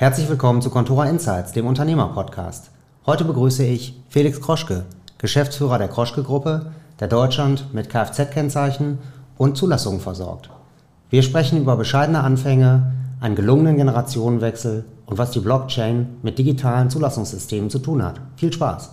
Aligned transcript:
Herzlich 0.00 0.30
willkommen 0.30 0.62
zu 0.62 0.70
Contora 0.70 1.04
Insights, 1.10 1.52
dem 1.52 1.66
Unternehmer-Podcast. 1.66 2.70
Heute 3.04 3.26
begrüße 3.26 3.66
ich 3.66 4.00
Felix 4.08 4.40
Kroschke, 4.40 4.86
Geschäftsführer 5.18 5.76
der 5.76 5.88
Kroschke-Gruppe, 5.88 6.72
der 7.00 7.06
Deutschland 7.06 7.74
mit 7.74 7.90
Kfz-Kennzeichen 7.90 8.96
und 9.36 9.58
Zulassungen 9.58 10.00
versorgt. 10.00 10.48
Wir 11.10 11.22
sprechen 11.22 11.60
über 11.60 11.76
bescheidene 11.76 12.20
Anfänge, 12.20 12.94
einen 13.20 13.34
gelungenen 13.34 13.76
Generationenwechsel 13.76 14.86
und 15.04 15.18
was 15.18 15.32
die 15.32 15.40
Blockchain 15.40 16.16
mit 16.22 16.38
digitalen 16.38 16.88
Zulassungssystemen 16.88 17.68
zu 17.68 17.78
tun 17.78 18.02
hat. 18.02 18.22
Viel 18.36 18.54
Spaß! 18.54 18.92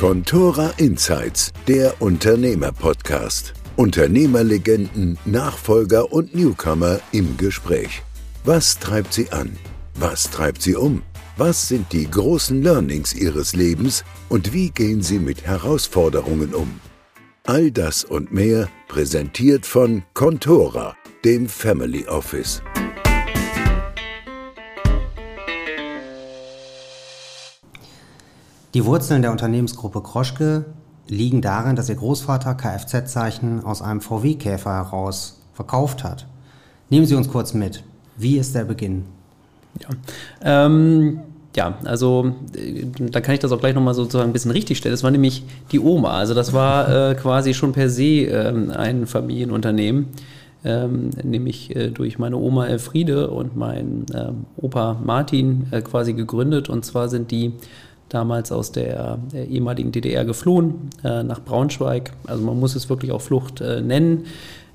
Contora 0.00 0.70
Insights, 0.78 1.52
der 1.68 2.00
Unternehmer-Podcast. 2.00 3.52
Unternehmerlegenden, 3.76 5.18
Nachfolger 5.24 6.12
und 6.12 6.32
Newcomer 6.32 7.00
im 7.10 7.36
Gespräch. 7.36 8.02
Was 8.44 8.78
treibt 8.78 9.12
sie 9.12 9.32
an? 9.32 9.56
Was 9.96 10.30
treibt 10.30 10.62
sie 10.62 10.76
um? 10.76 11.02
Was 11.36 11.66
sind 11.66 11.92
die 11.92 12.08
großen 12.08 12.62
Learnings 12.62 13.12
ihres 13.12 13.56
Lebens 13.56 14.04
und 14.28 14.52
wie 14.52 14.70
gehen 14.70 15.02
sie 15.02 15.18
mit 15.18 15.44
Herausforderungen 15.44 16.54
um? 16.54 16.80
All 17.42 17.72
das 17.72 18.04
und 18.04 18.32
mehr 18.32 18.68
präsentiert 18.86 19.66
von 19.66 20.04
Contora, 20.14 20.94
dem 21.24 21.48
Family 21.48 22.06
Office. 22.06 22.62
Die 28.72 28.84
Wurzeln 28.84 29.22
der 29.22 29.32
Unternehmensgruppe 29.32 30.00
Kroschke 30.00 30.64
liegen 31.08 31.40
darin, 31.40 31.76
dass 31.76 31.88
ihr 31.88 31.96
Großvater 31.96 32.54
Kfz-Zeichen 32.54 33.64
aus 33.64 33.82
einem 33.82 34.00
VW-Käfer 34.00 34.72
heraus 34.72 35.40
verkauft 35.52 36.04
hat. 36.04 36.26
Nehmen 36.90 37.06
Sie 37.06 37.14
uns 37.14 37.28
kurz 37.28 37.54
mit. 37.54 37.82
Wie 38.16 38.38
ist 38.38 38.54
der 38.54 38.64
Beginn? 38.64 39.04
Ja, 39.80 40.66
ähm, 40.66 41.20
ja 41.56 41.78
also 41.84 42.34
äh, 42.56 42.86
da 43.10 43.20
kann 43.20 43.34
ich 43.34 43.40
das 43.40 43.52
auch 43.52 43.60
gleich 43.60 43.74
nochmal 43.74 43.94
sozusagen 43.94 44.30
ein 44.30 44.32
bisschen 44.32 44.50
richtigstellen. 44.50 44.92
Das 44.92 45.02
war 45.02 45.10
nämlich 45.10 45.44
die 45.72 45.80
Oma. 45.80 46.12
Also 46.12 46.34
das 46.34 46.52
war 46.52 47.10
äh, 47.10 47.14
quasi 47.14 47.54
schon 47.54 47.72
per 47.72 47.88
se 47.88 48.26
äh, 48.26 48.52
ein 48.74 49.06
Familienunternehmen. 49.06 50.08
Ähm, 50.66 51.10
nämlich 51.22 51.76
äh, 51.76 51.90
durch 51.90 52.18
meine 52.18 52.38
Oma 52.38 52.66
Elfriede 52.66 53.28
und 53.28 53.54
mein 53.54 54.06
ähm, 54.14 54.46
Opa 54.56 54.98
Martin 55.04 55.66
äh, 55.72 55.82
quasi 55.82 56.14
gegründet. 56.14 56.70
Und 56.70 56.86
zwar 56.86 57.10
sind 57.10 57.30
die 57.30 57.52
damals 58.08 58.52
aus 58.52 58.72
der, 58.72 59.18
der 59.32 59.48
ehemaligen 59.48 59.92
DDR 59.92 60.24
geflohen 60.24 60.90
äh, 61.02 61.22
nach 61.22 61.40
Braunschweig. 61.40 62.12
Also 62.26 62.44
man 62.44 62.58
muss 62.58 62.74
es 62.76 62.88
wirklich 62.88 63.12
auch 63.12 63.20
Flucht 63.20 63.60
äh, 63.60 63.80
nennen. 63.80 64.26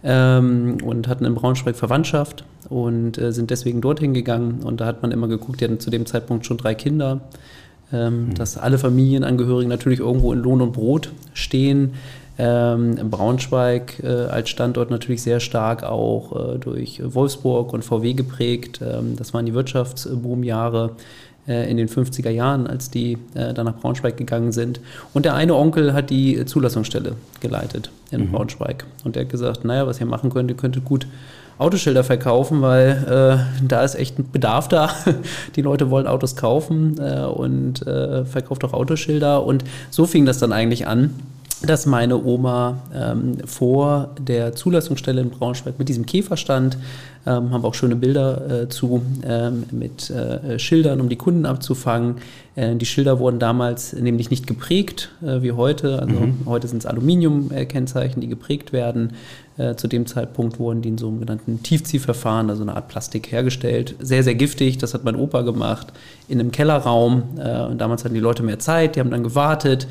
Ähm, 0.02 0.78
und 0.82 1.10
hatten 1.10 1.26
in 1.26 1.36
Braunschweig 1.36 1.76
Verwandtschaft 1.76 2.46
und 2.70 3.18
äh, 3.18 3.34
sind 3.34 3.50
deswegen 3.50 3.82
dorthin 3.82 4.14
gegangen. 4.14 4.62
Und 4.64 4.80
da 4.80 4.86
hat 4.86 5.02
man 5.02 5.12
immer 5.12 5.28
geguckt, 5.28 5.60
die 5.60 5.66
hatten 5.66 5.82
zu 5.82 5.90
dem 5.90 6.06
Zeitpunkt 6.06 6.46
schon 6.46 6.56
drei 6.56 6.74
Kinder, 6.74 7.20
ähm, 7.92 8.28
mhm. 8.28 8.34
dass 8.36 8.58
alle 8.58 8.78
Familienangehörigen 8.78 9.68
natürlich 9.68 10.00
irgendwo 10.00 10.32
in 10.32 10.40
Lohn 10.40 10.62
und 10.62 10.72
Brot 10.72 11.12
stehen. 11.34 11.96
Ähm, 12.38 12.96
Braunschweig 13.10 14.02
äh, 14.02 14.08
als 14.08 14.48
Standort 14.48 14.90
natürlich 14.90 15.22
sehr 15.22 15.42
stark 15.42 15.84
auch 15.84 16.54
äh, 16.54 16.58
durch 16.60 17.02
Wolfsburg 17.04 17.74
und 17.74 17.84
VW 17.84 18.14
geprägt. 18.14 18.80
Das 19.18 19.34
waren 19.34 19.46
die 19.46 19.54
Wirtschaftsboomjahre. 19.54 20.92
Äh, 20.96 21.02
in 21.50 21.78
den 21.78 21.88
50er 21.88 22.30
Jahren, 22.30 22.68
als 22.68 22.90
die 22.90 23.18
äh, 23.34 23.54
dann 23.54 23.66
nach 23.66 23.78
Braunschweig 23.78 24.18
gegangen 24.18 24.52
sind. 24.52 24.80
Und 25.14 25.26
der 25.26 25.36
eine 25.36 25.56
Onkel 25.56 25.94
hat 25.94 26.10
die 26.10 26.46
Zulassungsstelle 26.46 27.16
geleitet 27.40 27.92
in 28.12 28.22
mhm. 28.22 28.32
Braunschweig. 28.32 28.86
Und 29.04 29.16
der 29.16 29.24
hat 29.24 29.30
gesagt, 29.30 29.66
naja, 29.66 29.88
was 29.88 30.00
ihr 30.00 30.06
machen 30.06 30.30
könnt, 30.30 30.50
ihr 30.52 30.58
könntet 30.58 30.86
gut 30.86 31.08
Autoschilder 31.58 32.06
verkaufen, 32.06 32.62
weil 32.62 33.50
äh, 33.60 33.66
da 33.68 33.84
ist 33.84 33.96
echt 33.96 34.18
ein 34.18 34.32
Bedarf 34.32 34.70
da. 34.70 34.90
Die 35.56 35.62
Leute 35.62 35.90
wollen 35.90 36.08
Autos 36.08 36.38
kaufen 36.38 36.96
äh, 37.00 37.26
und 37.26 37.86
äh, 37.86 38.24
verkauft 38.24 38.64
auch 38.64 38.74
Autoschilder. 38.74 39.44
Und 39.44 39.66
so 39.90 40.06
fing 40.06 40.26
das 40.26 40.40
dann 40.40 40.54
eigentlich 40.54 40.88
an 40.88 41.12
dass 41.62 41.86
meine 41.86 42.24
Oma 42.24 42.78
ähm, 42.94 43.38
vor 43.46 44.12
der 44.20 44.54
Zulassungsstelle 44.54 45.22
in 45.22 45.30
Braunschweig 45.30 45.78
mit 45.78 45.90
diesem 45.90 46.06
Käfer 46.06 46.38
stand. 46.38 46.78
Ähm, 47.26 47.52
haben 47.52 47.64
wir 47.64 47.68
auch 47.68 47.74
schöne 47.74 47.96
Bilder 47.96 48.64
äh, 48.64 48.70
zu 48.70 49.02
ähm, 49.24 49.66
mit 49.72 50.10
äh, 50.10 50.58
Schildern, 50.58 51.02
um 51.02 51.10
die 51.10 51.18
Kunden 51.18 51.46
abzufangen. 51.46 52.16
Äh, 52.56 52.76
die 52.76 52.86
Schilder 52.86 53.20
wurden 53.20 53.40
damals 53.40 53.94
nämlich 53.94 54.30
nicht 54.30 54.48
geprägt 54.48 55.12
äh, 55.22 55.42
wie 55.42 55.52
heute. 55.52 56.00
Also 56.02 56.16
mhm. 56.16 56.38
heute 56.46 56.68
sind 56.68 56.80
es 56.80 56.86
Aluminium-Kennzeichen, 56.86 58.22
die 58.22 58.28
geprägt 58.28 58.72
werden. 58.72 59.14
Äh, 59.58 59.76
zu 59.76 59.88
dem 59.90 60.06
Zeitpunkt 60.06 60.60
wurden 60.60 60.82
die 60.82 60.90
in 60.90 60.98
sogenannten 60.98 61.62
Tiefziehverfahren, 61.62 62.50
also 62.50 62.64
eine 62.64 62.78
Art 62.78 62.88
Plastik 62.88 63.32
hergestellt. 63.32 63.96
Sehr, 64.00 64.24
sehr 64.24 64.36
giftig. 64.36 64.78
Das 64.78 64.94
hat 64.94 65.04
mein 65.04 65.18
Opa 65.18 65.42
gemacht 65.42 65.88
in 66.30 66.40
einem 66.40 66.52
Kellerraum. 66.52 67.24
Äh, 67.38 67.66
und 67.66 67.80
damals 67.80 68.06
hatten 68.06 68.16
die 68.16 68.22
Leute 68.22 68.44
mehr 68.44 68.60
Zeit, 68.60 68.96
die 68.96 69.02
haben 69.02 69.12
dann 69.12 69.24
gewartet 69.24 69.88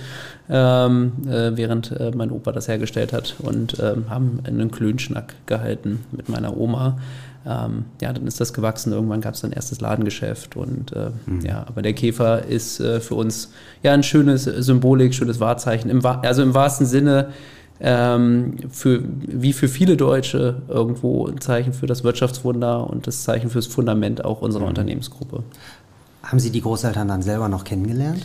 ähm, 0.48 1.12
äh, 1.26 1.56
während 1.56 1.90
äh, 1.92 2.12
mein 2.14 2.30
Opa 2.30 2.52
das 2.52 2.68
hergestellt 2.68 3.12
hat 3.12 3.36
und 3.40 3.78
ähm, 3.80 4.06
haben 4.08 4.40
einen 4.44 4.70
Klönschnack 4.70 5.34
gehalten 5.46 6.04
mit 6.12 6.28
meiner 6.28 6.56
Oma. 6.56 6.98
Ähm, 7.46 7.84
ja, 8.00 8.12
dann 8.12 8.26
ist 8.26 8.40
das 8.40 8.52
gewachsen. 8.52 8.92
Irgendwann 8.92 9.20
gab 9.20 9.34
es 9.34 9.40
dann 9.40 9.52
erstes 9.52 9.80
Ladengeschäft 9.80 10.56
und 10.56 10.92
äh, 10.92 11.10
mhm. 11.26 11.40
ja, 11.40 11.64
aber 11.66 11.82
der 11.82 11.92
Käfer 11.92 12.44
ist 12.44 12.80
äh, 12.80 13.00
für 13.00 13.14
uns 13.14 13.52
ja 13.82 13.92
ein 13.92 14.02
schönes 14.02 14.44
Symbolik, 14.44 15.14
schönes 15.14 15.40
Wahrzeichen. 15.40 15.90
Im, 15.90 16.04
also 16.04 16.42
im 16.42 16.54
wahrsten 16.54 16.86
Sinne 16.86 17.28
ähm, 17.80 18.56
für, 18.70 19.02
wie 19.04 19.52
für 19.52 19.68
viele 19.68 19.96
Deutsche 19.96 20.62
irgendwo 20.68 21.26
ein 21.26 21.40
Zeichen 21.40 21.72
für 21.72 21.86
das 21.86 22.04
Wirtschaftswunder 22.04 22.88
und 22.88 23.06
das 23.06 23.22
Zeichen 23.22 23.50
fürs 23.50 23.66
Fundament 23.66 24.24
auch 24.24 24.42
unserer 24.42 24.62
mhm. 24.62 24.70
Unternehmensgruppe. 24.70 25.42
Haben 26.22 26.40
Sie 26.40 26.50
die 26.50 26.60
Großeltern 26.60 27.08
dann 27.08 27.22
selber 27.22 27.48
noch 27.48 27.64
kennengelernt? 27.64 28.22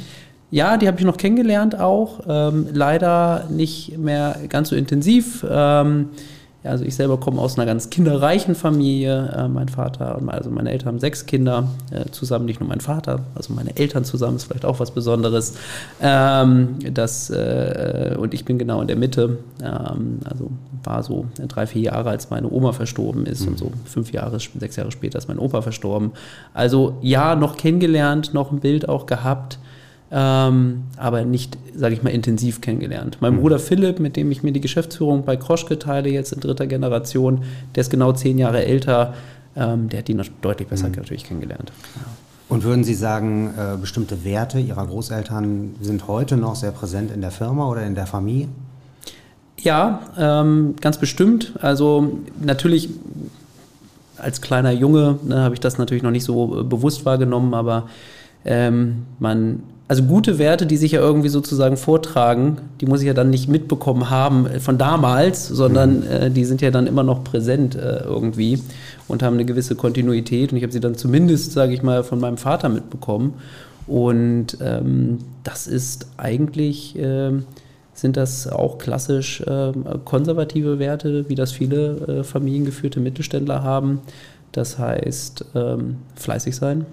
Ja, 0.49 0.77
die 0.77 0.87
habe 0.87 0.99
ich 0.99 1.05
noch 1.05 1.17
kennengelernt 1.17 1.79
auch. 1.79 2.21
Ähm, 2.27 2.67
leider 2.73 3.47
nicht 3.49 3.97
mehr 3.97 4.37
ganz 4.49 4.69
so 4.69 4.75
intensiv. 4.75 5.45
Ähm, 5.49 6.09
ja, 6.63 6.71
also 6.71 6.85
ich 6.85 6.95
selber 6.95 7.19
komme 7.19 7.41
aus 7.41 7.57
einer 7.57 7.65
ganz 7.65 7.89
kinderreichen 7.89 8.55
Familie. 8.55 9.33
Äh, 9.35 9.47
mein 9.49 9.67
Vater, 9.67 10.21
also 10.27 10.49
meine 10.49 10.71
Eltern 10.71 10.87
haben 10.87 10.99
sechs 10.99 11.25
Kinder 11.25 11.67
äh, 11.91 12.09
zusammen, 12.11 12.45
nicht 12.45 12.61
nur 12.61 12.69
mein 12.69 12.79
Vater, 12.79 13.19
also 13.35 13.53
meine 13.53 13.75
Eltern 13.75 14.05
zusammen 14.05 14.37
ist 14.37 14.45
vielleicht 14.45 14.63
auch 14.63 14.79
was 14.79 14.91
Besonderes. 14.91 15.55
Ähm, 16.01 16.77
das, 16.93 17.29
äh, 17.29 18.15
und 18.17 18.33
ich 18.33 18.45
bin 18.45 18.57
genau 18.57 18.81
in 18.81 18.87
der 18.87 18.95
Mitte. 18.95 19.39
Ähm, 19.61 20.19
also 20.23 20.51
war 20.83 21.03
so 21.03 21.25
drei, 21.47 21.67
vier 21.67 21.81
Jahre, 21.81 22.09
als 22.09 22.29
meine 22.29 22.49
Oma 22.49 22.71
verstorben 22.71 23.25
ist 23.25 23.41
mhm. 23.41 23.49
und 23.49 23.57
so 23.57 23.71
fünf 23.85 24.11
Jahre, 24.11 24.39
sechs 24.39 24.75
Jahre 24.75 24.91
später 24.91 25.17
ist 25.17 25.27
mein 25.27 25.39
Opa 25.39 25.61
verstorben. 25.61 26.11
Also 26.53 26.97
ja, 27.01 27.35
noch 27.35 27.57
kennengelernt, 27.57 28.33
noch 28.33 28.51
ein 28.51 28.59
Bild 28.59 28.87
auch 28.87 29.05
gehabt 29.05 29.59
ähm, 30.15 30.83
aber 30.97 31.25
nicht, 31.25 31.57
sage 31.75 31.95
ich 31.95 32.03
mal, 32.03 32.11
intensiv 32.11 32.61
kennengelernt. 32.61 33.17
Mein 33.19 33.33
mhm. 33.33 33.39
Bruder 33.41 33.57
Philipp, 33.57 33.99
mit 33.99 34.15
dem 34.15 34.31
ich 34.31 34.43
mir 34.43 34.51
die 34.51 34.61
Geschäftsführung 34.61 35.25
bei 35.25 35.37
Kroschke 35.37 35.79
teile, 35.79 36.09
jetzt 36.09 36.31
in 36.33 36.39
dritter 36.39 36.67
Generation, 36.67 37.43
der 37.73 37.81
ist 37.81 37.89
genau 37.89 38.11
zehn 38.13 38.37
Jahre 38.37 38.63
älter, 38.63 39.15
ähm, 39.55 39.89
der 39.89 39.99
hat 39.99 40.07
die 40.07 40.13
noch 40.13 40.27
deutlich 40.41 40.67
besser 40.67 40.87
mhm. 40.87 40.95
natürlich 40.95 41.23
kennengelernt. 41.23 41.71
Und 42.47 42.63
würden 42.63 42.83
Sie 42.83 42.93
sagen, 42.93 43.55
äh, 43.57 43.75
bestimmte 43.77 44.23
Werte 44.23 44.59
Ihrer 44.59 44.85
Großeltern 44.85 45.75
sind 45.81 46.07
heute 46.07 46.37
noch 46.37 46.55
sehr 46.55 46.71
präsent 46.71 47.09
in 47.09 47.21
der 47.21 47.31
Firma 47.31 47.67
oder 47.67 47.83
in 47.83 47.95
der 47.95 48.05
Familie? 48.05 48.49
Ja, 49.57 50.01
ähm, 50.15 50.75
ganz 50.79 50.99
bestimmt. 50.99 51.53
Also 51.59 52.19
natürlich 52.39 52.89
als 54.17 54.41
kleiner 54.41 54.71
Junge 54.71 55.17
ne, 55.23 55.41
habe 55.41 55.55
ich 55.55 55.59
das 55.59 55.79
natürlich 55.79 56.03
noch 56.03 56.11
nicht 56.11 56.25
so 56.25 56.59
äh, 56.59 56.63
bewusst 56.63 57.03
wahrgenommen, 57.03 57.55
aber 57.55 57.87
ähm, 58.45 59.07
man 59.17 59.63
also 59.93 60.05
gute 60.05 60.39
Werte, 60.39 60.65
die 60.65 60.77
sich 60.77 60.93
ja 60.93 61.01
irgendwie 61.01 61.29
sozusagen 61.29 61.77
vortragen, 61.77 62.57
die 62.81 62.87
muss 62.87 63.01
ich 63.01 63.05
ja 63.05 63.13
dann 63.13 63.29
nicht 63.29 63.47
mitbekommen 63.47 64.09
haben 64.09 64.47
von 64.59 64.79
damals, 64.79 65.47
sondern 65.47 65.99
mhm. 65.99 66.07
äh, 66.11 66.29
die 66.31 66.45
sind 66.45 66.61
ja 66.61 66.71
dann 66.71 66.87
immer 66.87 67.03
noch 67.03 67.23
präsent 67.23 67.75
äh, 67.75 67.99
irgendwie 67.99 68.59
und 69.07 69.21
haben 69.21 69.35
eine 69.35 69.45
gewisse 69.45 69.75
Kontinuität. 69.75 70.51
Und 70.51 70.57
ich 70.57 70.63
habe 70.63 70.73
sie 70.73 70.79
dann 70.79 70.95
zumindest, 70.95 71.51
sage 71.51 71.75
ich 71.75 71.83
mal, 71.83 72.03
von 72.03 72.19
meinem 72.19 72.37
Vater 72.37 72.69
mitbekommen. 72.69 73.35
Und 73.85 74.57
ähm, 74.61 75.19
das 75.43 75.67
ist 75.67 76.07
eigentlich, 76.17 76.97
äh, 76.97 77.33
sind 77.93 78.17
das 78.17 78.47
auch 78.47 78.79
klassisch 78.79 79.43
ähm, 79.45 79.85
konservative 80.05 80.79
Werte, 80.79 81.29
wie 81.29 81.35
das 81.35 81.51
viele 81.51 82.21
äh, 82.21 82.23
familiengeführte 82.23 82.99
Mittelständler 82.99 83.61
haben. 83.61 84.01
Das 84.53 84.79
heißt, 84.79 85.45
ähm, 85.53 85.97
fleißig 86.15 86.55
sein, 86.55 86.87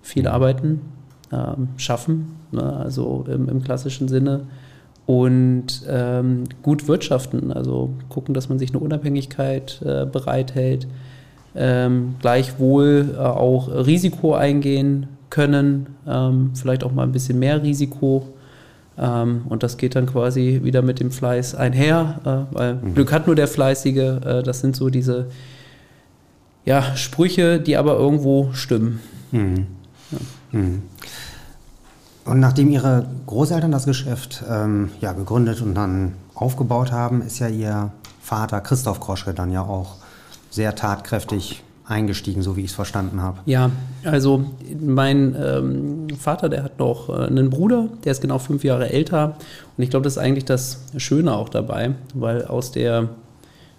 viel 0.00 0.22
mhm. 0.22 0.28
arbeiten 0.28 0.80
schaffen, 1.76 2.36
ne? 2.50 2.76
also 2.76 3.24
im, 3.28 3.48
im, 3.48 3.62
klassischen 3.62 4.08
Sinne. 4.08 4.46
Und 5.06 5.82
ähm, 5.88 6.44
gut 6.62 6.88
wirtschaften, 6.88 7.52
also 7.52 7.90
gucken, 8.08 8.34
dass 8.34 8.48
man 8.48 8.58
sich 8.58 8.70
eine 8.70 8.78
Unabhängigkeit 8.78 9.80
äh, 9.84 10.06
bereithält, 10.06 10.86
ähm, 11.54 12.14
gleichwohl 12.20 13.14
äh, 13.16 13.18
auch 13.18 13.68
Risiko 13.68 14.34
eingehen 14.34 15.08
können, 15.30 15.86
ähm, 16.06 16.50
vielleicht 16.54 16.84
auch 16.84 16.92
mal 16.92 17.04
ein 17.04 17.12
bisschen 17.12 17.38
mehr 17.38 17.62
Risiko. 17.62 18.28
Ähm, 18.98 19.42
und 19.48 19.62
das 19.62 19.76
geht 19.78 19.96
dann 19.96 20.06
quasi 20.06 20.60
wieder 20.62 20.82
mit 20.82 21.00
dem 21.00 21.10
Fleiß 21.10 21.54
einher, 21.54 22.48
äh, 22.52 22.54
weil 22.54 22.74
mhm. 22.74 22.94
Glück 22.94 23.12
hat 23.12 23.26
nur 23.26 23.36
der 23.36 23.48
Fleißige. 23.48 23.96
Äh, 23.96 24.42
das 24.42 24.60
sind 24.60 24.76
so 24.76 24.90
diese 24.90 25.26
ja, 26.64 26.94
Sprüche, 26.96 27.60
die 27.60 27.76
aber 27.76 27.94
irgendwo 27.96 28.52
stimmen. 28.52 29.00
Mhm. 29.32 29.66
Ja. 30.10 30.18
Mhm. 30.52 30.82
Und 32.24 32.40
nachdem 32.40 32.68
Ihre 32.70 33.06
Großeltern 33.26 33.72
das 33.72 33.86
Geschäft 33.86 34.42
ähm, 34.48 34.90
ja, 35.00 35.12
gegründet 35.12 35.62
und 35.62 35.74
dann 35.74 36.14
aufgebaut 36.34 36.92
haben, 36.92 37.22
ist 37.22 37.38
ja 37.38 37.48
Ihr 37.48 37.90
Vater 38.20 38.60
Christoph 38.60 39.00
Kroschke 39.00 39.34
dann 39.34 39.50
ja 39.50 39.62
auch 39.62 39.96
sehr 40.50 40.74
tatkräftig 40.74 41.62
eingestiegen, 41.90 42.42
so 42.42 42.56
wie 42.56 42.60
ich 42.60 42.70
es 42.70 42.74
verstanden 42.74 43.20
habe. 43.20 43.38
Ja, 43.46 43.70
also 44.04 44.44
mein 44.80 45.34
ähm, 45.36 46.06
Vater, 46.16 46.48
der 46.48 46.62
hat 46.62 46.78
noch 46.78 47.08
äh, 47.08 47.26
einen 47.26 47.50
Bruder, 47.50 47.88
der 48.04 48.12
ist 48.12 48.20
genau 48.20 48.38
fünf 48.38 48.62
Jahre 48.62 48.90
älter. 48.90 49.36
Und 49.76 49.82
ich 49.82 49.90
glaube, 49.90 50.04
das 50.04 50.14
ist 50.14 50.18
eigentlich 50.18 50.44
das 50.44 50.84
Schöne 50.96 51.34
auch 51.34 51.48
dabei, 51.48 51.94
weil 52.14 52.44
aus 52.44 52.70
der 52.70 53.08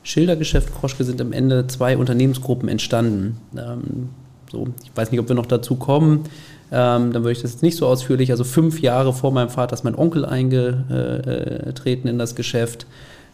Schildergeschäft 0.04 0.74
Kroschke 0.76 1.04
sind 1.04 1.22
am 1.22 1.32
Ende 1.32 1.68
zwei 1.68 1.96
Unternehmensgruppen 1.96 2.68
entstanden. 2.68 3.38
Ähm, 3.56 4.10
so, 4.52 4.68
ich 4.84 4.92
weiß 4.94 5.12
nicht, 5.12 5.22
ob 5.22 5.30
wir 5.30 5.36
noch 5.36 5.46
dazu 5.46 5.76
kommen. 5.76 6.26
Ähm, 6.72 7.12
dann 7.12 7.24
würde 7.24 7.34
ich 7.34 7.42
das 7.42 7.52
jetzt 7.52 7.64
nicht 7.64 7.78
so 7.78 7.86
ausführlich. 7.86 8.32
Also 8.32 8.44
fünf 8.44 8.80
Jahre 8.82 9.14
vor 9.14 9.32
meinem 9.32 9.50
Vater 9.50 9.74
ist 9.74 9.84
mein 9.84 9.96
Onkel 9.96 10.26
eingetreten 10.26 12.08
in 12.08 12.18
das 12.18 12.36
Geschäft. 12.36 12.86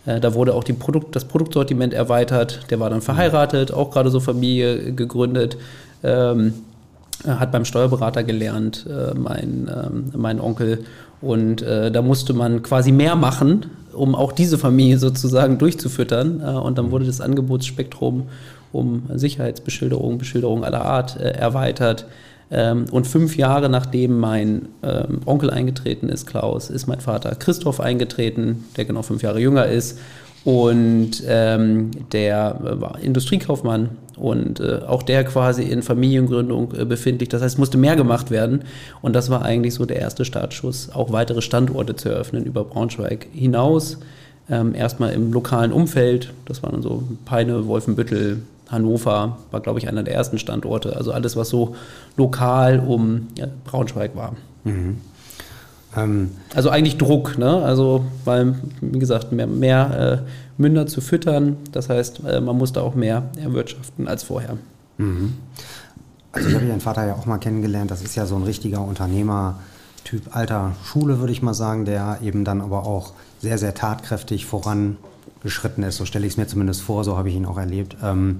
Äh, 0.07 0.19
da 0.19 0.33
wurde 0.33 0.55
auch 0.55 0.63
Produkt, 0.79 1.15
das 1.15 1.25
Produktsortiment 1.25 1.93
erweitert. 1.93 2.61
Der 2.71 2.79
war 2.79 2.89
dann 2.89 3.01
verheiratet, 3.01 3.71
auch 3.71 3.91
gerade 3.91 4.09
so 4.09 4.19
Familie 4.19 4.93
gegründet. 4.93 5.57
Ähm, 6.03 6.53
hat 7.25 7.51
beim 7.51 7.65
Steuerberater 7.65 8.23
gelernt, 8.23 8.85
äh, 8.87 9.13
mein, 9.15 9.69
ähm, 9.71 10.11
mein 10.15 10.39
Onkel. 10.39 10.85
Und 11.21 11.61
äh, 11.61 11.91
da 11.91 12.01
musste 12.01 12.33
man 12.33 12.61
quasi 12.61 12.91
mehr 12.91 13.15
machen, 13.15 13.65
um 13.93 14.13
auch 14.13 14.31
diese 14.31 14.57
Familie 14.57 14.99
sozusagen 14.99 15.57
durchzufüttern. 15.57 16.41
Äh, 16.41 16.51
und 16.51 16.77
dann 16.77 16.91
wurde 16.91 17.05
das 17.05 17.21
Angebotsspektrum 17.21 18.27
um 18.71 19.03
Sicherheitsbeschilderung, 19.13 20.17
Beschilderung 20.17 20.63
aller 20.63 20.85
Art 20.85 21.19
äh, 21.19 21.31
erweitert. 21.31 22.05
Ähm, 22.49 22.85
und 22.91 23.07
fünf 23.07 23.35
Jahre 23.35 23.69
nachdem 23.69 24.19
mein 24.19 24.69
ähm, 24.83 25.19
Onkel 25.25 25.49
eingetreten 25.49 26.09
ist, 26.09 26.25
Klaus, 26.27 26.69
ist 26.69 26.87
mein 26.87 27.01
Vater 27.01 27.35
Christoph 27.35 27.79
eingetreten, 27.79 28.65
der 28.77 28.85
genau 28.85 29.01
fünf 29.01 29.21
Jahre 29.21 29.39
jünger 29.39 29.65
ist. 29.65 29.99
Und 30.45 31.23
ähm, 31.27 31.91
der 32.13 32.59
äh, 32.63 32.79
war 32.79 32.99
Industriekaufmann 33.01 33.89
und 34.15 34.61
äh, 34.61 34.79
auch 34.87 35.03
der 35.03 35.25
quasi 35.25 35.63
in 35.63 35.81
Familiengründung 35.81 36.73
äh, 36.73 36.85
befindlich. 36.85 37.27
Das 37.27 37.41
heißt, 37.41 37.59
musste 37.59 37.77
mehr 37.77 37.97
gemacht 37.97 38.31
werden. 38.31 38.63
Und 39.01 39.13
das 39.13 39.29
war 39.29 39.43
eigentlich 39.43 39.73
so 39.73 39.85
der 39.85 39.97
erste 39.97 40.23
Startschuss, 40.23 40.89
auch 40.93 41.11
weitere 41.11 41.41
Standorte 41.41 41.97
zu 41.97 42.07
eröffnen 42.07 42.45
über 42.45 42.63
Braunschweig 42.63 43.27
hinaus. 43.33 43.97
Ähm, 44.49 44.73
erstmal 44.73 45.11
im 45.11 45.33
lokalen 45.33 45.73
Umfeld, 45.73 46.31
das 46.45 46.63
waren 46.63 46.71
dann 46.71 46.81
so 46.81 47.03
Peine, 47.25 47.67
Wolfenbüttel, 47.67 48.39
Hannover 48.69 49.37
war, 49.51 49.59
glaube 49.61 49.79
ich, 49.79 49.87
einer 49.87 50.03
der 50.03 50.13
ersten 50.13 50.37
Standorte. 50.37 50.95
Also 50.95 51.11
alles, 51.11 51.35
was 51.35 51.49
so 51.49 51.75
lokal 52.15 52.79
um 52.79 53.27
ja, 53.37 53.47
Braunschweig 53.65 54.15
war. 54.15 54.35
Mhm. 54.63 54.97
Ähm 55.95 56.31
also 56.53 56.69
eigentlich 56.69 56.97
Druck, 56.97 57.37
ne? 57.37 57.61
Also, 57.63 58.05
weil, 58.25 58.55
wie 58.81 58.99
gesagt, 58.99 59.31
mehr, 59.31 59.47
mehr 59.47 60.23
äh, 60.25 60.61
Münder 60.61 60.87
zu 60.87 61.01
füttern. 61.01 61.57
Das 61.71 61.89
heißt, 61.89 62.21
äh, 62.27 62.41
man 62.41 62.57
musste 62.57 62.81
auch 62.81 62.95
mehr 62.95 63.23
erwirtschaften 63.41 64.07
als 64.07 64.23
vorher. 64.23 64.57
Mhm. 64.97 65.33
Also 66.31 66.49
ich 66.49 66.55
habe 66.55 66.65
Ihren 66.65 66.81
Vater 66.81 67.05
ja 67.05 67.13
auch 67.15 67.25
mal 67.25 67.37
kennengelernt. 67.37 67.89
Das 67.89 68.01
ist 68.01 68.15
ja 68.15 68.25
so 68.25 68.35
ein 68.35 68.43
richtiger 68.43 68.81
Unternehmertyp 68.81 70.35
alter 70.35 70.73
Schule, 70.83 71.19
würde 71.19 71.31
ich 71.31 71.41
mal 71.41 71.53
sagen, 71.53 71.85
der 71.85 72.19
eben 72.21 72.43
dann 72.43 72.61
aber 72.61 72.85
auch 72.85 73.13
sehr, 73.39 73.57
sehr 73.57 73.73
tatkräftig 73.73 74.45
voran 74.45 74.97
geschritten 75.47 75.81
ist. 75.83 75.95
So 75.95 76.05
stelle 76.05 76.25
ich 76.25 76.33
es 76.33 76.37
mir 76.37 76.45
zumindest 76.45 76.81
vor, 76.81 77.05
so 77.05 77.17
habe 77.17 77.29
ich 77.29 77.35
ihn 77.35 77.45
auch 77.45 77.57
erlebt. 77.57 77.95
Ähm, 78.03 78.39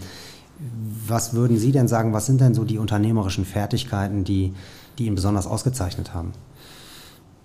was 1.07 1.33
würden 1.33 1.57
Sie 1.57 1.71
denn 1.71 1.87
sagen, 1.87 2.11
was 2.11 2.25
sind 2.25 2.41
denn 2.41 2.53
so 2.53 2.65
die 2.65 2.79
unternehmerischen 2.79 3.45
Fertigkeiten, 3.45 4.25
die, 4.25 4.53
die 4.97 5.05
ihn 5.05 5.15
besonders 5.15 5.47
ausgezeichnet 5.47 6.13
haben? 6.13 6.33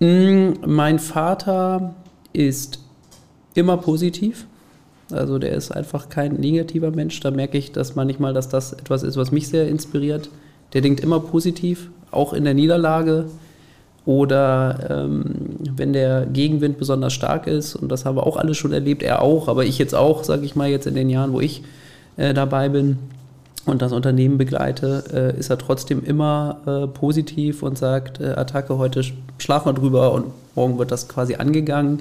Mm, 0.00 0.55
mein 0.67 0.99
Vater 0.99 1.94
ist 2.32 2.81
immer 3.55 3.76
positiv. 3.76 4.47
Also 5.12 5.38
der 5.38 5.53
ist 5.53 5.70
einfach 5.70 6.09
kein 6.09 6.35
negativer 6.35 6.91
Mensch. 6.91 7.20
Da 7.20 7.31
merke 7.31 7.56
ich, 7.56 7.70
dass 7.70 7.94
manchmal, 7.94 8.35
dass 8.35 8.49
das 8.49 8.73
etwas 8.73 9.05
ist, 9.05 9.17
was 9.17 9.31
mich 9.31 9.47
sehr 9.47 9.69
inspiriert. 9.69 10.29
Der 10.73 10.81
denkt 10.81 11.00
immer 11.00 11.20
positiv, 11.20 11.91
auch 12.11 12.32
in 12.32 12.43
der 12.44 12.55
Niederlage. 12.55 13.26
Oder 14.04 14.78
ähm, 14.90 15.25
wenn 15.76 15.93
der 15.93 16.26
Gegenwind 16.26 16.78
besonders 16.78 17.12
stark 17.12 17.46
ist, 17.46 17.76
und 17.76 17.90
das 17.90 18.04
haben 18.04 18.16
wir 18.16 18.26
auch 18.26 18.37
alle 18.37 18.54
schon 18.54 18.72
erlebt, 18.72 19.02
er 19.02 19.22
auch, 19.22 19.46
aber 19.46 19.64
ich 19.64 19.78
jetzt 19.78 19.94
auch, 19.94 20.25
sage 20.25 20.44
ich 20.44 20.56
mal, 20.56 20.69
jetzt 20.69 20.87
in 20.87 20.94
den 20.94 21.08
Jahren, 21.08 21.32
wo 21.32 21.40
ich 21.40 21.62
äh, 22.16 22.34
dabei 22.34 22.69
bin 22.69 22.99
und 23.64 23.81
das 23.81 23.93
Unternehmen 23.93 24.38
begleite, 24.38 25.04
äh, 25.12 25.38
ist 25.38 25.50
er 25.50 25.58
trotzdem 25.58 26.02
immer 26.04 26.58
äh, 26.66 26.87
positiv 26.88 27.62
und 27.62 27.78
sagt, 27.78 28.20
äh, 28.20 28.31
Attacke, 28.31 28.76
heute 28.76 29.02
schlafen 29.38 29.69
wir 29.69 29.75
drüber 29.75 30.12
und 30.12 30.26
morgen 30.56 30.78
wird 30.78 30.90
das 30.90 31.08
quasi 31.08 31.37
angegangen. 31.37 32.00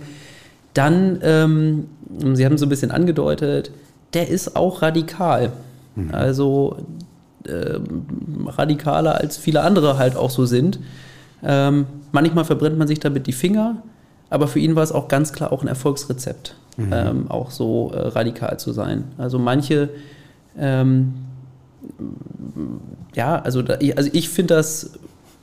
Dann, 0.73 1.19
ähm, 1.21 1.85
Sie 2.33 2.45
haben 2.45 2.57
so 2.57 2.65
ein 2.65 2.69
bisschen 2.69 2.91
angedeutet, 2.91 3.71
der 4.13 4.27
ist 4.27 4.55
auch 4.55 4.81
radikal. 4.81 5.51
Mhm. 5.95 6.09
Also 6.13 6.77
ähm, 7.47 8.47
radikaler 8.47 9.15
als 9.15 9.37
viele 9.37 9.61
andere 9.61 9.97
halt 9.97 10.15
auch 10.15 10.29
so 10.29 10.45
sind. 10.45 10.79
Ähm, 11.43 11.85
manchmal 12.11 12.45
verbrennt 12.45 12.77
man 12.77 12.87
sich 12.87 12.99
damit 12.99 13.27
die 13.27 13.33
Finger, 13.33 13.81
aber 14.29 14.47
für 14.47 14.59
ihn 14.59 14.75
war 14.75 14.83
es 14.83 14.91
auch 14.91 15.07
ganz 15.07 15.33
klar 15.33 15.51
auch 15.51 15.61
ein 15.61 15.67
Erfolgsrezept, 15.67 16.55
mhm. 16.77 16.93
ähm, 16.93 17.25
auch 17.29 17.51
so 17.51 17.91
äh, 17.93 17.99
radikal 17.99 18.59
zu 18.59 18.71
sein. 18.71 19.05
Also 19.17 19.39
manche, 19.39 19.89
ähm, 20.57 21.13
ja, 23.13 23.41
also, 23.41 23.61
da, 23.61 23.79
also 23.95 24.09
ich 24.13 24.29
finde 24.29 24.55
das 24.55 24.91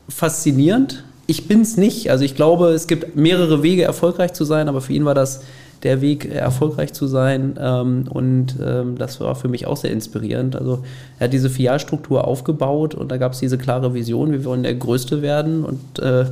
faszinierend. 0.09 1.05
Ich 1.27 1.47
bin 1.47 1.61
es 1.61 1.77
nicht. 1.77 2.11
Also 2.11 2.25
ich 2.25 2.35
glaube, 2.35 2.69
es 2.71 2.87
gibt 2.87 3.17
mehrere 3.17 3.63
Wege, 3.63 3.83
erfolgreich 3.83 4.33
zu 4.33 4.45
sein, 4.45 4.69
aber 4.69 4.81
für 4.81 4.95
ihn 4.95 5.05
war 5.05 5.15
das 5.15 5.43
der 5.83 6.01
Weg, 6.01 6.25
äh, 6.25 6.35
erfolgreich 6.35 6.93
zu 6.93 7.07
sein. 7.07 7.59
Ähm, 7.61 8.05
und 8.09 8.57
ähm, 8.65 8.97
das 8.99 9.21
war 9.21 9.35
für 9.35 9.49
mich 9.49 9.67
auch 9.67 9.77
sehr 9.77 9.91
inspirierend. 9.91 10.57
Also 10.57 10.85
er 11.19 11.25
hat 11.25 11.33
diese 11.33 11.51
Filialstruktur 11.51 12.27
aufgebaut 12.27 12.95
und 12.95 13.11
da 13.11 13.17
gab 13.17 13.33
es 13.33 13.39
diese 13.39 13.59
klare 13.59 13.95
Vision, 13.95 14.33
wir 14.33 14.45
wollen 14.45 14.63
der 14.63 14.75
Größte 14.75 15.23
werden 15.23 15.65
und 15.65 15.99
äh, 16.01 16.27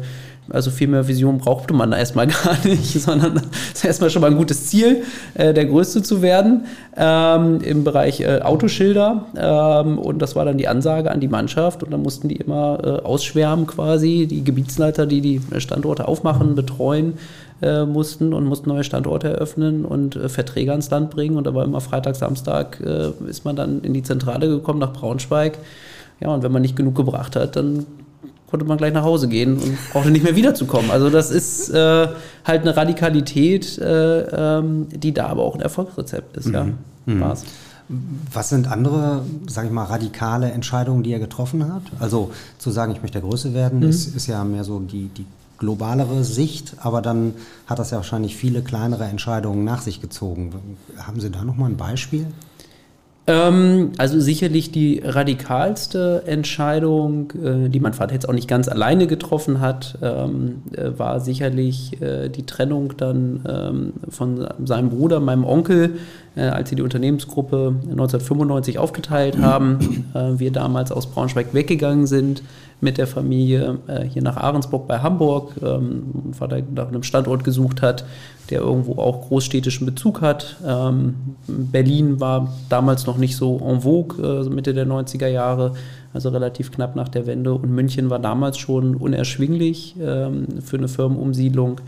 also 0.48 0.70
viel 0.70 0.86
mehr 0.88 1.08
Vision 1.08 1.38
brauchte 1.38 1.74
man 1.74 1.90
da 1.90 1.98
erstmal 1.98 2.26
gar 2.44 2.56
nicht, 2.64 3.00
sondern 3.00 3.34
das 3.34 3.44
ist 3.74 3.84
erstmal 3.84 4.10
schon 4.10 4.22
mal 4.22 4.30
ein 4.30 4.36
gutes 4.36 4.66
Ziel, 4.66 5.02
äh, 5.34 5.52
der 5.52 5.66
Größte 5.66 6.02
zu 6.02 6.22
werden 6.22 6.66
ähm, 6.96 7.60
im 7.62 7.84
Bereich 7.84 8.20
äh, 8.20 8.40
Autoschilder. 8.42 9.26
Ähm, 9.36 9.98
und 9.98 10.20
das 10.20 10.36
war 10.36 10.44
dann 10.44 10.58
die 10.58 10.68
Ansage 10.68 11.10
an 11.10 11.20
die 11.20 11.28
Mannschaft. 11.28 11.82
Und 11.82 11.92
dann 11.92 12.02
mussten 12.02 12.28
die 12.28 12.36
immer 12.36 12.78
äh, 12.82 12.88
ausschwärmen 13.04 13.66
quasi, 13.66 14.26
die 14.28 14.44
Gebietsleiter, 14.44 15.06
die 15.06 15.20
die 15.20 15.40
Standorte 15.58 16.06
aufmachen, 16.06 16.54
betreuen 16.54 17.14
äh, 17.62 17.84
mussten 17.84 18.34
und 18.34 18.44
mussten 18.44 18.68
neue 18.68 18.84
Standorte 18.84 19.28
eröffnen 19.28 19.84
und 19.84 20.16
äh, 20.16 20.28
Verträge 20.28 20.72
ans 20.72 20.90
Land 20.90 21.10
bringen. 21.10 21.36
Und 21.36 21.46
da 21.46 21.54
war 21.54 21.64
immer 21.64 21.80
Freitag, 21.80 22.16
Samstag 22.16 22.80
äh, 22.80 23.10
ist 23.28 23.44
man 23.44 23.56
dann 23.56 23.80
in 23.82 23.94
die 23.94 24.02
Zentrale 24.02 24.48
gekommen 24.48 24.78
nach 24.78 24.92
Braunschweig. 24.92 25.58
Ja, 26.20 26.28
und 26.28 26.42
wenn 26.42 26.52
man 26.52 26.62
nicht 26.62 26.76
genug 26.76 26.94
gebracht 26.94 27.36
hat, 27.36 27.56
dann 27.56 27.86
konnte 28.46 28.64
man 28.66 28.78
gleich 28.78 28.92
nach 28.92 29.02
Hause 29.02 29.28
gehen 29.28 29.54
und 29.54 29.76
brauchte 29.92 30.10
nicht 30.10 30.22
mehr 30.22 30.36
wiederzukommen. 30.36 30.90
Also 30.90 31.10
das 31.10 31.30
ist 31.30 31.68
äh, 31.70 32.08
halt 32.44 32.62
eine 32.62 32.76
Radikalität, 32.76 33.78
äh, 33.78 34.58
ähm, 34.58 34.86
die 34.90 35.12
da 35.12 35.26
aber 35.26 35.42
auch 35.42 35.54
ein 35.54 35.60
Erfolgsrezept 35.60 36.36
ist. 36.36 36.46
Mhm. 36.46 36.54
Ja, 36.54 36.66
mhm. 37.06 37.20
War's. 37.20 37.44
Was 38.32 38.48
sind 38.48 38.70
andere, 38.70 39.22
sage 39.46 39.68
ich 39.68 39.72
mal, 39.72 39.84
radikale 39.84 40.50
Entscheidungen, 40.50 41.04
die 41.04 41.12
er 41.12 41.20
getroffen 41.20 41.72
hat? 41.72 41.82
Also 42.00 42.32
zu 42.58 42.70
sagen, 42.70 42.92
ich 42.92 43.00
möchte 43.00 43.20
der 43.20 43.28
Größe 43.28 43.54
werden, 43.54 43.80
mhm. 43.80 43.88
ist, 43.88 44.16
ist 44.16 44.26
ja 44.26 44.42
mehr 44.42 44.64
so 44.64 44.80
die, 44.80 45.08
die 45.16 45.24
globalere 45.58 46.24
Sicht, 46.24 46.76
aber 46.80 47.02
dann 47.02 47.34
hat 47.66 47.78
das 47.78 47.90
ja 47.90 47.96
wahrscheinlich 47.96 48.36
viele 48.36 48.62
kleinere 48.62 49.04
Entscheidungen 49.04 49.64
nach 49.64 49.80
sich 49.80 50.00
gezogen. 50.00 50.54
Haben 50.98 51.20
Sie 51.20 51.30
da 51.30 51.44
noch 51.44 51.56
mal 51.56 51.66
ein 51.66 51.76
Beispiel? 51.76 52.26
Ähm, 53.28 53.92
also 53.98 54.20
sicherlich 54.20 54.70
die 54.70 55.02
radikalste 55.04 56.22
Entscheidung, 56.26 57.32
äh, 57.32 57.68
die 57.68 57.80
mein 57.80 57.92
Vater 57.92 58.14
jetzt 58.14 58.28
auch 58.28 58.32
nicht 58.32 58.46
ganz 58.46 58.68
alleine 58.68 59.08
getroffen 59.08 59.60
hat, 59.60 59.98
ähm, 60.00 60.62
äh, 60.72 60.96
war 60.96 61.18
sicherlich 61.18 62.00
äh, 62.00 62.28
die 62.28 62.46
Trennung 62.46 62.96
dann 62.96 63.44
ähm, 63.48 63.92
von 64.10 64.46
seinem 64.64 64.90
Bruder, 64.90 65.18
meinem 65.18 65.44
Onkel, 65.44 65.98
als 66.42 66.68
sie 66.70 66.76
die 66.76 66.82
Unternehmensgruppe 66.82 67.74
1995 67.82 68.78
aufgeteilt 68.78 69.38
haben. 69.38 70.04
Äh, 70.14 70.38
wir 70.38 70.50
damals 70.52 70.92
aus 70.92 71.06
Braunschweig 71.06 71.52
weggegangen 71.52 72.06
sind 72.06 72.42
mit 72.80 72.98
der 72.98 73.06
Familie 73.06 73.78
äh, 73.86 74.04
hier 74.04 74.22
nach 74.22 74.36
Ahrensburg 74.36 74.86
bei 74.86 74.98
Hamburg. 74.98 75.54
Ähm, 75.62 76.32
Vater 76.32 76.60
nach 76.74 76.88
einem 76.88 77.02
Standort 77.02 77.42
gesucht 77.42 77.80
hat, 77.82 78.04
der 78.50 78.60
irgendwo 78.60 79.00
auch 79.00 79.28
großstädtischen 79.28 79.86
Bezug 79.86 80.20
hat. 80.20 80.56
Ähm, 80.66 81.14
Berlin 81.46 82.20
war 82.20 82.52
damals 82.68 83.06
noch 83.06 83.16
nicht 83.16 83.36
so 83.36 83.58
en 83.58 83.80
vogue, 83.80 84.22
äh, 84.22 84.48
Mitte 84.50 84.74
der 84.74 84.86
90er 84.86 85.28
Jahre, 85.28 85.72
also 86.12 86.28
relativ 86.28 86.70
knapp 86.70 86.96
nach 86.96 87.08
der 87.08 87.26
Wende. 87.26 87.54
Und 87.54 87.70
München 87.70 88.10
war 88.10 88.18
damals 88.18 88.58
schon 88.58 88.94
unerschwinglich 88.94 89.96
ähm, 90.00 90.46
für 90.62 90.76
eine 90.76 90.88
Firmenumsiedlung. 90.88 91.80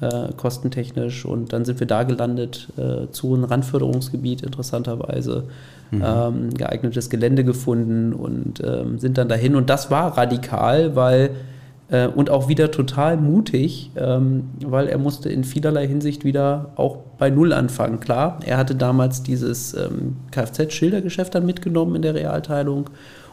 Äh, 0.00 0.32
kostentechnisch. 0.36 1.24
Und 1.24 1.52
dann 1.52 1.64
sind 1.64 1.80
wir 1.80 1.86
da 1.86 2.02
gelandet 2.02 2.68
äh, 2.76 3.10
zu 3.10 3.34
einem 3.34 3.44
Randförderungsgebiet, 3.44 4.42
interessanterweise. 4.42 5.44
Mhm. 5.90 6.04
Ähm, 6.06 6.54
geeignetes 6.54 7.10
Gelände 7.10 7.42
gefunden 7.42 8.12
und 8.12 8.62
ähm, 8.64 8.98
sind 8.98 9.18
dann 9.18 9.28
dahin. 9.28 9.56
Und 9.56 9.68
das 9.68 9.90
war 9.90 10.16
radikal, 10.16 10.94
weil 10.94 11.30
äh, 11.90 12.06
und 12.06 12.30
auch 12.30 12.48
wieder 12.48 12.70
total 12.70 13.16
mutig, 13.16 13.90
ähm, 13.96 14.50
weil 14.64 14.86
er 14.86 14.98
musste 14.98 15.28
in 15.28 15.42
vielerlei 15.44 15.86
Hinsicht 15.86 16.24
wieder 16.24 16.70
auch 16.76 16.98
bei 17.18 17.30
Null 17.30 17.52
anfangen. 17.52 17.98
Klar, 18.00 18.38
er 18.46 18.56
hatte 18.56 18.76
damals 18.76 19.22
dieses 19.22 19.74
ähm, 19.74 20.16
Kfz-Schildergeschäft 20.30 21.34
dann 21.34 21.44
mitgenommen 21.44 21.96
in 21.96 22.02
der 22.02 22.14
Realteilung 22.14 22.90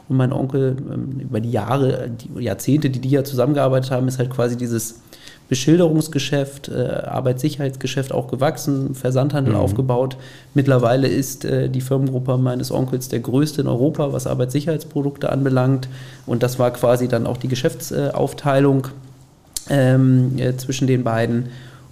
und 0.09 0.17
mein 0.17 0.33
Onkel 0.33 0.75
ähm, 0.91 1.19
über 1.19 1.39
die 1.39 1.51
Jahre, 1.51 2.09
die 2.09 2.43
Jahrzehnte, 2.43 2.89
die 2.89 2.99
die 2.99 3.09
ja 3.09 3.23
zusammengearbeitet 3.23 3.91
haben, 3.91 4.07
ist 4.07 4.17
halt 4.17 4.31
quasi 4.31 4.57
dieses 4.57 5.01
Beschilderungsgeschäft, 5.49 6.69
äh, 6.69 7.03
Arbeitssicherheitsgeschäft 7.05 8.11
auch 8.11 8.27
gewachsen, 8.27 8.95
Versandhandel 8.95 9.53
mhm. 9.53 9.59
aufgebaut. 9.59 10.17
Mittlerweile 10.53 11.07
ist 11.07 11.45
äh, 11.45 11.69
die 11.69 11.81
Firmengruppe 11.81 12.37
meines 12.37 12.71
Onkels 12.71 13.07
der 13.07 13.19
größte 13.19 13.61
in 13.61 13.67
Europa, 13.67 14.11
was 14.11 14.27
Arbeitssicherheitsprodukte 14.27 15.31
anbelangt. 15.31 15.87
Und 16.25 16.43
das 16.43 16.59
war 16.59 16.71
quasi 16.71 17.07
dann 17.07 17.25
auch 17.25 17.37
die 17.37 17.47
Geschäftsaufteilung 17.47 18.87
ähm, 19.69 20.37
äh, 20.37 20.55
zwischen 20.57 20.87
den 20.87 21.03
beiden. 21.03 21.49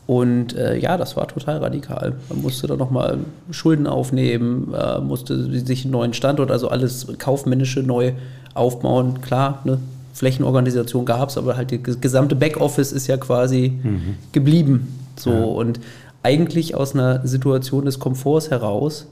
Und 0.07 0.55
äh, 0.55 0.77
ja, 0.77 0.97
das 0.97 1.17
war 1.17 1.27
total 1.27 1.57
radikal. 1.57 2.13
Man 2.29 2.41
musste 2.41 2.67
dann 2.67 2.77
nochmal 2.77 3.19
Schulden 3.49 3.87
aufnehmen, 3.87 4.73
äh, 4.73 4.99
musste 4.99 5.43
sich 5.65 5.83
einen 5.83 5.93
neuen 5.93 6.13
Standort, 6.13 6.51
also 6.51 6.67
alles 6.67 7.07
kaufmännische 7.17 7.81
neu 7.81 8.13
aufbauen. 8.53 9.21
Klar, 9.21 9.61
ne? 9.63 9.79
Flächenorganisation 10.15 11.03
gab 11.05 11.27
es, 11.27 11.37
aber 11.37 11.57
halt 11.57 11.87
das 11.87 11.99
gesamte 11.99 12.37
Backoffice 12.37 12.93
ist 12.93 13.07
ja 13.07 13.17
quasi 13.17 13.73
mhm. 13.83 14.15
geblieben. 14.31 14.97
So 15.17 15.31
ja. 15.31 15.43
und 15.43 15.81
eigentlich 16.23 16.73
aus 16.73 16.93
einer 16.93 17.27
Situation 17.27 17.83
des 17.83 17.99
Komforts 17.99 18.49
heraus, 18.49 19.07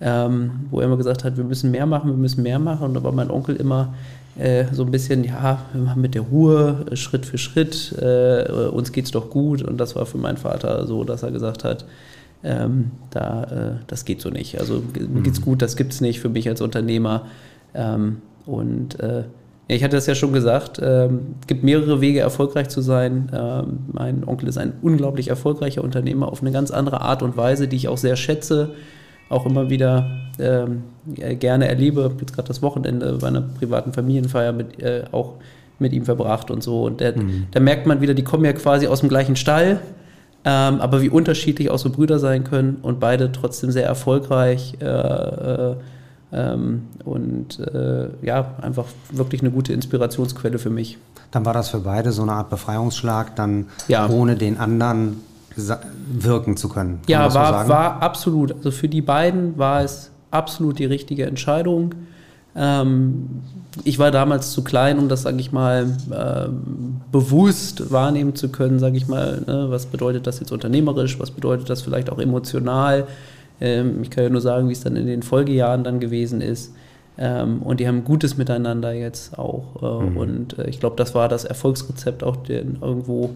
ähm, 0.00 0.50
wo 0.70 0.80
er 0.80 0.86
immer 0.86 0.96
gesagt 0.96 1.22
hat, 1.22 1.36
wir 1.36 1.44
müssen 1.44 1.70
mehr 1.70 1.84
machen, 1.84 2.08
wir 2.10 2.16
müssen 2.16 2.42
mehr 2.42 2.58
machen. 2.58 2.84
Und 2.86 2.94
da 2.94 3.02
war 3.02 3.12
mein 3.12 3.30
Onkel 3.30 3.56
immer 3.56 3.92
äh, 4.38 4.64
so 4.72 4.84
ein 4.84 4.90
bisschen, 4.90 5.22
ja, 5.22 5.66
wir 5.74 5.82
machen 5.82 6.00
mit 6.00 6.14
der 6.14 6.22
Ruhe, 6.22 6.86
Schritt 6.94 7.26
für 7.26 7.36
Schritt, 7.36 7.94
äh, 8.00 8.50
uns 8.72 8.92
geht's 8.92 9.10
doch 9.10 9.28
gut. 9.28 9.60
Und 9.60 9.76
das 9.76 9.96
war 9.96 10.06
für 10.06 10.16
meinen 10.16 10.38
Vater 10.38 10.86
so, 10.86 11.04
dass 11.04 11.22
er 11.22 11.30
gesagt 11.30 11.62
hat, 11.62 11.84
ähm, 12.42 12.92
da, 13.10 13.44
äh, 13.44 13.84
das 13.86 14.06
geht 14.06 14.22
so 14.22 14.30
nicht. 14.30 14.58
Also 14.58 14.82
mir 15.08 15.20
geht's 15.20 15.40
mhm. 15.40 15.44
gut, 15.44 15.60
das 15.60 15.76
gibt's 15.76 16.00
nicht 16.00 16.20
für 16.20 16.30
mich 16.30 16.48
als 16.48 16.62
Unternehmer. 16.62 17.26
Ähm, 17.74 18.22
und 18.46 18.98
äh, 18.98 19.24
ja, 19.68 19.76
ich 19.76 19.84
hatte 19.84 19.96
das 19.96 20.06
ja 20.06 20.14
schon 20.14 20.32
gesagt, 20.32 20.80
ähm, 20.82 21.34
es 21.42 21.46
gibt 21.46 21.62
mehrere 21.62 22.00
Wege, 22.00 22.20
erfolgreich 22.20 22.68
zu 22.68 22.80
sein. 22.80 23.30
Ähm, 23.34 23.80
mein 23.92 24.26
Onkel 24.26 24.48
ist 24.48 24.56
ein 24.56 24.72
unglaublich 24.80 25.28
erfolgreicher 25.28 25.84
Unternehmer 25.84 26.32
auf 26.32 26.40
eine 26.40 26.52
ganz 26.52 26.70
andere 26.70 27.02
Art 27.02 27.22
und 27.22 27.36
Weise, 27.36 27.68
die 27.68 27.76
ich 27.76 27.88
auch 27.88 27.98
sehr 27.98 28.16
schätze, 28.16 28.70
auch 29.28 29.44
immer 29.44 29.68
wieder 29.68 30.10
ähm, 30.38 30.84
gerne 31.06 31.68
erlebe. 31.68 32.10
Jetzt 32.18 32.34
gerade 32.34 32.48
das 32.48 32.62
Wochenende 32.62 33.18
bei 33.20 33.28
einer 33.28 33.42
privaten 33.42 33.92
Familienfeier 33.92 34.52
mit, 34.52 34.82
äh, 34.82 35.04
auch 35.12 35.34
mit 35.78 35.92
ihm 35.92 36.06
verbracht 36.06 36.50
und 36.50 36.62
so. 36.62 36.84
Und 36.84 37.00
der, 37.00 37.18
mhm. 37.18 37.46
da 37.50 37.60
merkt 37.60 37.86
man 37.86 38.00
wieder, 38.00 38.14
die 38.14 38.24
kommen 38.24 38.46
ja 38.46 38.54
quasi 38.54 38.86
aus 38.86 39.00
dem 39.00 39.10
gleichen 39.10 39.36
Stall, 39.36 39.80
ähm, 40.46 40.80
aber 40.80 41.02
wie 41.02 41.10
unterschiedlich 41.10 41.70
auch 41.70 41.78
so 41.78 41.90
Brüder 41.90 42.18
sein 42.18 42.44
können 42.44 42.78
und 42.80 43.00
beide 43.00 43.32
trotzdem 43.32 43.70
sehr 43.70 43.84
erfolgreich. 43.84 44.78
Äh, 44.80 44.86
äh, 44.86 45.76
und 46.30 47.58
äh, 47.58 48.08
ja, 48.22 48.54
einfach 48.60 48.84
wirklich 49.10 49.40
eine 49.40 49.50
gute 49.50 49.72
Inspirationsquelle 49.72 50.58
für 50.58 50.70
mich. 50.70 50.98
Dann 51.30 51.44
war 51.44 51.54
das 51.54 51.70
für 51.70 51.80
beide 51.80 52.12
so 52.12 52.22
eine 52.22 52.32
Art 52.32 52.50
Befreiungsschlag, 52.50 53.36
dann 53.36 53.66
ja. 53.86 54.08
ohne 54.08 54.36
den 54.36 54.58
anderen 54.58 55.20
wirken 55.56 56.56
zu 56.56 56.68
können. 56.68 57.00
Ja, 57.08 57.32
war, 57.34 57.64
so 57.64 57.70
war 57.70 58.02
absolut. 58.02 58.52
Also 58.52 58.70
für 58.70 58.88
die 58.88 59.02
beiden 59.02 59.58
war 59.58 59.82
es 59.82 60.10
absolut 60.30 60.78
die 60.78 60.84
richtige 60.84 61.26
Entscheidung. 61.26 61.94
Ähm, 62.54 63.42
ich 63.84 63.98
war 63.98 64.10
damals 64.10 64.52
zu 64.52 64.64
klein, 64.64 64.98
um 64.98 65.08
das, 65.08 65.22
sage 65.22 65.38
ich 65.38 65.52
mal, 65.52 65.96
äh, 66.10 66.48
bewusst 67.12 67.90
wahrnehmen 67.90 68.34
zu 68.34 68.48
können, 68.48 68.78
sage 68.78 68.96
ich 68.96 69.08
mal. 69.08 69.42
Ne? 69.46 69.66
Was 69.68 69.86
bedeutet 69.86 70.26
das 70.26 70.40
jetzt 70.40 70.52
unternehmerisch? 70.52 71.18
Was 71.20 71.30
bedeutet 71.30 71.70
das 71.70 71.82
vielleicht 71.82 72.10
auch 72.10 72.18
emotional? 72.18 73.06
Ähm, 73.60 74.02
ich 74.02 74.10
kann 74.10 74.24
ja 74.24 74.30
nur 74.30 74.40
sagen, 74.40 74.68
wie 74.68 74.72
es 74.72 74.80
dann 74.80 74.96
in 74.96 75.06
den 75.06 75.22
Folgejahren 75.22 75.84
dann 75.84 76.00
gewesen 76.00 76.40
ist. 76.40 76.72
Ähm, 77.18 77.62
und 77.62 77.80
die 77.80 77.88
haben 77.88 78.04
gutes 78.04 78.36
Miteinander 78.36 78.92
jetzt 78.92 79.38
auch. 79.38 79.82
Äh, 79.82 80.04
mhm. 80.04 80.16
Und 80.16 80.58
äh, 80.58 80.68
ich 80.68 80.78
glaube, 80.78 80.96
das 80.96 81.14
war 81.14 81.28
das 81.28 81.44
Erfolgsrezept 81.44 82.22
auch 82.22 82.36
den 82.36 82.78
irgendwo. 82.80 83.30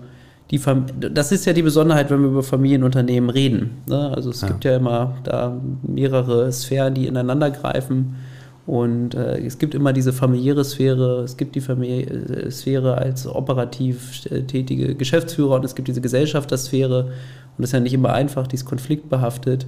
Die 0.51 0.59
Fam 0.59 0.87
das 1.01 1.33
ist 1.33 1.47
ja 1.47 1.53
die 1.53 1.63
Besonderheit, 1.63 2.11
wenn 2.11 2.21
wir 2.21 2.29
über 2.29 2.43
Familienunternehmen 2.43 3.31
reden. 3.31 3.79
Ne? 3.89 4.13
Also 4.15 4.31
es 4.31 4.43
ja. 4.43 4.49
gibt 4.49 4.65
ja 4.65 4.77
immer 4.77 5.17
da 5.25 5.61
mehrere 5.83 6.53
Sphären, 6.53 6.95
die 6.95 7.07
ineinander 7.07 7.51
greifen. 7.51 8.17
Und 8.65 9.17
äh, 9.17 9.39
es 9.45 9.59
gibt 9.59 9.75
immer 9.75 9.93
diese 9.93 10.13
familiäre 10.13 10.63
Sphäre, 10.63 11.23
es 11.25 11.37
gibt 11.37 11.57
die 11.57 11.61
Familie, 11.61 12.49
Sphäre 12.53 12.97
als 12.97 13.27
operativ 13.27 14.25
äh, 14.27 14.43
tätige 14.43 14.95
Geschäftsführer 14.95 15.57
und 15.57 15.65
es 15.65 15.75
gibt 15.75 15.89
diese 15.89 16.01
Gesellschaftersphäre. 16.01 17.07
Und 17.07 17.13
das 17.59 17.71
ist 17.71 17.73
ja 17.73 17.81
nicht 17.81 17.95
immer 17.95 18.13
einfach, 18.13 18.47
die 18.47 18.55
ist 18.55 18.65
konfliktbehaftet. 18.65 19.67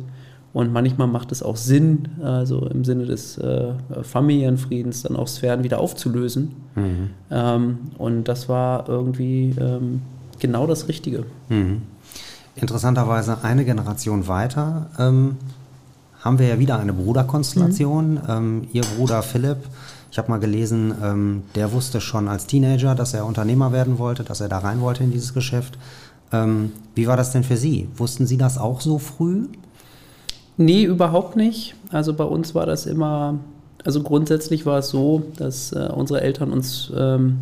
Und 0.55 0.73
manchmal 0.73 1.09
macht 1.09 1.33
es 1.33 1.43
auch 1.43 1.57
Sinn, 1.57 2.09
also 2.23 2.67
im 2.69 2.85
Sinne 2.85 3.07
des 3.07 3.37
äh, 3.39 3.73
Familienfriedens, 4.03 5.03
dann 5.03 5.17
auch 5.17 5.27
Sphären 5.27 5.65
wieder 5.65 5.81
aufzulösen. 5.81 6.53
Mhm. 6.77 7.11
Ähm, 7.31 7.79
und 7.99 8.25
das 8.25 8.49
war 8.49 8.89
irgendwie 8.89 9.53
ähm, 9.59 10.01
genau 10.39 10.69
das 10.69 10.87
Richtige. 10.87 11.25
Mhm. 11.49 11.83
Interessanterweise 12.55 13.39
eine 13.43 13.65
Generation 13.65 14.29
weiter 14.29 14.87
ähm, 14.97 15.39
haben 16.21 16.39
wir 16.39 16.47
ja 16.47 16.59
wieder 16.61 16.79
eine 16.79 16.93
Bruderkonstellation. 16.93 18.15
Mhm. 18.15 18.21
Ähm, 18.29 18.67
ihr 18.73 18.83
Bruder 18.97 19.25
Philipp, 19.25 19.59
ich 20.13 20.19
habe 20.19 20.31
mal 20.31 20.39
gelesen, 20.39 20.95
ähm, 21.03 21.43
der 21.57 21.73
wusste 21.73 22.01
schon 22.01 22.29
als 22.29 22.47
Teenager, 22.47 22.95
dass 22.95 23.13
er 23.13 23.27
Unternehmer 23.27 23.73
werden 23.73 23.99
wollte, 23.99 24.23
dass 24.23 24.41
er 24.41 24.49
da 24.49 24.59
rein 24.59 24.81
wollte 24.81 25.03
in 25.03 25.11
dieses 25.11 25.35
Geschäft. 25.35 25.77
Ähm, 26.31 26.71
wie 26.95 27.09
war 27.09 27.17
das 27.17 27.33
denn 27.33 27.43
für 27.43 27.57
Sie? 27.57 27.89
Wussten 27.97 28.29
Sie 28.29 28.37
das 28.37 28.57
auch 28.57 28.81
so 28.81 29.01
früh? 29.01 29.49
Nee, 30.57 30.85
überhaupt 30.85 31.37
nicht. 31.37 31.75
Also 31.91 32.15
bei 32.15 32.25
uns 32.25 32.55
war 32.55 32.67
das 32.67 32.87
immer, 32.87 33.39
also 33.85 34.03
grundsätzlich 34.03 34.67
war 34.67 34.79
es 34.79 34.89
so, 34.89 35.25
dass 35.37 35.73
äh, 35.73 35.89
unsere 35.95 36.21
Eltern 36.21 36.53
uns 36.53 36.93
ähm, 36.97 37.39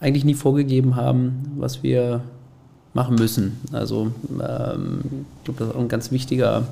eigentlich 0.00 0.24
nie 0.24 0.34
vorgegeben 0.34 0.96
haben, 0.96 1.52
was 1.56 1.82
wir 1.82 2.22
machen 2.94 3.14
müssen. 3.16 3.60
Also 3.72 4.12
ähm, 4.30 5.00
ich 5.38 5.44
glaube, 5.44 5.58
das 5.58 5.68
ist 5.68 5.74
auch 5.74 5.80
ein 5.80 5.88
ganz 5.88 6.10
wichtiger 6.10 6.64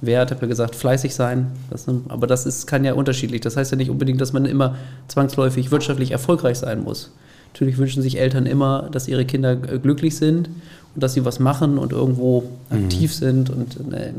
Wert. 0.00 0.30
Ich 0.30 0.36
habe 0.36 0.46
ja 0.46 0.48
gesagt, 0.48 0.74
fleißig 0.74 1.14
sein. 1.14 1.48
Das, 1.70 1.86
aber 2.08 2.26
das 2.26 2.46
ist, 2.46 2.66
kann 2.66 2.84
ja 2.84 2.94
unterschiedlich. 2.94 3.40
Das 3.40 3.56
heißt 3.56 3.70
ja 3.70 3.76
nicht 3.76 3.90
unbedingt, 3.90 4.20
dass 4.20 4.32
man 4.32 4.44
immer 4.44 4.76
zwangsläufig 5.08 5.70
wirtschaftlich 5.70 6.10
erfolgreich 6.12 6.58
sein 6.58 6.82
muss. 6.82 7.10
Natürlich 7.52 7.78
wünschen 7.78 8.02
sich 8.02 8.18
Eltern 8.18 8.46
immer, 8.46 8.88
dass 8.92 9.08
ihre 9.08 9.24
Kinder 9.24 9.52
äh, 9.52 9.78
glücklich 9.78 10.16
sind 10.16 10.48
und 10.94 11.02
dass 11.02 11.14
sie 11.14 11.24
was 11.24 11.40
machen 11.40 11.78
und 11.78 11.92
irgendwo 11.92 12.42
mhm. 12.70 12.84
aktiv 12.84 13.14
sind 13.14 13.50
und 13.50 13.76
äh, 13.92 14.12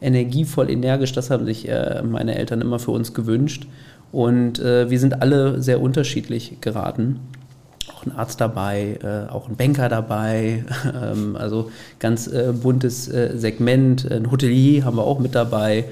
energievoll, 0.00 0.70
energisch. 0.70 1.12
Das 1.12 1.30
haben 1.30 1.44
sich 1.44 1.68
äh, 1.68 2.02
meine 2.02 2.36
Eltern 2.36 2.60
immer 2.60 2.78
für 2.78 2.90
uns 2.90 3.14
gewünscht. 3.14 3.66
Und 4.12 4.58
äh, 4.58 4.90
wir 4.90 4.98
sind 4.98 5.22
alle 5.22 5.62
sehr 5.62 5.80
unterschiedlich 5.80 6.60
geraten. 6.60 7.20
Auch 7.94 8.06
ein 8.06 8.12
Arzt 8.12 8.40
dabei, 8.40 8.98
äh, 9.02 9.30
auch 9.30 9.48
ein 9.48 9.56
Banker 9.56 9.88
dabei, 9.88 10.64
ähm, 11.12 11.36
also 11.36 11.70
ganz 11.98 12.26
äh, 12.26 12.52
buntes 12.52 13.08
äh, 13.08 13.36
Segment. 13.36 14.10
Ein 14.10 14.30
Hotelier 14.30 14.84
haben 14.84 14.96
wir 14.96 15.04
auch 15.04 15.18
mit 15.18 15.34
dabei 15.34 15.84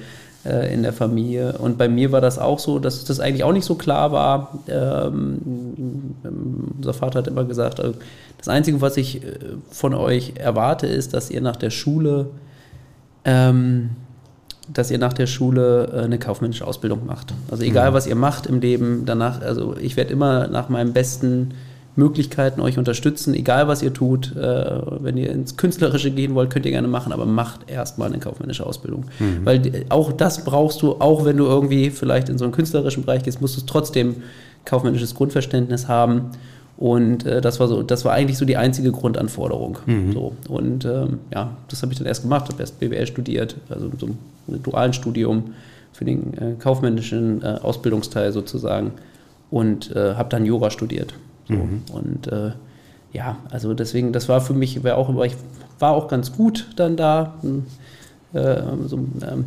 äh, 0.43 0.73
in 0.73 0.83
der 0.83 0.91
Familie. 0.91 1.57
Und 1.59 1.77
bei 1.77 1.87
mir 1.87 2.11
war 2.11 2.19
das 2.19 2.39
auch 2.39 2.59
so, 2.59 2.79
dass 2.79 3.05
das 3.05 3.19
eigentlich 3.19 3.43
auch 3.43 3.53
nicht 3.53 3.65
so 3.65 3.75
klar 3.75 4.11
war. 4.11 4.59
Ähm, 4.67 6.15
unser 6.77 6.93
Vater 6.93 7.19
hat 7.19 7.27
immer 7.27 7.45
gesagt, 7.45 7.81
das 8.37 8.47
Einzige, 8.47 8.81
was 8.81 8.97
ich 8.97 9.21
von 9.69 9.93
euch 9.93 10.33
erwarte, 10.37 10.87
ist, 10.87 11.13
dass 11.13 11.29
ihr 11.29 11.41
nach 11.41 11.57
der 11.57 11.69
Schule 11.69 12.27
ähm, 13.25 13.91
dass 14.71 14.91
ihr 14.91 14.97
nach 14.97 15.13
der 15.13 15.27
Schule 15.27 15.89
äh, 15.93 16.03
eine 16.03 16.19
kaufmännische 16.19 16.65
Ausbildung 16.65 17.05
macht. 17.05 17.33
Also 17.49 17.63
egal, 17.63 17.91
mhm. 17.91 17.93
was 17.95 18.07
ihr 18.07 18.15
macht 18.15 18.45
im 18.45 18.59
Leben, 18.59 19.03
danach, 19.05 19.41
also 19.41 19.75
ich 19.77 19.97
werde 19.97 20.11
immer 20.11 20.47
nach 20.47 20.69
meinen 20.69 20.93
besten 20.93 21.53
Möglichkeiten 21.95 22.61
euch 22.61 22.77
unterstützen, 22.77 23.33
egal 23.33 23.67
was 23.67 23.83
ihr 23.83 23.93
tut. 23.93 24.35
Äh, 24.35 24.81
wenn 25.01 25.17
ihr 25.17 25.31
ins 25.31 25.57
Künstlerische 25.57 26.11
gehen 26.11 26.33
wollt, 26.35 26.49
könnt 26.49 26.65
ihr 26.65 26.71
gerne 26.71 26.87
machen, 26.87 27.11
aber 27.11 27.25
macht 27.25 27.69
erstmal 27.69 28.09
eine 28.09 28.19
kaufmännische 28.19 28.65
Ausbildung. 28.65 29.05
Mhm. 29.19 29.45
Weil 29.45 29.85
auch 29.89 30.11
das 30.11 30.43
brauchst 30.43 30.81
du, 30.81 30.93
auch 30.99 31.25
wenn 31.25 31.37
du 31.37 31.45
irgendwie 31.45 31.89
vielleicht 31.89 32.29
in 32.29 32.37
so 32.37 32.45
einen 32.45 32.53
künstlerischen 32.53 33.03
Bereich 33.03 33.23
gehst, 33.23 33.41
musst 33.41 33.57
du 33.57 33.65
trotzdem 33.65 34.17
kaufmännisches 34.65 35.15
Grundverständnis 35.15 35.87
haben. 35.87 36.31
Und 36.79 37.25
äh, 37.25 37.41
das 37.41 37.59
war 37.59 37.67
so, 37.67 37.83
das 37.83 38.05
war 38.05 38.13
eigentlich 38.13 38.37
so 38.37 38.45
die 38.45 38.55
einzige 38.55 38.93
Grundanforderung. 38.93 39.79
Mhm. 39.85 40.13
So. 40.13 40.31
Und 40.47 40.85
ähm, 40.85 41.19
ja, 41.33 41.57
das 41.67 41.81
habe 41.81 41.91
ich 41.91 41.97
dann 41.97 42.07
erst 42.07 42.21
gemacht, 42.21 42.47
habe 42.47 42.61
erst 42.61 42.79
BWL 42.79 43.05
studiert, 43.05 43.57
also 43.69 43.91
so 43.97 44.07
ein 44.07 44.63
dualen 44.63 44.93
Studium 44.93 45.55
für 45.91 46.05
den 46.05 46.33
äh, 46.35 46.53
kaufmännischen 46.57 47.41
äh, 47.41 47.59
Ausbildungsteil 47.61 48.31
sozusagen 48.31 48.93
und 49.51 49.93
äh, 49.93 50.15
habe 50.15 50.29
dann 50.29 50.45
Jura 50.45 50.69
studiert. 50.69 51.15
So. 51.49 51.55
Mhm. 51.55 51.81
Und 51.91 52.31
äh, 52.31 52.51
ja, 53.11 53.35
also 53.49 53.73
deswegen, 53.73 54.13
das 54.13 54.29
war 54.29 54.39
für 54.39 54.53
mich, 54.53 54.81
war 54.81 54.95
auch, 54.95 55.09
ich 55.25 55.35
war 55.79 55.91
auch 55.91 56.07
ganz 56.07 56.31
gut 56.31 56.69
dann 56.77 56.95
da. 56.95 57.33
Äh, 58.31 58.61
so, 58.85 58.97
ähm, 58.97 59.45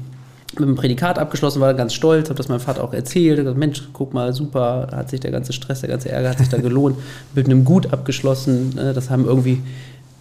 mit 0.58 0.68
dem 0.68 0.74
Prädikat 0.74 1.18
abgeschlossen, 1.18 1.60
war 1.60 1.74
ganz 1.74 1.94
stolz, 1.94 2.28
habe 2.28 2.36
das 2.36 2.48
meinem 2.48 2.60
Vater 2.60 2.84
auch 2.84 2.92
erzählt. 2.92 3.38
Gesagt, 3.38 3.56
Mensch, 3.56 3.82
guck 3.92 4.12
mal, 4.12 4.32
super, 4.32 4.88
hat 4.92 5.10
sich 5.10 5.20
der 5.20 5.30
ganze 5.30 5.52
Stress, 5.52 5.80
der 5.80 5.88
ganze 5.88 6.10
Ärger 6.10 6.30
hat 6.30 6.38
sich 6.38 6.48
da 6.48 6.58
gelohnt. 6.58 6.98
mit 7.34 7.46
einem 7.46 7.64
Gut 7.64 7.92
abgeschlossen. 7.92 8.74
Ne, 8.74 8.92
das 8.92 9.10
haben 9.10 9.24
irgendwie, 9.24 9.62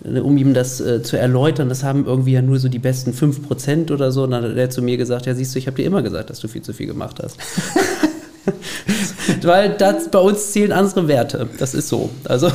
ne, 0.03 0.23
um 0.23 0.38
ihm 0.38 0.53
das 0.53 0.79
äh, 0.79 1.03
zu 1.03 1.17
erläutern, 1.17 1.69
das 1.69 1.83
haben 1.83 2.05
irgendwie 2.05 2.33
ja 2.33 2.41
nur 2.41 2.59
so 2.59 2.69
die 2.69 2.79
besten 2.79 3.11
5% 3.11 3.91
oder 3.91 4.11
so. 4.11 4.23
Und 4.23 4.31
dann 4.31 4.43
hat 4.43 4.55
er 4.55 4.69
zu 4.69 4.81
mir 4.81 4.97
gesagt, 4.97 5.25
ja 5.25 5.35
siehst 5.35 5.53
du, 5.53 5.59
ich 5.59 5.67
habe 5.67 5.77
dir 5.77 5.85
immer 5.85 6.01
gesagt, 6.01 6.29
dass 6.29 6.39
du 6.39 6.47
viel 6.47 6.61
zu 6.61 6.73
viel 6.73 6.88
gemacht 6.88 7.17
hast. 7.21 7.38
Weil 9.43 9.75
das, 9.77 10.09
bei 10.09 10.19
uns 10.19 10.51
zählen 10.51 10.71
andere 10.71 11.07
Werte. 11.07 11.47
Das 11.59 11.73
ist 11.73 11.89
so. 11.89 12.09
Also 12.25 12.51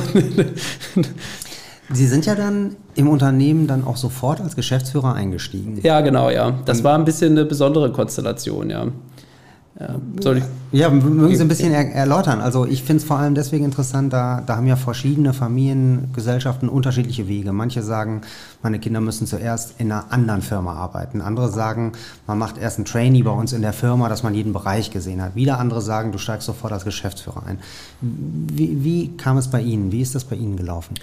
Sie 1.91 2.07
sind 2.07 2.25
ja 2.25 2.35
dann 2.35 2.75
im 2.95 3.07
Unternehmen 3.07 3.67
dann 3.67 3.85
auch 3.85 3.97
sofort 3.97 4.41
als 4.41 4.55
Geschäftsführer 4.55 5.13
eingestiegen. 5.13 5.79
Ja, 5.83 6.01
genau, 6.01 6.29
ja. 6.29 6.59
Das 6.65 6.83
war 6.83 6.97
ein 6.97 7.05
bisschen 7.05 7.31
eine 7.31 7.45
besondere 7.45 7.91
Konstellation, 7.91 8.69
ja. 8.69 8.87
Ja, 9.79 9.95
soll 10.21 10.37
ich? 10.37 10.43
ja 10.71 10.89
mögen 10.89 11.35
Sie 11.35 11.41
ein 11.41 11.47
bisschen 11.47 11.71
er 11.71 11.93
erläutern. 11.93 12.41
Also 12.41 12.65
ich 12.65 12.81
finde 12.81 13.01
es 13.01 13.07
vor 13.07 13.19
allem 13.19 13.35
deswegen 13.35 13.63
interessant, 13.63 14.11
da, 14.11 14.41
da 14.43 14.57
haben 14.57 14.65
ja 14.65 14.75
verschiedene 14.75 15.33
Familiengesellschaften 15.33 16.67
unterschiedliche 16.67 17.27
Wege. 17.27 17.53
Manche 17.53 17.83
sagen, 17.83 18.21
meine 18.63 18.79
Kinder 18.79 19.01
müssen 19.01 19.27
zuerst 19.27 19.75
in 19.79 19.91
einer 19.91 20.11
anderen 20.11 20.41
Firma 20.41 20.73
arbeiten. 20.73 21.21
Andere 21.21 21.51
sagen, 21.51 21.91
man 22.25 22.39
macht 22.39 22.57
erst 22.57 22.79
ein 22.79 22.85
Trainee 22.85 23.21
bei 23.21 23.29
uns 23.29 23.53
in 23.53 23.61
der 23.61 23.73
Firma, 23.73 24.09
dass 24.09 24.23
man 24.23 24.33
jeden 24.33 24.51
Bereich 24.51 24.89
gesehen 24.89 25.21
hat. 25.21 25.35
Wieder 25.35 25.59
andere 25.59 25.83
sagen, 25.83 26.11
du 26.11 26.17
steigst 26.17 26.47
sofort 26.47 26.73
als 26.73 26.83
Geschäftsführer 26.83 27.43
ein. 27.45 27.59
Wie, 28.01 28.83
wie 28.83 29.15
kam 29.15 29.37
es 29.37 29.47
bei 29.47 29.61
Ihnen? 29.61 29.91
Wie 29.91 30.01
ist 30.01 30.15
das 30.15 30.23
bei 30.23 30.35
Ihnen 30.35 30.57
gelaufen? 30.57 30.95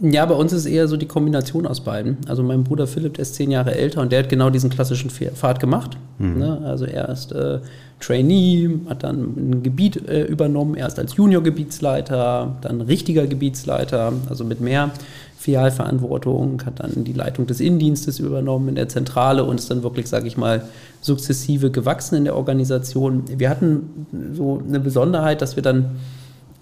Ja, 0.00 0.26
bei 0.26 0.34
uns 0.34 0.52
ist 0.52 0.66
eher 0.66 0.88
so 0.88 0.96
die 0.96 1.06
Kombination 1.06 1.66
aus 1.66 1.80
beiden. 1.80 2.18
Also 2.26 2.42
mein 2.42 2.64
Bruder 2.64 2.86
Philipp, 2.86 3.14
der 3.14 3.22
ist 3.22 3.36
zehn 3.36 3.50
Jahre 3.50 3.74
älter 3.74 4.00
und 4.00 4.10
der 4.10 4.20
hat 4.20 4.28
genau 4.28 4.50
diesen 4.50 4.68
klassischen 4.68 5.08
Pfad 5.10 5.60
gemacht. 5.60 5.96
Mhm. 6.18 6.38
Ne? 6.38 6.60
Also 6.64 6.84
er 6.84 7.08
ist 7.08 7.30
äh, 7.30 7.60
Trainee, 8.00 8.70
hat 8.88 9.04
dann 9.04 9.34
ein 9.36 9.62
Gebiet 9.62 10.08
äh, 10.08 10.24
übernommen, 10.24 10.74
erst 10.74 10.98
als 10.98 11.16
Junior-Gebietsleiter, 11.16 12.56
dann 12.60 12.80
richtiger 12.80 13.26
Gebietsleiter, 13.26 14.12
also 14.28 14.44
mit 14.44 14.60
mehr 14.60 14.90
Filialverantwortung, 15.38 16.62
hat 16.66 16.80
dann 16.80 17.04
die 17.04 17.12
Leitung 17.12 17.46
des 17.46 17.60
Innendienstes 17.60 18.18
übernommen 18.18 18.70
in 18.70 18.74
der 18.74 18.88
Zentrale 18.88 19.44
und 19.44 19.60
ist 19.60 19.70
dann 19.70 19.82
wirklich, 19.82 20.08
sage 20.08 20.26
ich 20.26 20.36
mal, 20.36 20.68
sukzessive 21.02 21.70
gewachsen 21.70 22.16
in 22.16 22.24
der 22.24 22.34
Organisation. 22.34 23.24
Wir 23.28 23.48
hatten 23.48 24.06
so 24.32 24.60
eine 24.66 24.80
Besonderheit, 24.80 25.40
dass 25.40 25.54
wir 25.54 25.62
dann 25.62 25.96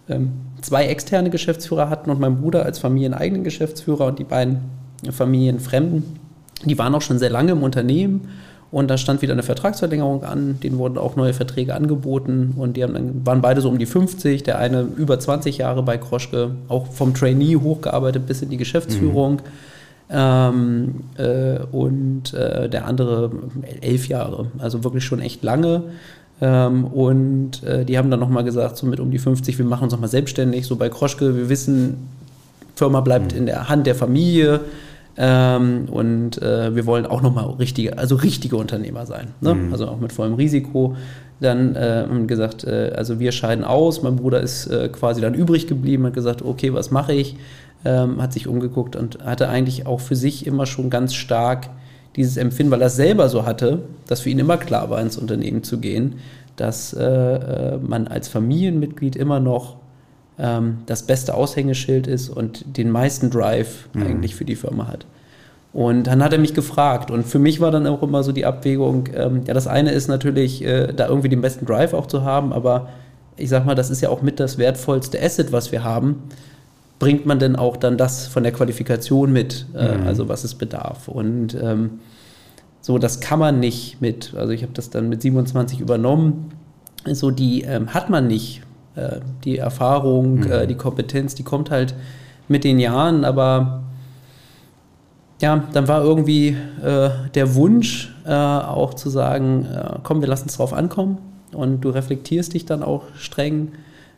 ähm, 0.09 0.33
zwei 0.63 0.87
externe 0.87 1.31
Geschäftsführer 1.31 1.91
hatten 1.91 2.11
und 2.11 2.21
mein 2.21 2.41
Bruder 2.41 2.65
als 2.65 2.79
familieneigenen 2.79 3.45
Geschäftsführer 3.45 4.07
und 4.07 4.19
die 4.19 4.25
beiden 4.25 4.59
Familienfremden, 5.11 6.05
die 6.65 6.79
waren 6.79 6.95
auch 6.95 7.03
schon 7.03 7.19
sehr 7.19 7.31
lange 7.31 7.53
im 7.53 7.63
Unternehmen 7.63 8.29
und 8.73 8.89
da 8.91 8.97
stand 8.97 9.21
wieder 9.21 9.35
eine 9.35 9.43
Vertragsverlängerung 9.43 10.25
an, 10.25 10.59
denen 10.63 10.79
wurden 10.79 10.97
auch 10.97 11.15
neue 11.15 11.35
Verträge 11.35 11.75
angeboten 11.75 12.55
und 12.57 12.77
die 12.79 12.83
haben 12.83 12.95
dann, 12.95 13.27
waren 13.27 13.43
beide 13.43 13.61
so 13.61 13.69
um 13.69 13.79
die 13.79 13.87
50, 13.87 14.45
der 14.45 14.59
eine 14.59 14.83
über 14.97 15.21
20 15.21 15.59
Jahre 15.59 15.83
bei 15.83 15.99
Kroschke, 15.99 16.53
auch 16.69 16.87
vom 16.87 17.13
Trainee 17.13 17.57
hochgearbeitet 17.57 18.27
bis 18.27 18.41
in 18.41 18.49
die 18.49 18.57
Geschäftsführung. 18.57 19.35
Mhm. 19.35 19.41
Ähm, 20.15 20.95
äh, 21.17 21.59
und 21.71 22.35
äh, 22.35 22.69
der 22.69 22.87
andere 22.87 23.31
elf 23.81 24.09
Jahre, 24.09 24.47
also 24.59 24.85
wirklich 24.85 25.05
schon 25.05 25.21
echt 25.21 25.43
lange. 25.43 25.85
Ähm, 26.43 26.85
und 26.87 27.63
äh, 27.63 27.85
die 27.85 27.97
haben 27.97 28.11
dann 28.11 28.19
nochmal 28.19 28.43
gesagt, 28.43 28.77
so 28.77 28.85
mit 28.87 28.99
um 28.99 29.13
die 29.13 29.19
50, 29.19 29.59
wir 29.59 29.65
machen 29.65 29.85
uns 29.85 29.93
nochmal 29.93 30.11
selbstständig, 30.11 30.67
so 30.67 30.75
bei 30.75 30.89
Kroschke, 30.89 31.37
wir 31.37 31.49
wissen, 31.49 32.09
Firma 32.75 33.01
bleibt 33.01 33.33
mhm. 33.33 33.39
in 33.39 33.47
der 33.47 33.69
Hand 33.69 33.87
der 33.87 33.95
Familie. 33.95 34.61
Ähm, 35.17 35.89
und 35.91 36.43
äh, 36.43 36.75
wir 36.75 36.85
wollen 36.87 37.07
auch 37.07 37.23
nochmal 37.23 37.49
richtige, 37.51 37.97
also 37.97 38.17
richtige 38.17 38.57
Unternehmer 38.57 39.07
sein. 39.07 39.29
Ne? 39.41 39.55
Mhm. 39.55 39.73
Also 39.73 39.87
auch 39.87 40.01
mit 40.01 40.13
vollem 40.13 40.35
Risiko. 40.35 40.97
Dann 41.39 41.77
äh, 41.77 42.07
haben 42.09 42.27
gesagt, 42.27 42.65
äh, 42.65 42.93
also 42.97 43.21
wir 43.21 43.31
scheiden 43.31 43.63
aus. 43.63 44.03
Mein 44.03 44.17
Bruder 44.17 44.41
ist 44.41 44.67
äh, 44.67 44.89
quasi 44.89 45.21
dann 45.21 45.35
übrig 45.35 45.69
geblieben, 45.69 46.07
hat 46.07 46.15
gesagt, 46.15 46.43
okay, 46.43 46.75
was 46.75 46.91
mache 46.91 47.13
ich? 47.13 47.37
Ähm, 47.85 48.21
hat 48.21 48.33
sich 48.33 48.49
umgeguckt 48.49 48.97
und 48.97 49.25
hatte 49.25 49.49
eigentlich 49.49 49.87
auch 49.87 50.01
für 50.01 50.17
sich 50.17 50.47
immer 50.47 50.67
schon 50.67 50.91
ganz 50.91 51.15
stark 51.15 51.69
dieses 52.17 52.37
Empfinden, 52.37 52.71
weil 52.73 52.83
er 52.83 52.89
es 52.89 52.97
selber 52.97 53.29
so 53.29 53.47
hatte, 53.47 53.83
dass 54.07 54.21
für 54.21 54.31
ihn 54.31 54.39
immer 54.39 54.59
klar 54.59 54.91
war, 54.91 55.01
ins 55.01 55.17
Unternehmen 55.17 55.63
zu 55.63 55.79
gehen, 55.79 56.17
dass 56.57 56.93
äh, 56.93 57.05
äh, 57.05 57.79
man 57.79 58.09
als 58.09 58.29
Familienmitglied 58.29 59.17
immer 59.17 59.41
noch 59.41 59.77
ähm, 60.39 60.79
das 60.87 61.05
beste 61.05 61.35
Aushängeschild 61.35 62.07
ist 62.07 62.29
und 62.29 62.77
den 62.77 62.91
meisten 62.91 63.31
Drive 63.31 63.89
mhm. 63.95 64.03
eigentlich 64.03 64.35
für 64.35 64.45
die 64.45 64.57
Firma 64.57 64.89
hat. 64.89 65.07
Und 65.73 66.07
dann 66.07 66.23
hat 66.23 66.35
er 66.35 66.39
mich 66.39 66.53
gefragt 66.53 67.11
und 67.11 67.27
für 67.27 67.39
mich 67.39 67.61
war 67.61 67.71
dann 67.71 67.87
auch 67.87 68.03
immer 68.03 68.23
so 68.23 68.33
die 68.33 68.45
Abwägung, 68.45 69.09
ähm, 69.15 69.43
ja 69.47 69.55
das 69.55 69.67
eine 69.67 69.93
ist 69.93 70.09
natürlich, 70.09 70.63
äh, 70.63 70.93
da 70.93 71.09
irgendwie 71.09 71.31
den 71.31 71.41
besten 71.41 71.65
Drive 71.65 71.95
auch 71.95 72.07
zu 72.07 72.25
haben, 72.25 72.53
aber 72.53 72.91
ich 73.39 73.49
sag 73.49 73.65
mal, 73.65 73.75
das 73.75 73.89
ist 73.89 74.03
ja 74.03 74.11
auch 74.11 74.21
mit 74.21 74.39
das 74.39 74.59
wertvollste 74.59 75.21
Asset, 75.21 75.51
was 75.51 75.73
wir 75.73 75.83
haben. 75.83 76.25
Bringt 77.03 77.27
man 77.27 77.39
denn 77.39 77.57
auch 77.57 77.77
dann 77.77 77.99
das 77.99 78.27
von 78.29 78.43
der 78.43 78.53
Qualifikation 78.53 79.33
mit, 79.33 79.67
äh, 79.75 79.97
mhm. 79.97 80.07
also 80.07 80.29
was 80.29 80.45
es 80.45 80.55
bedarf? 80.55 81.09
Und 81.09 81.55
ähm, 81.61 82.01
so, 82.81 82.99
das 82.99 83.21
kann 83.21 83.39
man 83.39 83.61
nicht 83.61 84.01
mit, 84.01 84.35
also 84.37 84.53
ich 84.53 84.63
habe 84.63 84.73
das 84.73 84.91
dann 84.91 85.09
mit 85.09 85.21
27 85.23 85.81
übernommen, 85.81 86.53
so 87.05 87.31
die 87.31 87.63
ähm, 87.63 87.93
hat 87.93 88.11
man 88.11 88.27
nicht. 88.29 88.63
Äh, 88.95 89.21
die 89.45 89.57
Erfahrung, 89.59 90.41
mhm. 90.41 90.53
äh, 90.53 90.67
die 90.67 90.75
Kompetenz, 90.75 91.35
die 91.35 91.43
kommt 91.43 91.71
halt 91.71 91.95
mit 92.49 92.63
den 92.63 92.79
Jahren, 92.79 93.25
aber 93.25 93.83
ja, 95.41 95.65
dann 95.73 95.89
war 95.89 96.05
irgendwie 96.05 96.57
äh, 96.85 97.11
der 97.35 97.55
Wunsch 97.55 98.15
äh, 98.27 98.33
auch 98.33 98.95
zu 98.95 99.09
sagen, 99.11 99.67
komm, 100.03 100.21
wir 100.21 100.29
lassen 100.29 100.49
es 100.49 100.57
drauf 100.57 100.73
ankommen 100.73 101.19
und 101.53 101.81
du 101.81 101.91
reflektierst 101.91 102.55
dich 102.55 102.67
dann 102.67 102.83
auch 102.83 103.05
streng 103.15 103.73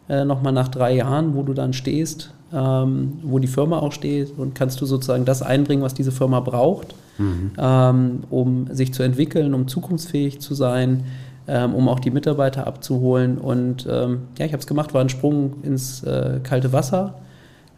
äh, 0.09 0.25
nochmal 0.25 0.53
nach 0.53 0.69
drei 0.69 0.95
Jahren, 0.95 1.35
wo 1.35 1.43
du 1.43 1.55
dann 1.55 1.73
stehst, 1.73 2.35
ähm, 2.55 3.19
wo 3.23 3.39
die 3.39 3.49
Firma 3.49 3.81
auch 3.81 3.93
steht 3.93 4.33
und 4.37 4.55
kannst 4.55 4.81
du 4.81 4.87
sozusagen 4.87 5.25
das 5.25 5.43
einbringen, 5.43 5.83
was 5.83 5.95
diese 5.95 6.13
Firma 6.13 6.41
braucht, 6.41 6.95
mhm. 7.19 7.51
ähm, 7.59 8.23
um 8.31 8.69
sich 8.73 8.95
zu 8.95 9.03
entwickeln, 9.03 9.55
um 9.55 9.67
zukunftsfähig 9.67 10.41
zu 10.41 10.55
sein, 10.55 11.05
ähm, 11.49 11.75
um 11.75 11.89
auch 11.89 11.99
die 11.99 12.11
Mitarbeiter 12.11 12.67
abzuholen. 12.67 13.39
Und 13.39 13.87
ähm, 13.91 14.23
ja, 14.39 14.47
ich 14.47 14.53
habe 14.53 14.61
es 14.61 14.67
gemacht, 14.67 14.95
war 14.95 15.01
ein 15.01 15.09
Sprung 15.09 15.55
ins 15.63 16.05
äh, 16.05 16.41
kalte 16.43 16.73
Wasser. 16.73 17.15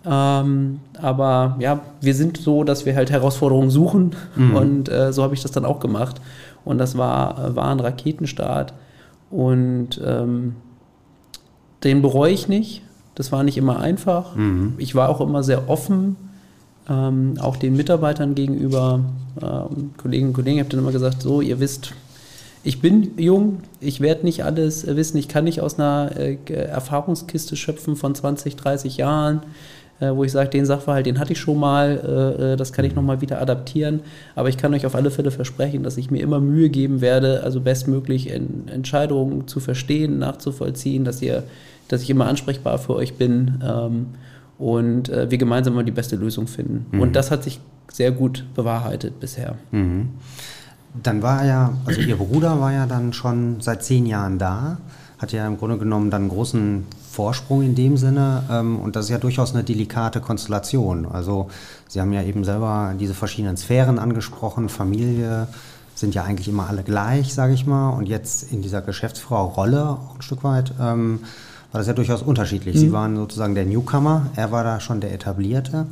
Ähm, 0.04 0.80
aber 1.00 1.56
ja, 1.58 1.80
wir 2.00 2.14
sind 2.14 2.36
so, 2.36 2.62
dass 2.62 2.86
wir 2.86 2.94
halt 2.94 3.10
Herausforderungen 3.10 3.70
suchen 3.70 4.14
mhm. 4.36 4.56
und 4.56 4.88
äh, 4.88 5.12
so 5.12 5.22
habe 5.22 5.34
ich 5.34 5.42
das 5.42 5.52
dann 5.52 5.64
auch 5.64 5.80
gemacht. 5.80 6.20
Und 6.64 6.78
das 6.78 6.98
war, 6.98 7.56
war 7.56 7.70
ein 7.70 7.80
Raketenstart 7.80 8.74
und 9.30 10.00
ähm, 10.04 10.56
den 11.82 12.02
bereue 12.02 12.32
ich 12.32 12.48
nicht. 12.48 12.82
Das 13.16 13.32
war 13.32 13.42
nicht 13.42 13.56
immer 13.56 13.80
einfach. 13.80 14.36
Mhm. 14.36 14.74
Ich 14.78 14.94
war 14.94 15.08
auch 15.08 15.20
immer 15.20 15.42
sehr 15.42 15.68
offen, 15.68 16.16
ähm, 16.88 17.34
auch 17.40 17.56
den 17.56 17.74
Mitarbeitern 17.74 18.36
gegenüber, 18.36 19.00
ähm, 19.42 19.90
Kolleginnen 19.96 20.28
und 20.28 20.34
Kollegen. 20.34 20.58
Ich 20.58 20.60
habe 20.60 20.70
dann 20.70 20.80
immer 20.80 20.92
gesagt, 20.92 21.22
so, 21.22 21.40
ihr 21.40 21.58
wisst, 21.58 21.92
ich 22.62 22.80
bin 22.80 23.12
jung, 23.16 23.60
ich 23.80 24.00
werde 24.00 24.24
nicht 24.24 24.44
alles 24.44 24.86
wissen, 24.86 25.16
ich 25.16 25.28
kann 25.28 25.44
nicht 25.44 25.60
aus 25.60 25.78
einer 25.78 26.10
äh, 26.16 26.36
Erfahrungskiste 26.52 27.56
schöpfen 27.56 27.96
von 27.96 28.14
20, 28.14 28.56
30 28.56 28.98
Jahren, 28.98 29.42
äh, 30.00 30.10
wo 30.10 30.24
ich 30.24 30.32
sage, 30.32 30.50
den 30.50 30.66
Sachverhalt, 30.66 31.06
den 31.06 31.18
hatte 31.18 31.32
ich 31.32 31.40
schon 31.40 31.58
mal, 31.58 32.36
äh, 32.38 32.52
äh 32.52 32.56
das 32.56 32.72
kann 32.72 32.84
ich 32.84 32.92
mhm. 32.92 32.96
nochmal 32.96 33.20
wieder 33.22 33.40
adaptieren, 33.40 34.00
aber 34.34 34.50
ich 34.50 34.58
kann 34.58 34.74
euch 34.74 34.84
auf 34.84 34.94
alle 34.94 35.10
Fälle 35.10 35.30
versprechen, 35.30 35.84
dass 35.84 35.96
ich 35.96 36.10
mir 36.10 36.22
immer 36.22 36.40
Mühe 36.40 36.68
geben 36.68 37.00
werde, 37.00 37.42
also 37.44 37.60
bestmöglich 37.60 38.28
in, 38.28 38.68
Entscheidungen 38.68 39.48
zu 39.48 39.60
verstehen, 39.60 40.18
nachzuvollziehen, 40.18 41.04
dass 41.04 41.22
ihr 41.22 41.44
dass 41.88 42.02
ich 42.02 42.10
immer 42.10 42.26
ansprechbar 42.26 42.78
für 42.78 42.94
euch 42.94 43.14
bin 43.14 43.62
ähm, 43.64 44.06
und 44.58 45.08
äh, 45.08 45.30
wir 45.30 45.38
gemeinsam 45.38 45.74
mal 45.74 45.84
die 45.84 45.92
beste 45.92 46.16
Lösung 46.16 46.46
finden. 46.46 46.86
Mhm. 46.90 47.00
Und 47.00 47.16
das 47.16 47.30
hat 47.30 47.44
sich 47.44 47.60
sehr 47.92 48.12
gut 48.12 48.44
bewahrheitet 48.54 49.20
bisher. 49.20 49.56
Mhm. 49.70 50.10
Dann 51.02 51.22
war 51.22 51.44
ja, 51.44 51.74
also 51.84 52.00
Ihr 52.00 52.16
Bruder 52.16 52.60
war 52.60 52.72
ja 52.72 52.86
dann 52.86 53.12
schon 53.12 53.60
seit 53.60 53.84
zehn 53.84 54.06
Jahren 54.06 54.38
da, 54.38 54.78
hat 55.18 55.32
ja 55.32 55.46
im 55.46 55.58
Grunde 55.58 55.78
genommen 55.78 56.10
dann 56.10 56.22
einen 56.22 56.30
großen 56.30 56.86
Vorsprung 57.10 57.62
in 57.62 57.74
dem 57.74 57.96
Sinne 57.96 58.42
ähm, 58.50 58.78
und 58.78 58.96
das 58.96 59.06
ist 59.06 59.10
ja 59.10 59.18
durchaus 59.18 59.54
eine 59.54 59.64
delikate 59.64 60.20
Konstellation. 60.20 61.06
Also 61.06 61.48
Sie 61.88 62.00
haben 62.00 62.12
ja 62.12 62.22
eben 62.22 62.44
selber 62.44 62.94
diese 62.98 63.14
verschiedenen 63.14 63.56
Sphären 63.56 63.98
angesprochen, 63.98 64.68
Familie, 64.68 65.48
sind 65.94 66.14
ja 66.14 66.24
eigentlich 66.24 66.48
immer 66.48 66.68
alle 66.68 66.82
gleich, 66.82 67.32
sage 67.32 67.54
ich 67.54 67.66
mal. 67.66 67.90
Und 67.90 68.06
jetzt 68.06 68.52
in 68.52 68.60
dieser 68.60 68.82
Geschäftsführerrolle 68.82 69.88
auch 69.88 70.16
ein 70.16 70.22
Stück 70.22 70.44
weit 70.44 70.72
ähm, 70.78 71.20
war 71.76 71.80
das 71.80 71.88
ja 71.88 71.92
durchaus 71.92 72.22
unterschiedlich. 72.22 72.74
Mhm. 72.74 72.80
Sie 72.80 72.92
waren 72.92 73.16
sozusagen 73.16 73.54
der 73.54 73.66
Newcomer, 73.66 74.30
er 74.34 74.50
war 74.50 74.64
da 74.64 74.80
schon 74.80 75.00
der 75.02 75.12
Etablierte. 75.12 75.86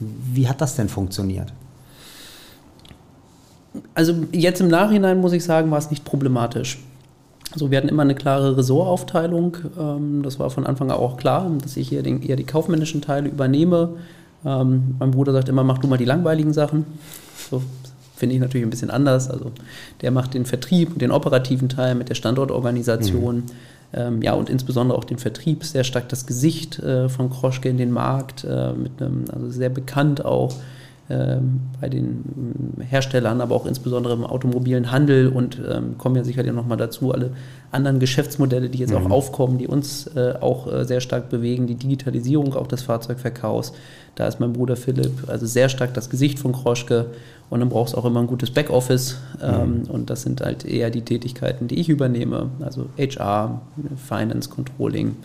Wie 0.00 0.48
hat 0.48 0.62
das 0.62 0.76
denn 0.76 0.88
funktioniert? 0.88 1.52
Also 3.94 4.14
jetzt 4.32 4.62
im 4.62 4.68
Nachhinein 4.68 5.20
muss 5.20 5.34
ich 5.34 5.44
sagen, 5.44 5.70
war 5.70 5.78
es 5.78 5.90
nicht 5.90 6.06
problematisch. 6.06 6.78
Also 7.52 7.70
wir 7.70 7.76
hatten 7.76 7.88
immer 7.88 8.02
eine 8.02 8.14
klare 8.14 8.56
Ressortaufteilung. 8.56 9.58
Ähm, 9.78 10.22
das 10.22 10.38
war 10.38 10.48
von 10.48 10.66
Anfang 10.66 10.90
an 10.90 10.96
auch 10.96 11.18
klar, 11.18 11.50
dass 11.62 11.76
ich 11.76 11.88
hier 11.88 12.02
den, 12.02 12.22
eher 12.22 12.36
die 12.36 12.44
kaufmännischen 12.44 13.02
Teile 13.02 13.28
übernehme. 13.28 13.90
Ähm, 14.44 14.96
mein 14.98 15.10
Bruder 15.10 15.32
sagt 15.32 15.50
immer, 15.50 15.64
mach 15.64 15.78
du 15.78 15.86
mal 15.86 15.98
die 15.98 16.06
langweiligen 16.06 16.54
Sachen. 16.54 16.86
So 17.50 17.62
finde 18.16 18.34
ich 18.34 18.40
natürlich 18.40 18.66
ein 18.66 18.70
bisschen 18.70 18.90
anders. 18.90 19.28
Also 19.28 19.52
der 20.00 20.10
macht 20.12 20.32
den 20.32 20.46
Vertrieb, 20.46 20.98
den 20.98 21.10
operativen 21.10 21.68
Teil 21.68 21.94
mit 21.94 22.08
der 22.08 22.14
Standortorganisation. 22.14 23.36
Mhm. 23.36 23.44
Ähm, 23.92 24.22
ja, 24.22 24.32
und 24.34 24.50
insbesondere 24.50 24.98
auch 24.98 25.04
den 25.04 25.18
Vertrieb, 25.18 25.64
sehr 25.64 25.84
stark 25.84 26.08
das 26.08 26.26
Gesicht 26.26 26.78
äh, 26.80 27.08
von 27.08 27.30
Kroschke 27.30 27.68
in 27.68 27.78
den 27.78 27.92
Markt, 27.92 28.44
äh, 28.44 28.72
mit 28.72 29.00
einem, 29.00 29.24
also 29.32 29.50
sehr 29.50 29.70
bekannt 29.70 30.24
auch 30.24 30.54
bei 31.08 31.88
den 31.88 32.74
Herstellern, 32.80 33.40
aber 33.40 33.54
auch 33.54 33.66
insbesondere 33.66 34.14
im 34.14 34.24
automobilen 34.24 34.90
Handel 34.90 35.28
und 35.28 35.60
ähm, 35.68 35.98
kommen 35.98 36.16
ja 36.16 36.24
sicherlich 36.24 36.52
nochmal 36.52 36.78
dazu, 36.78 37.12
alle 37.12 37.30
anderen 37.70 38.00
Geschäftsmodelle, 38.00 38.68
die 38.68 38.78
jetzt 38.78 38.90
mhm. 38.90 39.06
auch 39.06 39.10
aufkommen, 39.10 39.58
die 39.58 39.68
uns 39.68 40.08
äh, 40.16 40.34
auch 40.40 40.72
äh, 40.72 40.84
sehr 40.84 41.00
stark 41.00 41.28
bewegen, 41.28 41.68
die 41.68 41.76
Digitalisierung 41.76 42.54
auch 42.54 42.66
des 42.66 42.82
Fahrzeugverkaufs. 42.82 43.72
Da 44.16 44.26
ist 44.26 44.40
mein 44.40 44.52
Bruder 44.52 44.76
Philipp 44.76 45.28
also 45.28 45.46
sehr 45.46 45.68
stark 45.68 45.94
das 45.94 46.10
Gesicht 46.10 46.40
von 46.40 46.52
Kroschke 46.52 47.06
und 47.50 47.60
dann 47.60 47.68
brauchst 47.68 47.94
du 47.94 47.98
auch 47.98 48.04
immer 48.04 48.20
ein 48.20 48.26
gutes 48.26 48.50
Backoffice 48.50 49.18
ähm, 49.40 49.82
mhm. 49.82 49.90
und 49.90 50.10
das 50.10 50.22
sind 50.22 50.40
halt 50.40 50.64
eher 50.64 50.90
die 50.90 51.02
Tätigkeiten, 51.02 51.68
die 51.68 51.78
ich 51.78 51.88
übernehme, 51.88 52.50
also 52.60 52.86
HR, 52.98 53.60
Finance, 54.08 54.50
Controlling 54.50 55.08
ähm, 55.08 55.16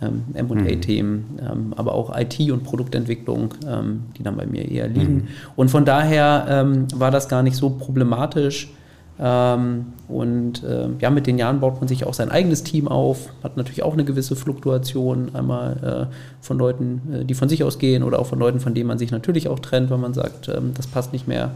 MA-Themen, 0.00 1.38
ähm, 1.40 1.74
aber 1.76 1.94
auch 1.94 2.16
IT 2.16 2.38
und 2.50 2.64
Produktentwicklung, 2.64 3.54
ähm, 3.66 4.02
die 4.16 4.22
dann 4.22 4.36
bei 4.36 4.46
mir 4.46 4.70
eher 4.70 4.88
liegen. 4.88 5.14
Mhm. 5.14 5.28
Und 5.56 5.70
von 5.70 5.84
daher 5.84 6.46
ähm, 6.48 6.86
war 6.94 7.10
das 7.10 7.28
gar 7.28 7.42
nicht 7.42 7.56
so 7.56 7.70
problematisch. 7.70 8.70
Ähm, 9.18 9.86
und 10.08 10.62
äh, 10.62 10.88
ja, 11.00 11.08
mit 11.08 11.26
den 11.26 11.38
Jahren 11.38 11.60
baut 11.60 11.80
man 11.80 11.88
sich 11.88 12.04
auch 12.04 12.12
sein 12.12 12.30
eigenes 12.30 12.62
Team 12.62 12.86
auf, 12.86 13.30
hat 13.42 13.56
natürlich 13.56 13.82
auch 13.82 13.94
eine 13.94 14.04
gewisse 14.04 14.36
Fluktuation, 14.36 15.34
einmal 15.34 16.08
äh, 16.10 16.14
von 16.42 16.58
Leuten, 16.58 17.00
äh, 17.12 17.24
die 17.24 17.32
von 17.32 17.48
sich 17.48 17.64
aus 17.64 17.78
gehen 17.78 18.02
oder 18.02 18.18
auch 18.18 18.26
von 18.26 18.38
Leuten, 18.38 18.60
von 18.60 18.74
denen 18.74 18.88
man 18.88 18.98
sich 18.98 19.10
natürlich 19.10 19.48
auch 19.48 19.58
trennt, 19.58 19.90
wenn 19.90 20.00
man 20.00 20.12
sagt, 20.12 20.48
ähm, 20.48 20.72
das 20.74 20.86
passt 20.86 21.12
nicht 21.12 21.28
mehr 21.28 21.52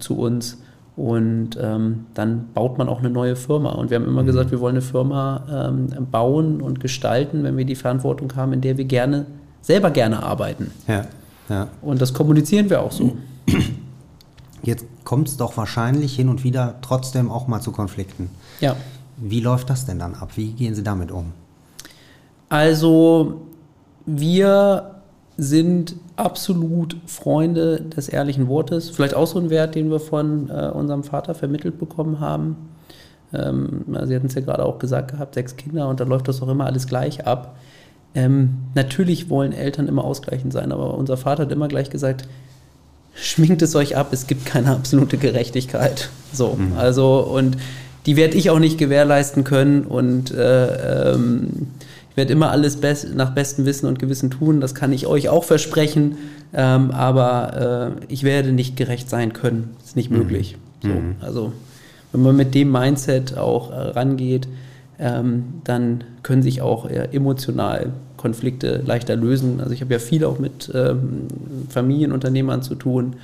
zu 0.00 0.18
uns. 0.18 0.58
Und 0.96 1.58
ähm, 1.60 2.06
dann 2.14 2.48
baut 2.54 2.78
man 2.78 2.88
auch 2.88 3.00
eine 3.00 3.10
neue 3.10 3.36
Firma. 3.36 3.72
Und 3.72 3.90
wir 3.90 3.96
haben 3.96 4.06
immer 4.06 4.22
mhm. 4.22 4.26
gesagt, 4.26 4.50
wir 4.50 4.60
wollen 4.60 4.76
eine 4.76 4.82
Firma 4.82 5.68
ähm, 5.68 5.88
bauen 6.10 6.62
und 6.62 6.80
gestalten, 6.80 7.44
wenn 7.44 7.56
wir 7.56 7.66
die 7.66 7.74
Verantwortung 7.74 8.34
haben, 8.34 8.54
in 8.54 8.62
der 8.62 8.78
wir 8.78 8.86
gerne, 8.86 9.26
selber 9.60 9.90
gerne 9.90 10.22
arbeiten. 10.22 10.70
Ja, 10.88 11.04
ja. 11.50 11.68
Und 11.82 12.00
das 12.00 12.14
kommunizieren 12.14 12.70
wir 12.70 12.80
auch 12.80 12.92
so. 12.92 13.16
Jetzt 14.62 14.86
kommt 15.04 15.28
es 15.28 15.36
doch 15.36 15.56
wahrscheinlich 15.58 16.16
hin 16.16 16.30
und 16.30 16.44
wieder 16.44 16.76
trotzdem 16.80 17.30
auch 17.30 17.46
mal 17.46 17.60
zu 17.60 17.72
Konflikten. 17.72 18.30
Ja. 18.60 18.74
Wie 19.18 19.40
läuft 19.40 19.68
das 19.70 19.84
denn 19.84 19.98
dann 19.98 20.14
ab? 20.14 20.30
Wie 20.34 20.52
gehen 20.52 20.74
Sie 20.74 20.82
damit 20.82 21.10
um? 21.12 21.32
Also, 22.48 23.42
wir 24.06 24.95
sind 25.38 25.96
absolut 26.16 26.96
Freunde 27.06 27.82
des 27.82 28.08
ehrlichen 28.08 28.48
Wortes. 28.48 28.90
Vielleicht 28.90 29.14
auch 29.14 29.26
so 29.26 29.38
ein 29.38 29.50
Wert, 29.50 29.74
den 29.74 29.90
wir 29.90 30.00
von 30.00 30.48
äh, 30.48 30.70
unserem 30.72 31.04
Vater 31.04 31.34
vermittelt 31.34 31.78
bekommen 31.78 32.20
haben. 32.20 32.56
Ähm, 33.34 33.84
Sie 34.04 34.14
hatten 34.14 34.26
es 34.26 34.34
ja 34.34 34.40
gerade 34.40 34.64
auch 34.64 34.78
gesagt 34.78 35.10
gehabt, 35.10 35.34
sechs 35.34 35.56
Kinder 35.56 35.88
und 35.88 36.00
da 36.00 36.04
läuft 36.04 36.28
das 36.28 36.40
auch 36.40 36.48
immer 36.48 36.64
alles 36.64 36.86
gleich 36.86 37.26
ab. 37.26 37.56
Ähm, 38.14 38.56
natürlich 38.74 39.28
wollen 39.28 39.52
Eltern 39.52 39.88
immer 39.88 40.04
ausgleichend 40.04 40.52
sein, 40.52 40.72
aber 40.72 40.94
unser 40.94 41.18
Vater 41.18 41.42
hat 41.42 41.52
immer 41.52 41.68
gleich 41.68 41.90
gesagt, 41.90 42.26
schminkt 43.14 43.60
es 43.60 43.74
euch 43.74 43.96
ab, 43.96 44.08
es 44.12 44.26
gibt 44.26 44.46
keine 44.46 44.70
absolute 44.70 45.18
Gerechtigkeit. 45.18 46.08
So, 46.32 46.54
mhm. 46.54 46.78
also 46.78 47.18
und 47.20 47.58
die 48.06 48.16
werde 48.16 48.36
ich 48.36 48.48
auch 48.50 48.58
nicht 48.58 48.78
gewährleisten 48.78 49.44
können 49.44 49.84
und 49.84 50.30
äh, 50.30 51.12
ähm, 51.12 51.68
ich 52.16 52.18
werde 52.18 52.32
immer 52.32 52.50
alles 52.50 52.76
best 52.76 53.14
nach 53.14 53.34
bestem 53.34 53.66
Wissen 53.66 53.84
und 53.84 53.98
Gewissen 53.98 54.30
tun, 54.30 54.62
das 54.62 54.74
kann 54.74 54.90
ich 54.90 55.06
euch 55.06 55.28
auch 55.28 55.44
versprechen, 55.44 56.16
ähm, 56.54 56.90
aber 56.90 57.92
äh, 57.98 58.04
ich 58.08 58.22
werde 58.22 58.52
nicht 58.52 58.74
gerecht 58.74 59.10
sein 59.10 59.34
können. 59.34 59.76
Ist 59.84 59.96
nicht 59.96 60.10
mhm. 60.10 60.20
möglich. 60.20 60.56
So, 60.82 60.88
mhm. 60.88 61.16
Also, 61.20 61.52
wenn 62.12 62.22
man 62.22 62.34
mit 62.34 62.54
dem 62.54 62.72
Mindset 62.72 63.36
auch 63.36 63.70
äh, 63.70 63.74
rangeht, 63.74 64.48
ähm, 64.98 65.60
dann 65.64 66.04
können 66.22 66.42
sich 66.42 66.62
auch 66.62 66.88
emotional 66.88 67.92
Konflikte 68.16 68.80
leichter 68.86 69.14
lösen. 69.14 69.60
Also 69.60 69.74
ich 69.74 69.82
habe 69.82 69.92
ja 69.92 69.98
viel 69.98 70.24
auch 70.24 70.38
mit 70.38 70.70
ähm, 70.74 71.26
Familienunternehmern 71.68 72.62
zu 72.62 72.76
tun. 72.76 73.16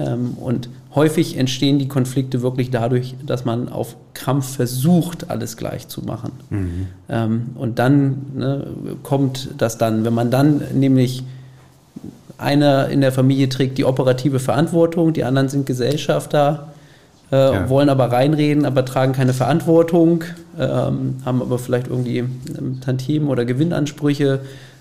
Ähm, 0.00 0.34
und 0.40 0.68
häufig 0.94 1.36
entstehen 1.36 1.78
die 1.78 1.88
Konflikte 1.88 2.42
wirklich 2.42 2.70
dadurch, 2.70 3.14
dass 3.24 3.44
man 3.44 3.68
auf 3.68 3.96
Krampf 4.14 4.56
versucht, 4.56 5.30
alles 5.30 5.56
gleich 5.56 5.88
zu 5.88 6.02
machen. 6.02 6.32
Mhm. 6.48 6.86
Ähm, 7.08 7.46
und 7.54 7.78
dann 7.78 8.26
ne, 8.34 8.66
kommt 9.02 9.50
das 9.58 9.78
dann, 9.78 10.04
wenn 10.04 10.14
man 10.14 10.30
dann 10.30 10.62
nämlich 10.74 11.22
einer 12.38 12.88
in 12.88 13.02
der 13.02 13.12
Familie 13.12 13.50
trägt 13.50 13.76
die 13.76 13.84
operative 13.84 14.40
Verantwortung, 14.40 15.12
die 15.12 15.24
anderen 15.24 15.50
sind 15.50 15.66
Gesellschafter, 15.66 16.68
äh, 17.30 17.36
ja. 17.36 17.68
wollen 17.68 17.90
aber 17.90 18.06
reinreden, 18.06 18.64
aber 18.64 18.84
tragen 18.86 19.12
keine 19.12 19.34
Verantwortung, 19.34 20.24
ähm, 20.58 21.16
haben 21.24 21.42
aber 21.42 21.58
vielleicht 21.58 21.88
irgendwie 21.88 22.18
ähm, 22.18 22.80
Tantiemen 22.80 23.28
oder 23.28 23.44
Gewinnansprüche 23.44 24.40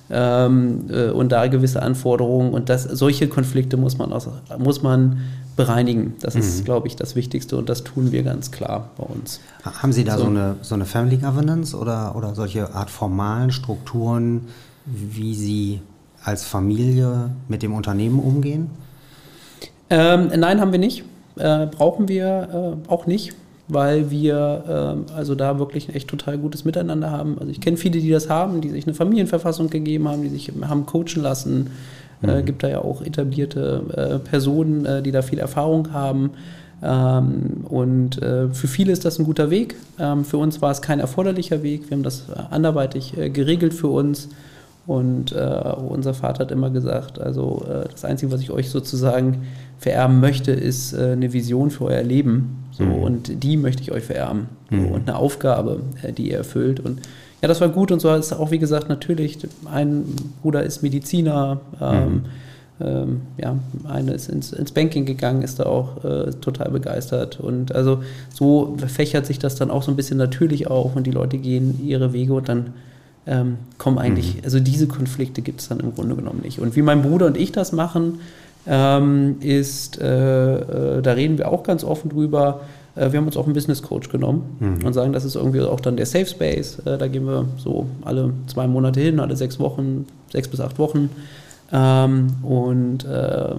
ähm, 0.09 0.85
äh, 0.89 1.09
und 1.09 1.31
da 1.31 1.47
gewisse 1.47 1.81
Anforderungen. 1.81 2.53
Und 2.53 2.69
das, 2.69 2.83
solche 2.83 3.27
Konflikte 3.27 3.77
muss 3.77 3.97
man, 3.97 4.11
aus, 4.11 4.27
muss 4.57 4.81
man 4.81 5.21
bereinigen. 5.55 6.15
Das 6.21 6.35
mhm. 6.35 6.41
ist, 6.41 6.65
glaube 6.65 6.87
ich, 6.87 6.95
das 6.95 7.15
Wichtigste 7.15 7.57
und 7.57 7.69
das 7.69 7.83
tun 7.83 8.11
wir 8.11 8.23
ganz 8.23 8.51
klar 8.51 8.91
bei 8.97 9.03
uns. 9.03 9.39
Haben 9.63 9.93
Sie 9.93 10.03
da 10.03 10.17
so, 10.17 10.23
so 10.23 10.29
eine, 10.29 10.55
so 10.61 10.75
eine 10.75 10.85
Family 10.85 11.17
Governance 11.17 11.75
oder, 11.75 12.15
oder 12.15 12.33
solche 12.35 12.73
Art 12.73 12.89
formalen 12.89 13.51
Strukturen, 13.51 14.47
wie 14.85 15.35
Sie 15.35 15.81
als 16.23 16.43
Familie 16.43 17.31
mit 17.47 17.61
dem 17.61 17.73
Unternehmen 17.73 18.19
umgehen? 18.19 18.69
Ähm, 19.89 20.31
nein, 20.35 20.61
haben 20.61 20.71
wir 20.71 20.79
nicht. 20.79 21.03
Äh, 21.37 21.67
brauchen 21.67 22.07
wir 22.07 22.77
äh, 22.87 22.91
auch 22.91 23.05
nicht 23.05 23.33
weil 23.69 24.09
wir 24.09 25.05
äh, 25.07 25.13
also 25.13 25.35
da 25.35 25.59
wirklich 25.59 25.87
ein 25.87 25.95
echt 25.95 26.09
total 26.09 26.37
gutes 26.39 26.65
Miteinander 26.65 27.11
haben. 27.11 27.37
Also 27.39 27.51
ich 27.51 27.61
kenne 27.61 27.77
viele, 27.77 27.99
die 27.99 28.09
das 28.09 28.29
haben, 28.29 28.61
die 28.61 28.69
sich 28.69 28.85
eine 28.85 28.95
Familienverfassung 28.95 29.69
gegeben 29.69 30.09
haben, 30.09 30.23
die 30.23 30.29
sich 30.29 30.51
haben 30.61 30.85
coachen 30.87 31.21
lassen. 31.21 31.69
Äh, 32.21 32.27
mhm. 32.27 32.33
Äh, 32.33 32.43
gibt 32.43 32.63
da 32.63 32.67
ja 32.67 32.79
auch 32.79 33.01
etablierte 33.01 33.83
äh, 33.95 34.19
Personen, 34.27 34.85
äh, 34.85 35.01
die 35.03 35.11
da 35.11 35.21
viel 35.21 35.39
Erfahrung 35.39 35.93
haben. 35.93 36.31
Ähm, 36.81 37.65
und 37.69 38.21
äh, 38.21 38.49
für 38.49 38.67
viele 38.67 38.91
ist 38.91 39.05
das 39.05 39.19
ein 39.19 39.25
guter 39.25 39.51
Weg. 39.51 39.75
Ähm, 39.99 40.25
für 40.25 40.37
uns 40.37 40.61
war 40.63 40.71
es 40.71 40.81
kein 40.81 40.99
erforderlicher 40.99 41.61
Weg. 41.61 41.89
Wir 41.89 41.95
haben 41.95 42.03
das 42.03 42.25
anderweitig 42.49 43.13
geregelt 43.33 43.73
für 43.73 43.89
uns. 43.89 44.29
Und 44.87 45.33
unser 45.33 46.15
Vater 46.15 46.45
hat 46.45 46.51
immer 46.51 46.71
gesagt, 46.71 47.21
also 47.21 47.63
das 47.91 48.03
Einzige, 48.05 48.31
was 48.31 48.41
ich 48.41 48.49
euch 48.49 48.71
sozusagen 48.71 49.43
vererben 49.77 50.19
möchte, 50.19 50.51
ist 50.51 50.95
eine 50.95 51.31
Vision 51.31 51.69
für 51.69 51.85
euer 51.85 52.01
Leben 52.01 52.68
so, 52.79 52.85
mhm. 52.85 52.93
Und 52.93 53.43
die 53.43 53.57
möchte 53.57 53.83
ich 53.83 53.91
euch 53.91 54.05
vererben. 54.05 54.47
So, 54.71 54.77
mhm. 54.77 54.87
Und 54.87 55.07
eine 55.07 55.17
Aufgabe, 55.17 55.81
äh, 56.01 56.13
die 56.13 56.31
ihr 56.31 56.37
erfüllt. 56.37 56.79
Und 56.79 57.01
ja, 57.41 57.47
das 57.47 57.61
war 57.61 57.69
gut 57.69 57.91
und 57.91 57.99
so 57.99 58.13
ist 58.15 58.33
auch, 58.33 58.51
wie 58.51 58.59
gesagt, 58.59 58.89
natürlich, 58.89 59.37
ein 59.71 60.05
Bruder 60.41 60.63
ist 60.63 60.81
Mediziner, 60.81 61.61
ähm, 61.79 62.05
mhm. 62.09 62.23
ähm, 62.81 63.21
ja, 63.37 63.55
eine 63.87 64.13
ist 64.13 64.29
ins, 64.29 64.51
ins, 64.51 64.71
Banking 64.71 65.05
gegangen, 65.05 65.41
ist 65.41 65.59
da 65.59 65.65
auch 65.65 66.03
äh, 66.03 66.31
total 66.41 66.71
begeistert. 66.71 67.39
Und 67.39 67.73
also 67.73 68.01
so 68.33 68.77
fächert 68.87 69.25
sich 69.25 69.39
das 69.39 69.55
dann 69.55 69.71
auch 69.71 69.83
so 69.83 69.91
ein 69.91 69.95
bisschen 69.95 70.17
natürlich 70.17 70.67
auf 70.67 70.95
und 70.95 71.05
die 71.05 71.11
Leute 71.11 71.37
gehen 71.37 71.79
ihre 71.85 72.11
Wege 72.13 72.33
und 72.33 72.49
dann 72.49 72.73
ähm, 73.25 73.57
kommen 73.77 73.99
eigentlich, 73.99 74.37
mhm. 74.37 74.41
also 74.43 74.59
diese 74.59 74.87
Konflikte 74.87 75.41
gibt 75.41 75.61
es 75.61 75.69
dann 75.69 75.79
im 75.79 75.93
Grunde 75.95 76.15
genommen 76.15 76.41
nicht. 76.43 76.59
Und 76.59 76.75
wie 76.75 76.81
mein 76.81 77.01
Bruder 77.01 77.27
und 77.27 77.37
ich 77.37 77.51
das 77.51 77.71
machen, 77.71 78.19
ähm, 78.67 79.37
ist, 79.39 79.99
äh, 79.99 80.97
äh, 80.97 81.01
da 81.01 81.13
reden 81.13 81.37
wir 81.37 81.51
auch 81.51 81.63
ganz 81.63 81.83
offen 81.83 82.09
drüber. 82.09 82.61
Äh, 82.95 83.11
wir 83.11 83.19
haben 83.19 83.25
uns 83.25 83.37
auch 83.37 83.45
einen 83.45 83.53
Business 83.53 83.81
Coach 83.81 84.09
genommen 84.09 84.57
mhm. 84.59 84.85
und 84.85 84.93
sagen, 84.93 85.13
das 85.13 85.25
ist 85.25 85.35
irgendwie 85.35 85.61
auch 85.61 85.79
dann 85.79 85.97
der 85.97 86.05
Safe 86.05 86.25
Space. 86.25 86.79
Äh, 86.85 86.97
da 86.97 87.07
gehen 87.07 87.25
wir 87.25 87.45
so 87.57 87.87
alle 88.03 88.33
zwei 88.47 88.67
Monate 88.67 88.99
hin, 88.99 89.19
alle 89.19 89.35
sechs 89.35 89.59
Wochen, 89.59 90.05
sechs 90.31 90.47
bis 90.47 90.59
acht 90.59 90.77
Wochen. 90.77 91.09
Ähm, 91.71 92.27
und 92.43 93.05
äh, 93.05 93.55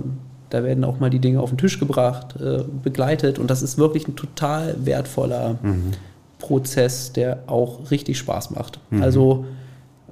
da 0.51 0.65
werden 0.65 0.85
auch 0.85 0.99
mal 0.99 1.11
die 1.11 1.21
Dinge 1.21 1.41
auf 1.41 1.51
den 1.51 1.59
Tisch 1.59 1.79
gebracht, 1.79 2.35
begleitet. 2.83 3.39
Und 3.39 3.53
das 3.53 3.63
ist 3.63 3.79
wirklich 3.79 4.09
ein 4.09 4.17
total 4.17 4.75
wertvoller 4.85 5.59
mhm. 5.63 5.93
Prozess, 6.41 7.13
der 7.13 7.45
auch 7.47 7.93
richtig 7.93 8.19
Spaß 8.19 8.51
macht. 8.51 8.81
Mhm. 8.91 9.01
Also 9.01 9.45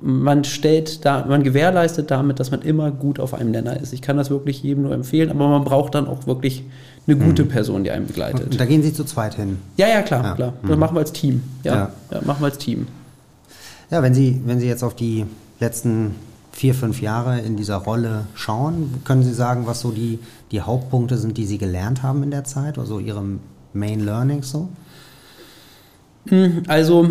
man 0.00 0.44
stellt 0.44 1.04
da, 1.04 1.24
man 1.26 1.42
gewährleistet 1.42 2.10
damit, 2.10 2.40
dass 2.40 2.50
man 2.50 2.62
immer 2.62 2.90
gut 2.90 3.20
auf 3.20 3.34
einem 3.34 3.50
Nenner 3.50 3.80
ist. 3.80 3.92
Ich 3.92 4.02
kann 4.02 4.16
das 4.16 4.30
wirklich 4.30 4.62
jedem 4.62 4.84
nur 4.84 4.92
empfehlen, 4.92 5.30
aber 5.30 5.48
man 5.48 5.64
braucht 5.64 5.94
dann 5.94 6.06
auch 6.06 6.26
wirklich 6.26 6.64
eine 7.06 7.16
gute 7.16 7.44
mhm. 7.44 7.48
Person, 7.48 7.84
die 7.84 7.90
einen 7.90 8.06
begleitet. 8.06 8.50
Und 8.50 8.60
da 8.60 8.64
gehen 8.64 8.82
Sie 8.82 8.92
zu 8.92 9.04
zweit 9.04 9.34
hin? 9.34 9.58
Ja, 9.76 9.88
ja, 9.88 10.02
klar, 10.02 10.22
ja. 10.22 10.34
klar. 10.34 10.52
Das 10.62 10.70
mhm. 10.70 10.78
machen 10.78 10.94
wir 10.94 11.00
als 11.00 11.12
Team. 11.12 11.42
Ja, 11.64 11.74
ja. 11.74 11.92
ja, 12.10 12.20
machen 12.24 12.42
wir 12.42 12.46
als 12.46 12.58
Team. 12.58 12.86
Ja, 13.90 14.02
wenn 14.02 14.14
Sie, 14.14 14.40
wenn 14.44 14.60
Sie 14.60 14.66
jetzt 14.66 14.82
auf 14.82 14.94
die 14.94 15.24
letzten 15.60 16.14
vier, 16.52 16.74
fünf 16.74 17.00
Jahre 17.00 17.40
in 17.40 17.56
dieser 17.56 17.76
Rolle 17.76 18.26
schauen, 18.34 18.94
können 19.04 19.22
Sie 19.22 19.32
sagen, 19.32 19.66
was 19.66 19.80
so 19.80 19.90
die, 19.90 20.18
die 20.50 20.60
Hauptpunkte 20.60 21.16
sind, 21.16 21.38
die 21.38 21.46
Sie 21.46 21.56
gelernt 21.56 22.02
haben 22.02 22.22
in 22.22 22.30
der 22.30 22.44
Zeit, 22.44 22.78
also 22.78 22.98
Ihre 22.98 23.22
Main 23.72 24.00
Learnings 24.00 24.50
so? 24.50 24.68
Hm, 26.28 26.64
also, 26.66 27.08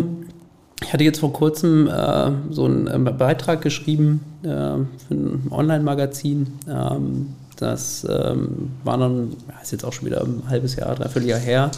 ich 0.82 0.92
hatte 0.92 1.04
jetzt 1.04 1.20
vor 1.20 1.32
kurzem 1.32 1.88
äh, 1.88 2.30
so 2.50 2.64
einen 2.64 2.86
äh, 2.86 3.10
Beitrag 3.10 3.62
geschrieben 3.62 4.20
äh, 4.42 4.46
für 4.46 4.86
ein 5.10 5.48
Online-Magazin. 5.50 6.46
Ähm, 6.68 7.34
das 7.56 8.06
ähm, 8.08 8.70
war 8.84 8.98
dann, 8.98 9.36
ist 9.62 9.72
jetzt 9.72 9.84
auch 9.84 9.92
schon 9.92 10.06
wieder 10.06 10.22
ein 10.22 10.44
halbes 10.48 10.76
Jahr, 10.76 10.94
dreiviertel 10.94 11.28
Jahr 11.28 11.40
her. 11.40 11.70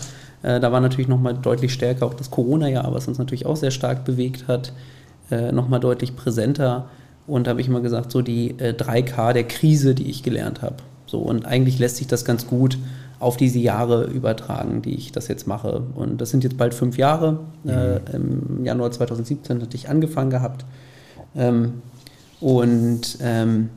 Äh, 0.43 0.61
da 0.61 0.71
war 0.73 0.81
natürlich 0.81 1.09
nochmal 1.09 1.35
deutlich 1.35 1.73
stärker 1.73 2.07
auch 2.07 2.15
das 2.15 2.31
Corona-Jahr, 2.31 2.93
was 2.93 3.09
uns 3.09 3.19
natürlich 3.19 3.47
auch 3.47 3.57
sehr 3.57 3.71
stark 3.71 4.05
bewegt 4.05 4.47
hat, 4.49 4.73
äh, 5.31 5.53
nochmal 5.53 5.81
deutlich 5.81 6.17
präsenter. 6.17 6.87
Und 7.27 7.47
da 7.47 7.53
habe 7.53 7.61
ich 7.61 7.69
immer 7.69 7.81
gesagt, 7.81 8.13
so 8.13 8.23
die 8.23 8.51
äh, 8.59 8.75
3K 8.75 9.33
der 9.33 9.45
Krise, 9.45 9.95
die 9.95 10.11
ich 10.11 10.23
gelernt 10.23 10.63
habe. 10.63 10.77
So, 11.07 11.19
und 11.19 11.47
eigentlich 11.47 11.79
lässt 11.79 11.97
sich 11.97 12.07
das 12.07 12.25
ganz 12.25 12.47
gut 12.47 12.79
auf 13.21 13.37
diese 13.37 13.59
Jahre 13.59 14.05
übertragen, 14.05 14.83
die 14.83 14.95
ich 14.95 15.13
das 15.13 15.29
jetzt 15.29 15.47
mache. 15.47 15.83
Und 15.95 16.21
das 16.21 16.31
sind 16.31 16.43
jetzt 16.43 16.57
bald 16.57 16.75
fünf 16.75 16.97
Jahre. 16.97 17.41
Mhm. 17.63 17.71
Äh, 17.71 17.97
Im 18.15 18.65
Januar 18.65 18.91
2017 18.91 19.61
hatte 19.61 19.77
ich 19.77 19.89
angefangen 19.89 20.31
gehabt. 20.31 20.65
Ähm, 21.37 21.75
und 22.41 23.19
ähm, 23.21 23.69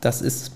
das 0.00 0.22
ist 0.22 0.52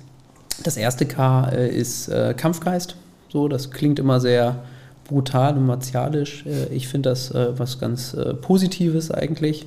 das 0.64 0.76
erste 0.76 1.06
K 1.06 1.48
äh, 1.50 1.68
ist 1.68 2.08
äh, 2.08 2.34
Kampfgeist. 2.36 2.96
So, 3.28 3.46
das 3.46 3.70
klingt 3.70 3.98
immer 3.98 4.20
sehr 4.20 4.62
brutal 5.06 5.56
und 5.56 5.66
martialisch. 5.66 6.44
Äh, 6.46 6.74
ich 6.74 6.88
finde 6.88 7.10
das 7.10 7.30
äh, 7.30 7.58
was 7.58 7.78
ganz 7.78 8.14
äh, 8.14 8.34
Positives 8.34 9.10
eigentlich 9.10 9.66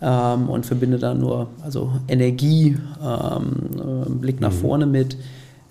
ähm, 0.00 0.48
und 0.48 0.64
verbinde 0.64 0.98
da 0.98 1.14
nur 1.14 1.48
also 1.62 1.92
Energie, 2.08 2.76
ähm, 3.02 4.20
Blick 4.20 4.40
nach 4.40 4.52
mhm. 4.52 4.56
vorne 4.56 4.86
mit 4.86 5.16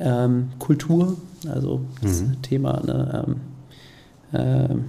ähm, 0.03 0.49
Kultur, 0.59 1.17
also 1.47 1.81
das 2.01 2.21
mhm. 2.21 2.41
Thema. 2.41 2.81
Ne, 2.85 3.25
ähm, 4.33 4.85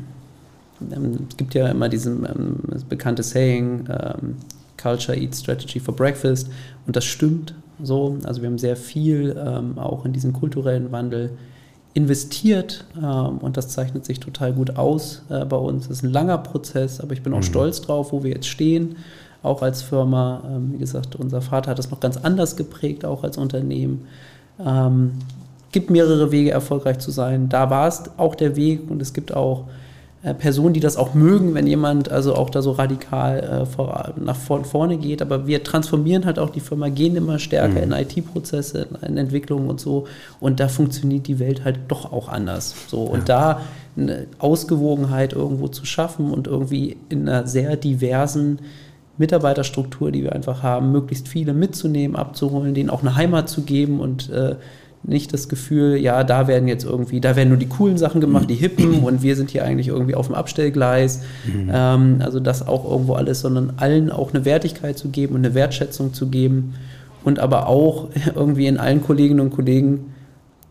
ähm, 0.90 1.26
es 1.30 1.36
gibt 1.36 1.54
ja 1.54 1.68
immer 1.68 1.88
diesen 1.88 2.24
ähm, 2.24 2.56
bekannte 2.88 3.22
Saying, 3.22 3.88
Culture 4.76 5.16
Eats 5.16 5.40
Strategy 5.40 5.80
for 5.80 5.94
Breakfast 5.96 6.50
und 6.86 6.96
das 6.96 7.04
stimmt 7.04 7.54
so. 7.82 8.18
Also 8.24 8.42
wir 8.42 8.48
haben 8.48 8.58
sehr 8.58 8.76
viel 8.76 9.38
auch 9.76 10.04
in 10.04 10.12
diesen 10.12 10.32
kulturellen 10.32 10.92
Wandel 10.92 11.30
investiert 11.94 12.84
ähm, 13.00 13.38
und 13.38 13.56
das 13.56 13.68
zeichnet 13.68 14.04
sich 14.04 14.18
total 14.20 14.52
gut 14.52 14.76
aus 14.76 15.22
äh, 15.30 15.44
bei 15.44 15.56
uns. 15.56 15.84
Es 15.84 15.98
ist 15.98 16.02
ein 16.02 16.10
langer 16.10 16.38
Prozess, 16.38 17.00
aber 17.00 17.12
ich 17.12 17.22
bin 17.22 17.32
auch 17.32 17.38
mhm. 17.38 17.44
stolz 17.44 17.80
drauf, 17.80 18.12
wo 18.12 18.24
wir 18.24 18.32
jetzt 18.32 18.48
stehen, 18.48 18.96
auch 19.44 19.62
als 19.62 19.82
Firma. 19.82 20.42
Ähm, 20.46 20.72
wie 20.74 20.78
gesagt, 20.78 21.14
unser 21.14 21.40
Vater 21.40 21.70
hat 21.70 21.78
das 21.78 21.90
noch 21.90 22.00
ganz 22.00 22.16
anders 22.16 22.56
geprägt, 22.56 23.04
auch 23.04 23.22
als 23.22 23.38
Unternehmen. 23.38 24.08
Ähm, 24.58 25.12
gibt 25.72 25.90
mehrere 25.90 26.30
Wege, 26.30 26.50
erfolgreich 26.50 26.98
zu 26.98 27.10
sein. 27.10 27.48
Da 27.48 27.68
war 27.68 27.88
es 27.88 28.04
auch 28.16 28.34
der 28.34 28.56
Weg 28.56 28.88
und 28.88 29.02
es 29.02 29.12
gibt 29.12 29.34
auch 29.34 29.64
äh, 30.24 30.32
Personen, 30.32 30.72
die 30.72 30.80
das 30.80 30.96
auch 30.96 31.12
mögen, 31.12 31.52
wenn 31.54 31.66
jemand 31.66 32.10
also 32.10 32.34
auch 32.34 32.48
da 32.48 32.62
so 32.62 32.70
radikal 32.70 33.40
äh, 33.40 33.66
vor, 33.66 34.14
nach 34.16 34.36
vor, 34.36 34.64
vorne 34.64 34.96
geht. 34.96 35.20
Aber 35.20 35.46
wir 35.46 35.62
transformieren 35.62 36.24
halt 36.24 36.38
auch 36.38 36.50
die 36.50 36.60
Firma, 36.60 36.88
gehen 36.88 37.14
immer 37.14 37.38
stärker 37.38 37.84
mhm. 37.84 37.92
in 37.92 38.00
IT-Prozesse, 38.00 38.86
in 39.06 39.18
Entwicklung 39.18 39.68
und 39.68 39.80
so. 39.80 40.06
Und 40.40 40.60
da 40.60 40.68
funktioniert 40.68 41.26
die 41.26 41.38
Welt 41.40 41.64
halt 41.64 41.78
doch 41.88 42.10
auch 42.10 42.28
anders. 42.28 42.74
So 42.86 43.02
und 43.02 43.28
ja. 43.28 43.56
da 43.56 43.60
eine 43.96 44.26
Ausgewogenheit 44.38 45.34
irgendwo 45.34 45.68
zu 45.68 45.84
schaffen 45.84 46.32
und 46.32 46.46
irgendwie 46.46 46.96
in 47.10 47.28
einer 47.28 47.46
sehr 47.46 47.76
diversen 47.76 48.60
Mitarbeiterstruktur, 49.18 50.10
die 50.10 50.22
wir 50.22 50.32
einfach 50.32 50.62
haben, 50.62 50.92
möglichst 50.92 51.28
viele 51.28 51.54
mitzunehmen, 51.54 52.16
abzuholen, 52.16 52.74
denen 52.74 52.90
auch 52.90 53.02
eine 53.02 53.14
Heimat 53.14 53.48
zu 53.48 53.62
geben 53.62 54.00
und 54.00 54.30
äh, 54.30 54.56
nicht 55.06 55.32
das 55.32 55.48
Gefühl, 55.48 55.96
ja, 55.96 56.24
da 56.24 56.48
werden 56.48 56.66
jetzt 56.66 56.84
irgendwie, 56.84 57.20
da 57.20 57.36
werden 57.36 57.50
nur 57.50 57.58
die 57.58 57.68
coolen 57.68 57.98
Sachen 57.98 58.20
gemacht, 58.20 58.48
die 58.48 58.54
hippen 58.54 59.00
und 59.04 59.22
wir 59.22 59.36
sind 59.36 59.50
hier 59.50 59.64
eigentlich 59.64 59.88
irgendwie 59.88 60.14
auf 60.14 60.26
dem 60.26 60.34
Abstellgleis. 60.34 61.20
Mhm. 61.46 61.70
Ähm, 61.72 62.16
also 62.20 62.40
das 62.40 62.66
auch 62.66 62.90
irgendwo 62.90 63.14
alles, 63.14 63.40
sondern 63.40 63.74
allen 63.76 64.10
auch 64.10 64.32
eine 64.32 64.44
Wertigkeit 64.44 64.98
zu 64.98 65.08
geben 65.08 65.34
und 65.34 65.44
eine 65.44 65.54
Wertschätzung 65.54 66.14
zu 66.14 66.28
geben 66.28 66.74
und 67.22 67.38
aber 67.38 67.68
auch 67.68 68.08
irgendwie 68.34 68.66
in 68.66 68.78
allen 68.78 69.02
Kolleginnen 69.02 69.40
und 69.40 69.50
Kollegen 69.50 70.12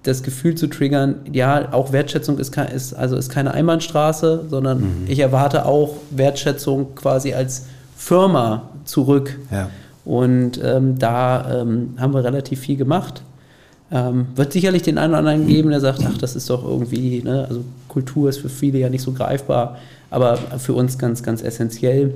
das 0.01 0.21
Gefühl 0.21 0.55
zu 0.55 0.67
triggern, 0.67 1.15
ja, 1.31 1.71
auch 1.71 1.93
Wertschätzung 1.93 2.37
ist, 2.37 2.57
ist, 2.57 2.93
also 2.93 3.15
ist 3.15 3.29
keine 3.29 3.53
Einbahnstraße, 3.53 4.45
sondern 4.49 4.79
mhm. 4.79 4.87
ich 5.07 5.19
erwarte 5.19 5.65
auch 5.65 5.95
Wertschätzung 6.11 6.93
quasi 6.95 7.33
als 7.33 7.67
Firma 7.95 8.69
zurück. 8.85 9.39
Ja. 9.51 9.69
Und 10.05 10.59
ähm, 10.63 10.99
da 10.99 11.61
ähm, 11.61 11.93
haben 11.97 12.13
wir 12.13 12.23
relativ 12.23 12.59
viel 12.59 12.75
gemacht. 12.75 13.21
Ähm, 13.91 14.27
wird 14.35 14.51
sicherlich 14.51 14.81
den 14.81 14.97
einen 14.97 15.11
oder 15.11 15.19
anderen 15.19 15.47
geben, 15.47 15.69
der 15.69 15.79
sagt, 15.79 15.99
ach, 16.05 16.17
das 16.17 16.35
ist 16.35 16.49
doch 16.49 16.65
irgendwie, 16.65 17.21
ne, 17.21 17.45
also 17.47 17.63
Kultur 17.87 18.29
ist 18.29 18.39
für 18.39 18.49
viele 18.49 18.79
ja 18.79 18.89
nicht 18.89 19.03
so 19.03 19.11
greifbar, 19.11 19.77
aber 20.09 20.37
für 20.37 20.73
uns 20.73 20.97
ganz, 20.97 21.21
ganz 21.21 21.43
essentiell. 21.43 22.15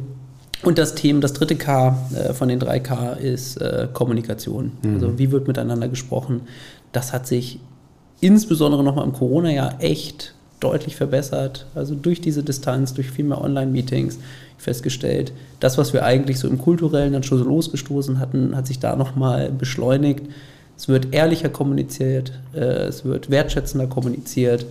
Und 0.64 0.80
das 0.80 0.96
Thema, 0.96 1.20
das 1.20 1.34
dritte 1.34 1.56
K 1.56 1.96
äh, 2.16 2.34
von 2.34 2.48
den 2.50 2.60
drei 2.60 2.80
K 2.80 3.14
ist 3.14 3.62
äh, 3.62 3.88
Kommunikation. 3.94 4.72
Mhm. 4.82 4.94
Also 4.96 5.20
wie 5.20 5.32
wird 5.32 5.48
miteinander 5.48 5.88
gesprochen? 5.88 6.42
Das 6.92 7.14
hat 7.14 7.28
sich 7.28 7.60
insbesondere 8.22 8.84
nochmal 8.84 9.06
im 9.06 9.14
Corona-Jahr 9.14 9.76
echt 9.80 10.34
deutlich 10.60 10.96
verbessert. 10.96 11.68
Also 11.76 11.94
durch 11.94 12.22
diese 12.22 12.44
Distanz, 12.44 12.96
durch 12.96 13.12
viel 13.12 13.26
mehr 13.26 13.40
Online-Meetings 13.40 14.18
festgestellt, 14.58 15.32
das, 15.60 15.78
was 15.78 15.94
wir 15.94 16.04
eigentlich 16.04 16.40
so 16.40 16.48
im 16.48 16.58
Kulturellen 16.58 17.14
dann 17.14 17.24
schon 17.24 17.38
so 17.38 17.44
losgestoßen 17.46 18.20
hatten, 18.20 18.56
hat 18.56 18.68
sich 18.68 18.80
da 18.80 18.96
nochmal 18.96 19.52
beschleunigt. 19.52 20.26
Es 20.76 20.88
wird 20.88 21.14
ehrlicher 21.14 21.50
kommuniziert, 21.50 22.34
äh, 22.54 22.60
es 22.60 23.06
wird 23.06 23.30
wertschätzender 23.30 23.88
kommuniziert 23.88 24.66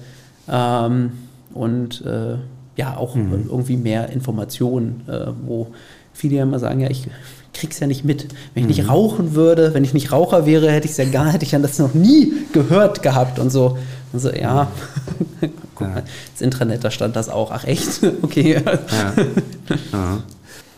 ähm, 0.49 1.13
und 1.55 2.05
äh, 2.05 2.37
ja 2.77 2.97
auch 2.97 3.15
mhm. 3.15 3.47
irgendwie 3.49 3.77
mehr 3.77 4.11
Informationen, 4.11 5.03
äh, 5.09 5.27
wo 5.45 5.69
viele 6.17 6.37
ja 6.37 6.43
immer 6.43 6.59
sagen, 6.59 6.81
ja, 6.81 6.91
ich 6.91 7.09
krieg's 7.57 7.81
ja 7.81 7.87
nicht 7.87 8.05
mit. 8.05 8.29
Wenn 8.55 8.69
ich 8.69 8.77
mhm. 8.77 8.83
nicht 8.85 8.89
rauchen 8.89 9.35
würde, 9.35 9.75
wenn 9.75 9.85
ich 9.85 9.95
nicht 9.95 10.13
Raucher 10.13 10.47
wäre, 10.47 10.71
hätte 10.71 10.87
ich 10.87 10.93
es 10.93 10.97
ja 10.97 11.07
gar, 11.07 11.33
hätte 11.33 11.45
ich 11.45 11.53
ja 11.53 11.59
das 11.59 11.79
noch 11.79 11.95
nie 11.95 12.33
gehört 12.53 13.03
gehabt 13.03 13.39
und 13.39 13.51
so. 13.51 13.79
Und 14.13 14.21
so, 14.21 14.31
ja, 14.31 14.69
guck 15.75 15.89
mal, 15.89 16.05
das 16.33 16.41
Intranet, 16.41 16.85
da 16.85 16.91
stand 16.91 17.17
das 17.17 17.29
auch. 17.29 17.51
Ach 17.51 17.65
echt? 17.65 18.01
Okay. 18.23 18.63
Ja, 18.63 20.19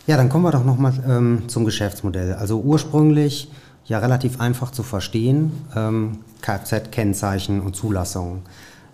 ja 0.07 0.17
dann 0.17 0.29
kommen 0.29 0.45
wir 0.45 0.51
doch 0.51 0.65
nochmal 0.65 0.93
ähm, 1.07 1.45
zum 1.49 1.65
Geschäftsmodell. 1.65 2.35
Also 2.35 2.61
ursprünglich 2.61 3.51
ja 3.87 3.99
relativ 3.99 4.41
einfach 4.41 4.71
zu 4.71 4.83
verstehen, 4.83 5.53
ähm, 5.75 6.19
Kfz-Kennzeichen 6.43 7.61
und 7.61 7.75
Zulassungen. 7.75 8.43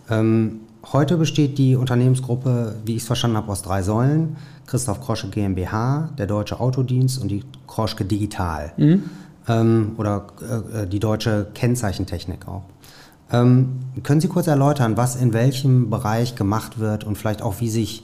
Ähm, 0.08 0.60
heute 0.92 1.16
besteht 1.16 1.58
die 1.58 1.76
Unternehmensgruppe, 1.76 2.76
wie 2.84 2.96
ich 2.96 3.02
es 3.02 3.06
verstanden 3.06 3.36
habe, 3.36 3.50
aus 3.50 3.62
drei 3.62 3.82
Säulen. 3.82 4.36
Christoph 4.66 5.00
Kroschke 5.00 5.28
GmbH, 5.28 6.10
der 6.18 6.26
Deutsche 6.26 6.60
Autodienst 6.60 7.20
und 7.20 7.28
die 7.28 7.44
Kroschke 7.66 8.04
Digital. 8.04 8.72
Mhm. 8.76 9.02
Ähm, 9.46 9.92
oder 9.98 10.26
äh, 10.40 10.86
die 10.86 11.00
deutsche 11.00 11.46
Kennzeichentechnik 11.54 12.48
auch. 12.48 12.62
Ähm, 13.30 13.80
können 14.02 14.20
Sie 14.20 14.28
kurz 14.28 14.46
erläutern, 14.46 14.96
was 14.96 15.16
in 15.16 15.32
welchem 15.32 15.90
Bereich 15.90 16.34
gemacht 16.34 16.78
wird 16.78 17.04
und 17.04 17.16
vielleicht 17.16 17.42
auch, 17.42 17.60
wie 17.60 17.68
sich 17.68 18.02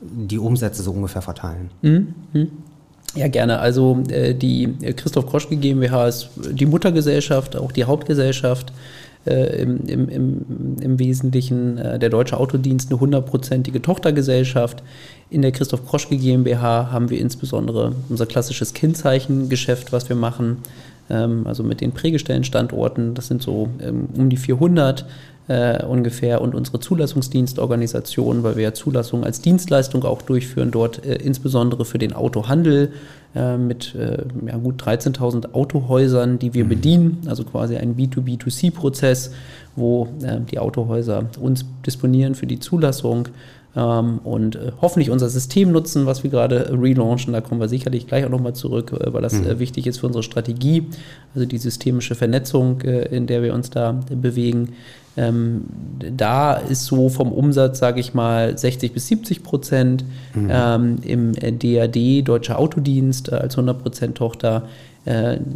die 0.00 0.38
Umsätze 0.38 0.82
so 0.82 0.92
ungefähr 0.92 1.22
verteilen? 1.22 1.70
Mhm. 1.82 2.14
mhm. 2.32 2.50
Ja, 3.14 3.26
gerne. 3.26 3.58
Also 3.58 4.02
äh, 4.10 4.34
die 4.34 4.74
Christoph 4.94 5.26
Kroschke 5.26 5.56
GmbH 5.56 6.08
ist 6.08 6.28
die 6.52 6.66
Muttergesellschaft, 6.66 7.56
auch 7.56 7.72
die 7.72 7.84
Hauptgesellschaft. 7.84 8.72
Äh, 9.26 9.62
im, 9.62 9.86
im, 9.86 10.08
im, 10.08 10.76
im, 10.80 10.98
Wesentlichen 10.98 11.76
äh, 11.76 11.98
der 11.98 12.08
Deutsche 12.08 12.38
Autodienst 12.38 12.90
eine 12.90 13.00
hundertprozentige 13.00 13.82
Tochtergesellschaft. 13.82 14.82
In 15.30 15.42
der 15.42 15.52
Christoph 15.52 15.86
Kroschke 15.86 16.16
GmbH 16.16 16.90
haben 16.90 17.10
wir 17.10 17.20
insbesondere 17.20 17.92
unser 18.08 18.24
klassisches 18.24 18.72
Kennzeichengeschäft, 18.72 19.92
was 19.92 20.08
wir 20.08 20.16
machen, 20.16 20.58
ähm, 21.10 21.46
also 21.46 21.62
mit 21.62 21.82
den 21.82 21.92
Prägestellenstandorten. 21.92 23.14
Das 23.14 23.26
sind 23.26 23.42
so 23.42 23.68
ähm, 23.80 24.08
um 24.16 24.30
die 24.30 24.38
400 24.38 25.04
äh, 25.48 25.84
ungefähr 25.84 26.40
und 26.40 26.54
unsere 26.54 26.80
Zulassungsdienstorganisation, 26.80 28.42
weil 28.42 28.56
wir 28.56 28.64
ja 28.64 28.74
Zulassung 28.74 29.22
als 29.22 29.42
Dienstleistung 29.42 30.04
auch 30.04 30.22
durchführen, 30.22 30.70
dort 30.70 31.04
äh, 31.04 31.16
insbesondere 31.16 31.84
für 31.84 31.98
den 31.98 32.14
Autohandel 32.14 32.92
äh, 33.34 33.58
mit 33.58 33.94
ja, 33.94 34.56
gut 34.56 34.82
13.000 34.82 35.52
Autohäusern, 35.52 36.38
die 36.38 36.54
wir 36.54 36.64
mhm. 36.64 36.68
bedienen, 36.70 37.18
also 37.26 37.44
quasi 37.44 37.76
ein 37.76 37.96
B2B2C-Prozess, 37.96 39.32
wo 39.76 40.08
die 40.50 40.58
Autohäuser 40.58 41.26
uns 41.38 41.64
disponieren 41.86 42.34
für 42.34 42.48
die 42.48 42.58
Zulassung 42.58 43.28
und 43.80 44.56
äh, 44.56 44.72
hoffentlich 44.80 45.10
unser 45.10 45.28
System 45.28 45.72
nutzen, 45.72 46.06
was 46.06 46.22
wir 46.22 46.30
gerade 46.30 46.70
relaunchen. 46.72 47.32
Da 47.32 47.40
kommen 47.40 47.60
wir 47.60 47.68
sicherlich 47.68 48.06
gleich 48.06 48.24
auch 48.24 48.30
nochmal 48.30 48.54
zurück, 48.54 48.92
äh, 48.92 49.12
weil 49.12 49.22
das 49.22 49.34
mhm. 49.34 49.46
äh, 49.46 49.58
wichtig 49.58 49.86
ist 49.86 49.98
für 49.98 50.06
unsere 50.06 50.22
Strategie, 50.22 50.86
also 51.34 51.46
die 51.46 51.58
systemische 51.58 52.14
Vernetzung, 52.14 52.80
in 52.80 53.26
der 53.26 53.42
wir 53.42 53.54
uns 53.54 53.70
da 53.70 54.00
bewegen. 54.10 54.74
Ähm, 55.16 55.64
da 56.16 56.54
ist 56.54 56.86
so 56.86 57.08
vom 57.08 57.32
Umsatz, 57.32 57.78
sage 57.78 58.00
ich 58.00 58.14
mal, 58.14 58.56
60 58.56 58.92
bis 58.92 59.08
70 59.08 59.42
Prozent. 59.42 60.04
Mhm. 60.34 60.48
Ähm, 60.50 60.96
Im 61.02 61.32
DAD, 61.34 62.26
Deutscher 62.26 62.58
Autodienst, 62.58 63.32
als 63.32 63.54
100 63.54 63.82
Prozent 63.82 64.16
Tochter, 64.16 64.64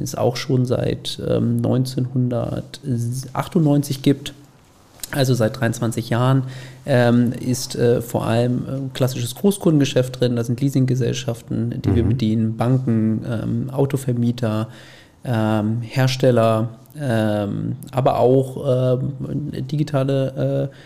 ist 0.01 0.17
auch 0.17 0.37
schon 0.37 0.65
seit 0.65 1.21
ähm, 1.29 1.59
1998 1.59 4.01
gibt. 4.01 4.33
Also 5.13 5.35
seit 5.35 5.61
23 5.61 6.11
Jahren, 6.11 6.45
ähm, 6.87 7.33
ist 7.33 7.77
äh, 7.77 8.03
vor 8.03 8.27
allem 8.27 8.59
äh, 8.59 8.95
klassisches 8.95 9.35
Großkundengeschäft 9.35 10.21
drin. 10.21 10.37
Da 10.37 10.45
sind 10.45 10.61
Leasinggesellschaften, 10.61 11.81
die 11.83 11.91
mhm. 11.91 11.95
wir 11.95 12.05
bedienen, 12.05 12.57
Banken, 12.57 13.25
ähm, 13.29 13.71
Autovermieter, 13.71 14.69
ähm, 15.25 15.83
Hersteller, 15.83 16.79
ähm, 17.01 17.77
aber 17.93 18.19
auch 18.19 18.99
ähm, 19.01 19.67
digitale 19.67 20.71
äh, 20.71 20.77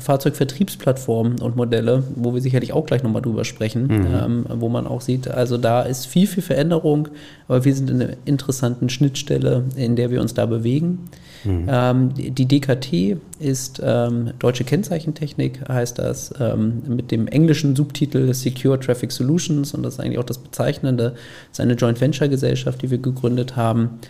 Fahrzeugvertriebsplattformen 0.00 1.40
und 1.40 1.56
Modelle, 1.56 2.04
wo 2.16 2.34
wir 2.34 2.40
sicherlich 2.40 2.72
auch 2.72 2.86
gleich 2.86 3.02
nochmal 3.02 3.22
drüber 3.22 3.44
sprechen, 3.44 3.86
mhm. 3.86 4.06
ähm, 4.14 4.44
wo 4.48 4.68
man 4.68 4.86
auch 4.86 5.00
sieht, 5.00 5.28
also 5.28 5.58
da 5.58 5.82
ist 5.82 6.06
viel, 6.06 6.26
viel 6.26 6.42
Veränderung, 6.42 7.08
aber 7.48 7.64
wir 7.64 7.74
sind 7.74 7.90
in 7.90 8.02
einer 8.02 8.12
interessanten 8.24 8.88
Schnittstelle, 8.88 9.64
in 9.76 9.96
der 9.96 10.10
wir 10.10 10.20
uns 10.20 10.34
da 10.34 10.46
bewegen. 10.46 11.08
Mhm. 11.44 11.66
Ähm, 11.68 12.14
die 12.14 12.46
DKT 12.46 13.18
ist 13.38 13.80
ähm, 13.84 14.30
Deutsche 14.38 14.64
Kennzeichentechnik, 14.64 15.68
heißt 15.68 15.98
das, 15.98 16.32
ähm, 16.40 16.82
mit 16.88 17.10
dem 17.10 17.26
englischen 17.26 17.74
Subtitel 17.74 18.32
Secure 18.32 18.78
Traffic 18.78 19.12
Solutions 19.12 19.74
und 19.74 19.82
das 19.82 19.94
ist 19.94 20.00
eigentlich 20.00 20.18
auch 20.18 20.24
das 20.24 20.38
Bezeichnende. 20.38 21.12
Das 21.12 21.58
ist 21.58 21.60
eine 21.60 21.74
Joint 21.74 22.00
Venture 22.00 22.28
Gesellschaft, 22.28 22.82
die 22.82 22.90
wir 22.90 22.98
gegründet 22.98 23.56
haben 23.56 24.00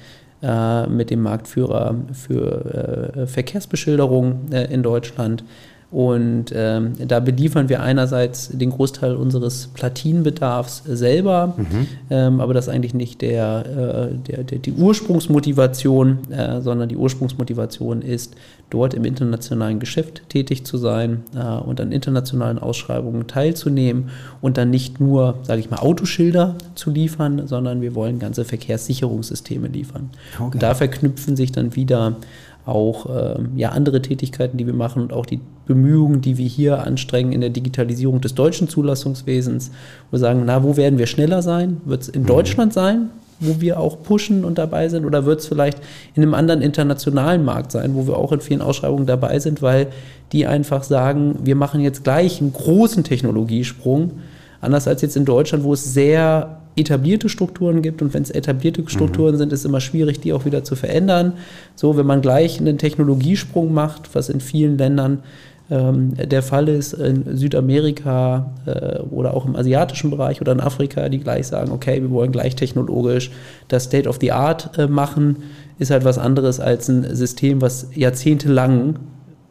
äh, 0.43 0.87
mit 0.89 1.11
dem 1.11 1.23
Marktführer 1.23 1.95
für 2.13 3.15
äh, 3.15 3.27
Verkehrsbeschilderung 3.27 4.51
äh, 4.53 4.73
in 4.73 4.83
Deutschland. 4.83 5.45
Und 5.93 6.47
ähm, 6.55 6.95
da 7.07 7.21
beliefern 7.21 7.69
wir 7.69 7.83
einerseits 7.83 8.49
den 8.49 8.71
Großteil 8.71 9.15
unseres 9.15 9.69
Platinenbedarfs 9.75 10.85
selber, 10.87 11.55
mhm. 11.59 11.87
ähm, 12.09 12.41
aber 12.41 12.55
das 12.55 12.67
ist 12.67 12.73
eigentlich 12.73 12.95
nicht 12.95 13.21
der, 13.21 14.11
äh, 14.11 14.15
der, 14.27 14.45
der, 14.45 14.59
die 14.59 14.73
Ursprungsmotivation, 14.73 16.31
äh, 16.31 16.63
sondern 16.63 16.89
die 16.89 16.97
Ursprungsmotivation 16.97 18.01
ist, 18.01 18.35
dort 18.71 18.95
im 18.95 19.05
internationalen 19.05 19.81
Geschäft 19.81 20.23
tätig 20.31 20.65
zu 20.65 20.79
sein 20.79 21.25
äh, 21.37 21.45
und 21.45 21.79
an 21.79 21.93
internationalen 21.93 22.59
Ausschreibungen 22.59 23.27
teilzunehmen 23.27 24.09
und 24.41 24.57
dann 24.57 24.71
nicht 24.71 24.99
nur, 24.99 25.41
sage 25.43 25.61
ich 25.61 25.71
mal, 25.71 25.81
Autoschilder 25.81 26.57
zu 26.75 26.91
liefern, 26.91 27.47
sondern 27.47 27.83
wir 27.83 27.95
wollen 27.95 28.19
ganze 28.19 28.47
Verkehrssicherungssysteme 28.47 29.69
liefern. 29.69 30.09
Okay. 30.37 30.55
Und 30.55 30.63
da 30.63 30.75
verknüpfen 30.75 31.37
sich 31.37 31.53
dann 31.53 31.77
wieder 31.77 32.17
auch 32.65 33.07
äh, 33.07 33.39
ja, 33.57 33.71
andere 33.71 34.03
Tätigkeiten, 34.03 34.57
die 34.57 34.67
wir 34.67 34.75
machen 34.75 35.03
und 35.03 35.13
auch 35.13 35.27
die 35.27 35.41
Bemühungen, 35.67 36.21
die 36.21 36.39
wir 36.39 36.47
hier 36.47 36.85
anstrengen 36.85 37.33
in 37.33 37.41
der 37.41 37.51
Digitalisierung 37.51 38.21
des 38.21 38.35
deutschen 38.35 38.69
Zulassungswesens, 38.69 39.71
wo 40.11 40.17
wir 40.17 40.19
sagen, 40.21 40.43
na, 40.47 40.63
wo 40.63 40.77
werden 40.77 40.99
wir 40.99 41.07
schneller 41.07 41.43
sein? 41.43 41.81
Wird 41.85 42.03
es 42.03 42.09
in 42.09 42.23
mhm. 42.23 42.27
Deutschland 42.27 42.73
sein, 42.73 43.11
wo 43.41 43.61
wir 43.61 43.81
auch 43.81 44.03
pushen 44.03 44.45
und 44.45 44.59
dabei 44.59 44.89
sind, 44.89 45.05
oder 45.05 45.25
wird 45.25 45.41
es 45.41 45.47
vielleicht 45.47 45.79
in 46.15 46.23
einem 46.23 46.35
anderen 46.35 46.63
internationalen 46.63 47.45
Markt 47.45 47.73
sein, 47.73 47.95
wo 47.95 48.07
wir 48.07 48.17
auch 48.17 48.31
in 48.31 48.41
vielen 48.41 48.63
Ausschreibungen 48.63 49.07
dabei 49.07 49.41
sind, 49.41 49.61
weil 49.63 49.89
die 50.31 50.47
einfach 50.47 50.85
sagen, 50.85 51.41
wir 51.43 51.57
machen 51.57 51.81
jetzt 51.81 52.05
gleich 52.05 52.41
einen 52.41 52.53
großen 52.53 53.03
Technologiesprung, 53.03 54.13
anders 54.61 54.87
als 54.87 55.03
jetzt 55.03 55.17
in 55.17 55.25
Deutschland, 55.25 55.65
wo 55.65 55.73
es 55.73 55.93
sehr 55.93 56.62
etablierte 56.77 57.29
Strukturen 57.29 57.83
gibt 57.83 58.03
und 58.03 58.15
wenn 58.15 58.23
es 58.23 58.31
etablierte 58.31 58.83
Strukturen 58.87 59.35
mhm. 59.35 59.39
sind, 59.39 59.53
ist 59.53 59.61
es 59.61 59.65
immer 59.65 59.81
schwierig, 59.81 60.21
die 60.21 60.33
auch 60.33 60.45
wieder 60.45 60.65
zu 60.65 60.75
verändern. 60.75 61.35
So, 61.75 61.97
wenn 61.97 62.07
man 62.07 62.23
gleich 62.23 62.61
einen 62.61 62.79
Technologiesprung 62.79 63.75
macht, 63.75 64.15
was 64.15 64.29
in 64.29 64.41
vielen 64.41 64.79
Ländern 64.79 65.23
ähm, 65.71 66.15
der 66.17 66.43
Fall 66.43 66.69
ist, 66.69 66.95
in 66.95 67.37
Südamerika 67.37 68.53
äh, 68.67 68.99
oder 69.01 69.35
auch 69.35 69.47
im 69.47 69.55
asiatischen 69.55 70.11
Bereich 70.11 70.41
oder 70.41 70.53
in 70.53 70.61
Afrika, 70.61 71.09
die 71.09 71.19
gleich 71.19 71.47
sagen, 71.47 71.73
okay, 71.73 72.01
wir 72.01 72.11
wollen 72.11 72.33
gleich 72.33 72.57
technologisch 72.57 73.31
das 73.69 73.85
State 73.85 74.09
of 74.09 74.19
the 74.21 74.33
Art 74.33 74.79
äh, 74.79 74.87
machen, 74.87 75.37
ist 75.79 75.91
halt 75.91 76.05
was 76.05 76.19
anderes 76.19 76.59
als 76.59 76.89
ein 76.89 77.15
System, 77.15 77.61
was 77.61 77.89
jahrzehntelang 77.95 78.97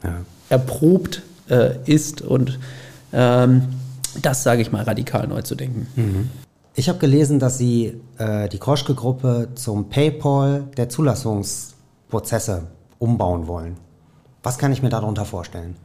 ja. 0.04 0.16
erprobt 0.50 1.22
äh, 1.50 1.72
ist 1.86 2.22
und 2.22 2.60
ähm, 3.14 3.64
das, 4.22 4.44
sage 4.44 4.62
ich 4.62 4.72
mal, 4.72 4.84
radikal 4.84 5.28
neu 5.28 5.42
zu 5.42 5.56
denken. 5.56 5.88
Mhm. 5.96 6.30
Ich 6.74 6.88
habe 6.88 7.00
gelesen, 7.00 7.40
dass 7.40 7.58
Sie 7.58 8.00
äh, 8.18 8.48
die 8.48 8.58
Kroschke-Gruppe 8.58 9.50
zum 9.56 9.90
PayPal 9.90 10.64
der 10.78 10.88
Zulassungsprozesse 10.88 12.64
umbauen 12.98 13.48
wollen. 13.48 13.76
Was 14.42 14.58
kann 14.58 14.72
ich 14.72 14.82
mir 14.82 14.90
darunter 14.90 15.26
vorstellen? 15.26 15.76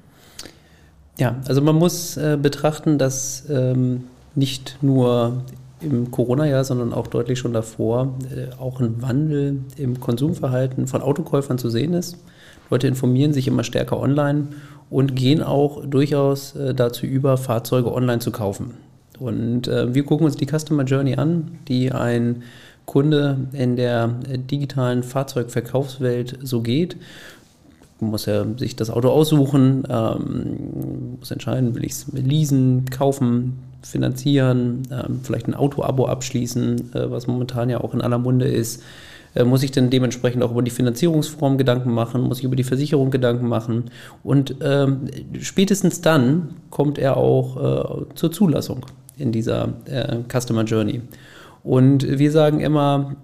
Ja, 1.18 1.36
also 1.48 1.60
man 1.60 1.74
muss 1.74 2.16
äh, 2.16 2.38
betrachten, 2.40 2.98
dass 2.98 3.44
ähm, 3.50 4.04
nicht 4.36 4.78
nur 4.80 5.42
im 5.80 6.10
Corona-Jahr, 6.10 6.62
sondern 6.64 6.92
auch 6.92 7.08
deutlich 7.08 7.38
schon 7.38 7.52
davor 7.52 8.14
äh, 8.30 8.54
auch 8.60 8.80
ein 8.80 9.02
Wandel 9.02 9.64
im 9.76 9.98
Konsumverhalten 9.98 10.86
von 10.86 11.02
Autokäufern 11.02 11.58
zu 11.58 11.68
sehen 11.68 11.94
ist. 11.94 12.16
Leute 12.70 12.86
informieren 12.86 13.32
sich 13.32 13.48
immer 13.48 13.64
stärker 13.64 13.98
online 13.98 14.48
und 14.88 15.16
gehen 15.16 15.42
auch 15.42 15.84
durchaus 15.84 16.54
äh, 16.54 16.74
dazu 16.74 17.06
über, 17.06 17.36
Fahrzeuge 17.38 17.92
online 17.92 18.20
zu 18.20 18.30
kaufen. 18.30 18.74
Und 19.18 19.68
äh, 19.68 19.94
wir 19.94 20.04
gucken 20.04 20.26
uns 20.26 20.36
die 20.36 20.46
Customer 20.46 20.84
Journey 20.84 21.16
an, 21.16 21.58
die 21.68 21.92
ein 21.92 22.42
Kunde 22.86 23.48
in 23.52 23.76
der 23.76 24.08
digitalen 24.50 25.02
Fahrzeugverkaufswelt 25.02 26.38
so 26.42 26.62
geht. 26.62 26.96
Muss 27.98 28.26
ja 28.26 28.44
sich 28.56 28.76
das 28.76 28.90
Auto 28.90 29.08
aussuchen, 29.08 29.84
ähm, 29.88 31.16
muss 31.18 31.30
entscheiden, 31.30 31.74
will 31.74 31.84
ich 31.84 31.92
es 31.92 32.06
leasen, 32.12 32.84
kaufen, 32.90 33.58
finanzieren, 33.82 34.82
ähm, 34.90 35.20
vielleicht 35.22 35.48
ein 35.48 35.54
Auto-Abo 35.54 36.06
abschließen, 36.06 36.94
äh, 36.94 37.10
was 37.10 37.26
momentan 37.26 37.70
ja 37.70 37.80
auch 37.80 37.94
in 37.94 38.02
aller 38.02 38.18
Munde 38.18 38.46
ist. 38.46 38.82
Äh, 39.34 39.44
muss 39.44 39.62
ich 39.62 39.70
dann 39.70 39.90
dementsprechend 39.90 40.42
auch 40.42 40.50
über 40.50 40.62
die 40.62 40.70
Finanzierungsform 40.70 41.58
Gedanken 41.58 41.92
machen, 41.92 42.22
muss 42.22 42.38
ich 42.38 42.44
über 42.44 42.56
die 42.56 42.64
Versicherung 42.64 43.10
Gedanken 43.10 43.48
machen. 43.48 43.84
Und 44.22 44.56
ähm, 44.60 45.08
spätestens 45.40 46.00
dann 46.00 46.50
kommt 46.70 46.98
er 46.98 47.16
auch 47.16 47.56
äh, 47.56 48.14
zur 48.14 48.30
Zulassung 48.30 48.86
in 49.16 49.32
dieser 49.32 49.74
äh, 49.86 50.18
Customer 50.28 50.64
Journey. 50.64 51.02
Und 51.62 52.06
wir 52.18 52.30
sagen 52.30 52.60
immer, 52.60 53.16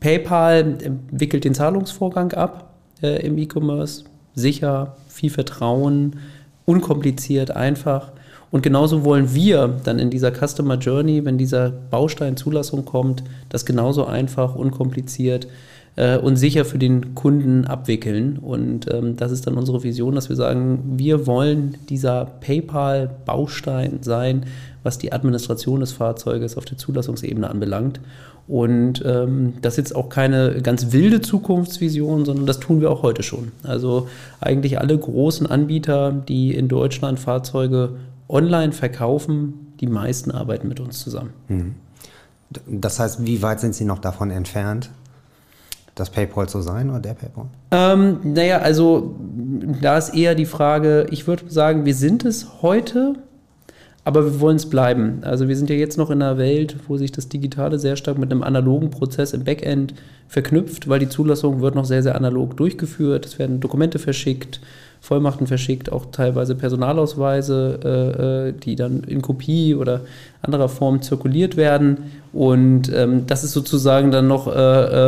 PayPal 0.00 0.78
wickelt 1.10 1.44
den 1.44 1.54
Zahlungsvorgang 1.54 2.32
ab 2.32 2.74
äh, 3.02 3.26
im 3.26 3.36
E-Commerce, 3.36 4.04
sicher, 4.34 4.96
viel 5.08 5.30
Vertrauen, 5.30 6.20
unkompliziert, 6.64 7.50
einfach. 7.50 8.12
Und 8.52 8.62
genauso 8.62 9.04
wollen 9.04 9.34
wir 9.34 9.80
dann 9.82 9.98
in 9.98 10.10
dieser 10.10 10.30
Customer 10.30 10.76
Journey, 10.76 11.24
wenn 11.24 11.38
dieser 11.38 11.70
Baustein 11.70 12.36
Zulassung 12.36 12.84
kommt, 12.84 13.24
das 13.48 13.66
genauso 13.66 14.04
einfach, 14.06 14.54
unkompliziert 14.54 15.48
äh, 15.96 16.16
und 16.18 16.36
sicher 16.36 16.64
für 16.64 16.78
den 16.78 17.14
Kunden 17.14 17.64
abwickeln. 17.64 18.38
Und 18.38 18.92
ähm, 18.92 19.16
das 19.16 19.32
ist 19.32 19.46
dann 19.46 19.54
unsere 19.54 19.82
Vision, 19.82 20.14
dass 20.14 20.28
wir 20.28 20.36
sagen, 20.36 20.80
wir 20.96 21.26
wollen 21.26 21.76
dieser 21.88 22.26
PayPal-Baustein 22.40 23.98
sein, 24.02 24.46
was 24.82 24.98
die 24.98 25.12
Administration 25.12 25.80
des 25.80 25.92
Fahrzeuges 25.92 26.56
auf 26.56 26.64
der 26.64 26.78
Zulassungsebene 26.78 27.48
anbelangt. 27.48 28.00
Und 28.48 29.02
ähm, 29.06 29.54
das 29.62 29.74
ist 29.74 29.78
jetzt 29.78 29.96
auch 29.96 30.08
keine 30.08 30.60
ganz 30.62 30.92
wilde 30.92 31.20
Zukunftsvision, 31.20 32.24
sondern 32.24 32.46
das 32.46 32.58
tun 32.58 32.80
wir 32.80 32.90
auch 32.90 33.02
heute 33.02 33.22
schon. 33.22 33.52
Also 33.62 34.08
eigentlich 34.40 34.80
alle 34.80 34.98
großen 34.98 35.46
Anbieter, 35.46 36.10
die 36.10 36.52
in 36.52 36.68
Deutschland 36.68 37.20
Fahrzeuge 37.20 37.90
online 38.28 38.72
verkaufen, 38.72 39.74
die 39.80 39.86
meisten 39.86 40.30
arbeiten 40.32 40.68
mit 40.68 40.80
uns 40.80 40.98
zusammen. 41.00 41.30
Mhm. 41.48 41.74
Das 42.66 42.98
heißt, 42.98 43.24
wie 43.24 43.42
weit 43.42 43.60
sind 43.60 43.74
Sie 43.74 43.84
noch 43.84 43.98
davon 43.98 44.30
entfernt, 44.30 44.90
das 45.94 46.10
PayPal 46.10 46.48
zu 46.48 46.60
sein 46.60 46.90
oder 46.90 47.00
der 47.00 47.14
PayPal? 47.14 47.46
Ähm, 47.70 48.18
naja, 48.24 48.58
also 48.58 49.14
da 49.80 49.98
ist 49.98 50.14
eher 50.14 50.34
die 50.34 50.46
Frage, 50.46 51.06
ich 51.10 51.26
würde 51.26 51.44
sagen, 51.48 51.84
wir 51.84 51.94
sind 51.94 52.24
es 52.24 52.62
heute, 52.62 53.14
aber 54.04 54.24
wir 54.24 54.40
wollen 54.40 54.56
es 54.56 54.68
bleiben. 54.68 55.18
Also 55.22 55.48
wir 55.48 55.56
sind 55.56 55.70
ja 55.70 55.76
jetzt 55.76 55.98
noch 55.98 56.10
in 56.10 56.22
einer 56.22 56.38
Welt, 56.38 56.76
wo 56.88 56.96
sich 56.96 57.12
das 57.12 57.28
Digitale 57.28 57.78
sehr 57.78 57.96
stark 57.96 58.18
mit 58.18 58.32
einem 58.32 58.42
analogen 58.42 58.90
Prozess 58.90 59.32
im 59.32 59.44
Backend 59.44 59.94
verknüpft, 60.28 60.88
weil 60.88 60.98
die 60.98 61.08
Zulassung 61.08 61.60
wird 61.60 61.74
noch 61.74 61.84
sehr, 61.84 62.02
sehr 62.02 62.16
analog 62.16 62.56
durchgeführt. 62.56 63.26
Es 63.26 63.38
werden 63.38 63.60
Dokumente 63.60 63.98
verschickt, 63.98 64.60
Vollmachten 65.02 65.48
verschickt, 65.48 65.90
auch 65.90 66.06
teilweise 66.12 66.54
Personalausweise, 66.54 67.80
äh, 67.84 68.48
äh, 68.48 68.52
die 68.52 68.76
dann 68.76 69.02
in 69.02 69.20
Kopie 69.20 69.74
oder 69.74 70.02
anderer 70.42 70.68
Form 70.68 71.02
zirkuliert 71.02 71.56
werden. 71.56 72.12
Und 72.32 72.90
ähm, 72.94 73.26
das 73.26 73.42
ist 73.42 73.50
sozusagen 73.50 74.12
dann 74.12 74.28
noch 74.28 74.46
äh, 74.46 74.52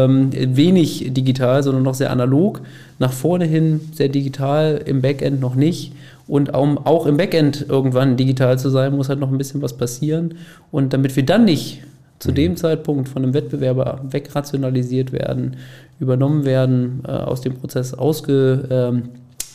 ähm, 0.05 0.31
wenig 0.33 1.15
digital, 1.15 1.63
sondern 1.63 1.85
noch 1.85 1.95
sehr 1.95 2.11
analog. 2.11 2.61
Nach 2.99 3.13
vorne 3.13 3.45
hin 3.45 3.81
sehr 3.93 4.09
digital, 4.09 4.83
im 4.85 5.01
Backend 5.01 5.41
noch 5.41 5.55
nicht. 5.55 5.93
Und 6.27 6.53
um 6.53 6.77
auch 6.77 7.07
im 7.07 7.17
Backend 7.17 7.65
irgendwann 7.69 8.17
digital 8.17 8.59
zu 8.59 8.71
sein, 8.71 8.97
muss 8.97 9.09
halt 9.09 9.21
noch 9.21 9.31
ein 9.31 9.39
bisschen 9.39 9.63
was 9.63 9.77
passieren. 9.77 10.35
Und 10.73 10.93
damit 10.93 11.15
wir 11.15 11.25
dann 11.25 11.45
nicht 11.45 11.85
zu 12.19 12.33
dem 12.33 12.53
mhm. 12.53 12.57
Zeitpunkt 12.57 13.09
von 13.09 13.23
einem 13.23 13.33
Wettbewerber 13.33 14.01
wegrationalisiert 14.11 15.13
werden, 15.13 15.57
übernommen 16.01 16.45
werden, 16.45 17.03
äh, 17.07 17.13
aus 17.13 17.43
dem 17.43 17.55
Prozess 17.55 17.95
ausge, 17.95 18.67
ähm, 18.71 19.03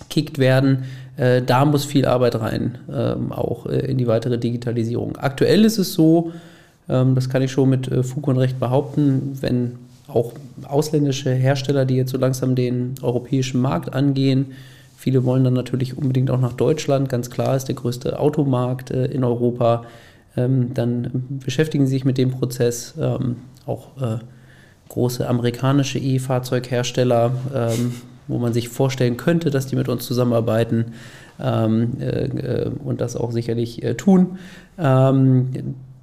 gekickt 0.10 0.40
werden. 0.40 0.86
Äh, 1.18 1.42
da 1.42 1.66
muss 1.66 1.86
viel 1.86 2.06
Arbeit 2.06 2.36
rein, 2.36 2.78
ähm, 2.92 3.32
auch 3.32 3.66
äh, 3.66 3.92
in 3.92 3.98
die 3.98 4.08
weitere 4.08 4.38
Digitalisierung. 4.38 5.18
Aktuell 5.18 5.64
ist 5.64 5.78
es 5.78 5.94
so, 5.94 6.32
ähm, 6.90 7.16
das 7.16 7.30
kann 7.30 7.42
ich 7.42 7.52
schon 7.52 7.70
mit 7.70 7.88
äh, 7.88 8.04
Fug 8.04 8.28
und 8.28 8.38
Recht 8.38 8.60
behaupten, 8.60 9.38
wenn 9.42 9.76
auch 10.08 10.34
ausländische 10.64 11.32
Hersteller, 11.32 11.86
die 11.86 11.96
jetzt 11.96 12.12
so 12.12 12.18
langsam 12.18 12.56
den 12.56 12.96
europäischen 13.02 13.62
Markt 13.62 13.94
angehen, 13.94 14.48
Viele 15.00 15.24
wollen 15.24 15.46
dann 15.46 15.54
natürlich 15.54 15.98
unbedingt 15.98 16.30
auch 16.30 16.42
nach 16.42 16.52
Deutschland. 16.52 17.08
Ganz 17.08 17.30
klar 17.30 17.56
ist 17.56 17.70
der 17.70 17.76
größte 17.76 18.20
Automarkt 18.20 18.92
äh, 18.92 19.06
in 19.06 19.24
Europa. 19.24 19.86
Ähm, 20.36 20.74
dann 20.74 21.40
beschäftigen 21.42 21.86
sie 21.86 21.92
sich 21.92 22.04
mit 22.04 22.18
dem 22.18 22.32
Prozess. 22.32 22.96
Ähm, 23.00 23.38
auch 23.66 23.96
äh, 24.02 24.18
große 24.90 25.26
amerikanische 25.26 26.00
E-Fahrzeughersteller, 26.00 27.32
ähm, 27.56 27.94
wo 28.30 28.38
man 28.38 28.54
sich 28.54 28.70
vorstellen 28.70 29.18
könnte, 29.18 29.50
dass 29.50 29.68
die 29.68 29.76
mit 29.76 29.90
uns 29.90 30.06
zusammenarbeiten 30.06 30.94
ähm, 31.40 31.98
äh, 32.00 32.26
äh, 32.26 32.72
und 32.84 33.02
das 33.02 33.18
auch 33.18 33.32
sicherlich 33.32 33.84
äh, 33.84 33.96
tun. 33.96 34.38
Ähm, 34.78 35.50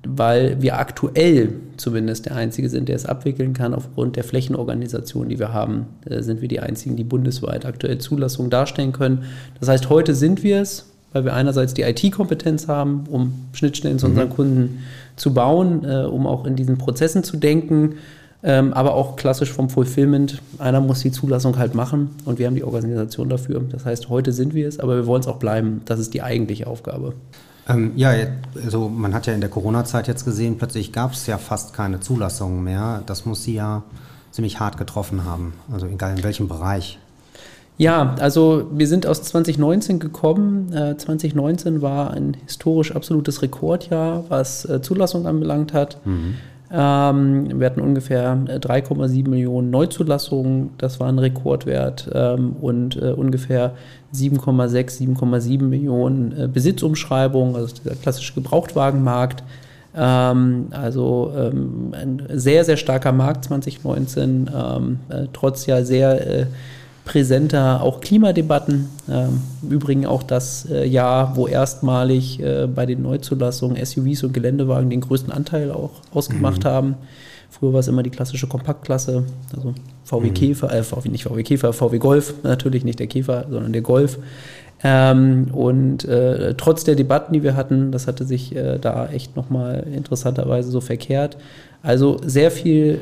weil 0.08 0.62
wir 0.62 0.78
aktuell 0.78 1.54
zumindest 1.76 2.26
der 2.26 2.36
Einzige 2.36 2.68
sind, 2.68 2.88
der 2.88 2.96
es 2.96 3.06
abwickeln 3.06 3.54
kann. 3.54 3.74
Aufgrund 3.74 4.16
der 4.16 4.24
Flächenorganisation, 4.24 5.28
die 5.28 5.38
wir 5.38 5.52
haben, 5.52 5.86
äh, 6.04 6.22
sind 6.22 6.40
wir 6.40 6.48
die 6.48 6.60
Einzigen, 6.60 6.96
die 6.96 7.04
bundesweit 7.04 7.64
aktuell 7.66 7.98
Zulassungen 7.98 8.50
darstellen 8.50 8.92
können. 8.92 9.24
Das 9.58 9.68
heißt, 9.68 9.88
heute 9.88 10.14
sind 10.14 10.42
wir 10.42 10.60
es, 10.60 10.92
weil 11.12 11.24
wir 11.24 11.34
einerseits 11.34 11.74
die 11.74 11.82
IT-Kompetenz 11.82 12.68
haben, 12.68 13.04
um 13.10 13.34
Schnittstellen 13.52 13.98
zu 13.98 14.06
mhm. 14.06 14.12
unseren 14.12 14.30
Kunden 14.30 14.84
zu 15.16 15.32
bauen, 15.32 15.84
äh, 15.84 16.04
um 16.04 16.26
auch 16.26 16.44
in 16.44 16.56
diesen 16.56 16.78
Prozessen 16.78 17.24
zu 17.24 17.36
denken, 17.36 17.96
ähm, 18.42 18.72
aber 18.72 18.94
auch 18.94 19.16
klassisch 19.16 19.52
vom 19.52 19.70
Fulfillment. 19.70 20.40
Einer 20.58 20.80
muss 20.80 21.00
die 21.00 21.10
Zulassung 21.10 21.58
halt 21.58 21.74
machen 21.74 22.10
und 22.24 22.38
wir 22.38 22.46
haben 22.46 22.54
die 22.54 22.64
Organisation 22.64 23.28
dafür. 23.28 23.62
Das 23.70 23.84
heißt, 23.84 24.08
heute 24.08 24.32
sind 24.32 24.54
wir 24.54 24.68
es, 24.68 24.78
aber 24.78 24.96
wir 24.96 25.06
wollen 25.06 25.20
es 25.20 25.26
auch 25.26 25.38
bleiben. 25.38 25.82
Das 25.84 25.98
ist 25.98 26.14
die 26.14 26.22
eigentliche 26.22 26.66
Aufgabe. 26.66 27.14
Ähm, 27.68 27.92
ja, 27.96 28.12
also 28.64 28.88
man 28.88 29.14
hat 29.14 29.26
ja 29.26 29.32
in 29.32 29.40
der 29.40 29.50
Corona-Zeit 29.50 30.06
jetzt 30.06 30.24
gesehen, 30.24 30.56
plötzlich 30.58 30.92
gab 30.92 31.12
es 31.12 31.26
ja 31.26 31.38
fast 31.38 31.72
keine 31.72 32.00
Zulassungen 32.00 32.62
mehr. 32.62 33.02
Das 33.06 33.26
muss 33.26 33.42
sie 33.42 33.54
ja 33.54 33.82
ziemlich 34.30 34.60
hart 34.60 34.76
getroffen 34.76 35.24
haben, 35.24 35.54
also 35.72 35.86
egal 35.86 36.16
in 36.16 36.22
welchem 36.22 36.46
Bereich. 36.46 36.98
Ja, 37.78 38.14
also 38.20 38.68
wir 38.72 38.88
sind 38.88 39.06
aus 39.06 39.22
2019 39.22 39.98
gekommen. 39.98 40.72
Äh, 40.72 40.96
2019 40.96 41.82
war 41.82 42.12
ein 42.12 42.36
historisch 42.46 42.94
absolutes 42.94 43.42
Rekordjahr, 43.42 44.24
was 44.28 44.64
äh, 44.64 44.80
Zulassung 44.80 45.26
anbelangt 45.26 45.72
hat. 45.74 45.98
Mhm. 46.06 46.36
Ähm, 46.72 47.60
wir 47.60 47.66
hatten 47.66 47.80
ungefähr 47.80 48.36
3,7 48.36 49.26
äh, 49.26 49.28
Millionen 49.28 49.70
Neuzulassungen, 49.70 50.70
das 50.78 50.98
war 50.98 51.08
ein 51.08 51.18
Rekordwert, 51.18 52.10
ähm, 52.12 52.56
und 52.60 52.96
äh, 52.96 53.12
ungefähr 53.12 53.72
7,6, 54.12 55.16
7,7 55.16 55.62
Millionen 55.62 56.32
äh, 56.36 56.48
Besitzumschreibungen, 56.48 57.54
also 57.54 57.74
der 57.84 57.94
klassische 57.94 58.34
Gebrauchtwagenmarkt. 58.34 59.44
Ähm, 59.96 60.66
also 60.72 61.32
ähm, 61.36 61.92
ein 61.92 62.22
sehr, 62.34 62.64
sehr 62.64 62.76
starker 62.76 63.12
Markt 63.12 63.44
2019, 63.44 64.50
ähm, 64.52 64.98
äh, 65.08 65.26
trotz 65.32 65.66
ja 65.66 65.84
sehr 65.84 66.26
äh, 66.26 66.46
präsenter 67.06 67.82
auch 67.82 68.00
Klimadebatten. 68.00 68.88
Ähm, 69.08 69.40
Im 69.62 69.70
Übrigen 69.70 70.04
auch 70.04 70.22
das 70.22 70.68
äh, 70.68 70.86
Jahr, 70.86 71.36
wo 71.36 71.46
erstmalig 71.46 72.40
äh, 72.40 72.66
bei 72.66 72.84
den 72.84 73.00
Neuzulassungen 73.02 73.82
SUVs 73.82 74.24
und 74.24 74.34
Geländewagen 74.34 74.90
den 74.90 75.00
größten 75.00 75.32
Anteil 75.32 75.70
auch 75.70 75.92
ausgemacht 76.12 76.64
mhm. 76.64 76.68
haben. 76.68 76.94
Früher 77.48 77.72
war 77.72 77.80
es 77.80 77.88
immer 77.88 78.02
die 78.02 78.10
klassische 78.10 78.48
Kompaktklasse, 78.48 79.22
also 79.54 79.72
VW 80.04 80.28
mhm. 80.28 80.34
Käfer, 80.34 80.72
äh, 80.72 80.82
VW, 80.82 81.08
nicht 81.08 81.24
VW 81.24 81.42
Käfer, 81.44 81.72
VW 81.72 81.98
Golf, 81.98 82.34
natürlich 82.42 82.84
nicht 82.84 82.98
der 82.98 83.06
Käfer, 83.06 83.46
sondern 83.48 83.72
der 83.72 83.82
Golf. 83.82 84.18
Ähm, 84.82 85.46
und 85.52 86.04
äh, 86.04 86.54
trotz 86.54 86.84
der 86.84 86.96
Debatten, 86.96 87.32
die 87.32 87.42
wir 87.44 87.56
hatten, 87.56 87.92
das 87.92 88.08
hatte 88.08 88.24
sich 88.24 88.54
äh, 88.54 88.78
da 88.78 89.08
echt 89.08 89.36
nochmal 89.36 89.86
interessanterweise 89.94 90.70
so 90.70 90.80
verkehrt. 90.80 91.38
Also 91.82 92.18
sehr 92.26 92.50
viel 92.50 93.00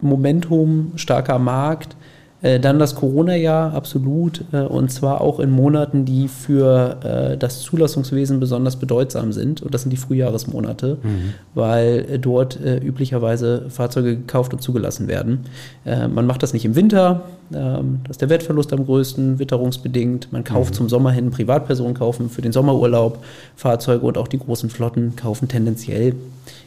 Momentum, 0.00 0.92
starker 0.96 1.38
Markt, 1.38 1.96
dann 2.42 2.80
das 2.80 2.96
Corona-Jahr, 2.96 3.72
absolut. 3.72 4.44
Äh, 4.52 4.62
und 4.62 4.90
zwar 4.90 5.20
auch 5.20 5.38
in 5.38 5.50
Monaten, 5.50 6.04
die 6.04 6.26
für 6.26 6.96
äh, 7.04 7.36
das 7.36 7.60
Zulassungswesen 7.60 8.40
besonders 8.40 8.76
bedeutsam 8.76 9.32
sind. 9.32 9.62
Und 9.62 9.72
das 9.72 9.82
sind 9.82 9.90
die 9.90 9.96
Frühjahresmonate, 9.96 10.98
mhm. 11.02 11.34
weil 11.54 12.18
dort 12.18 12.58
üblicherweise 12.62 13.66
Fahrzeuge 13.68 14.16
gekauft 14.16 14.52
und 14.52 14.60
zugelassen 14.60 15.08
werden. 15.08 15.40
man 15.84 16.26
macht 16.26 16.42
das 16.42 16.52
nicht 16.52 16.64
im 16.64 16.74
Winter. 16.74 17.22
Ähm, 17.52 18.00
da 18.04 18.10
ist 18.10 18.20
der 18.20 18.28
Wertverlust 18.28 18.72
am 18.72 18.84
größten, 18.84 19.38
witterungsbedingt. 19.38 20.32
Man 20.32 20.44
kauft 20.44 20.72
mhm. 20.72 20.76
zum 20.76 20.88
Sommer 20.88 21.10
hin, 21.12 21.30
Privatpersonen 21.30 21.94
kaufen 21.94 22.30
für 22.30 22.42
den 22.42 22.52
Sommerurlaub 22.52 23.22
Fahrzeuge 23.56 24.06
und 24.06 24.18
auch 24.18 24.28
die 24.28 24.38
großen 24.38 24.70
Flotten 24.70 25.16
kaufen 25.16 25.48
tendenziell 25.48 26.14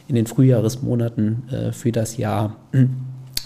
in 0.08 0.14
den 0.14 0.26
Frühjahresmonaten 0.26 1.72
für 1.72 1.92
das 1.92 2.16
Jahr 2.16 2.56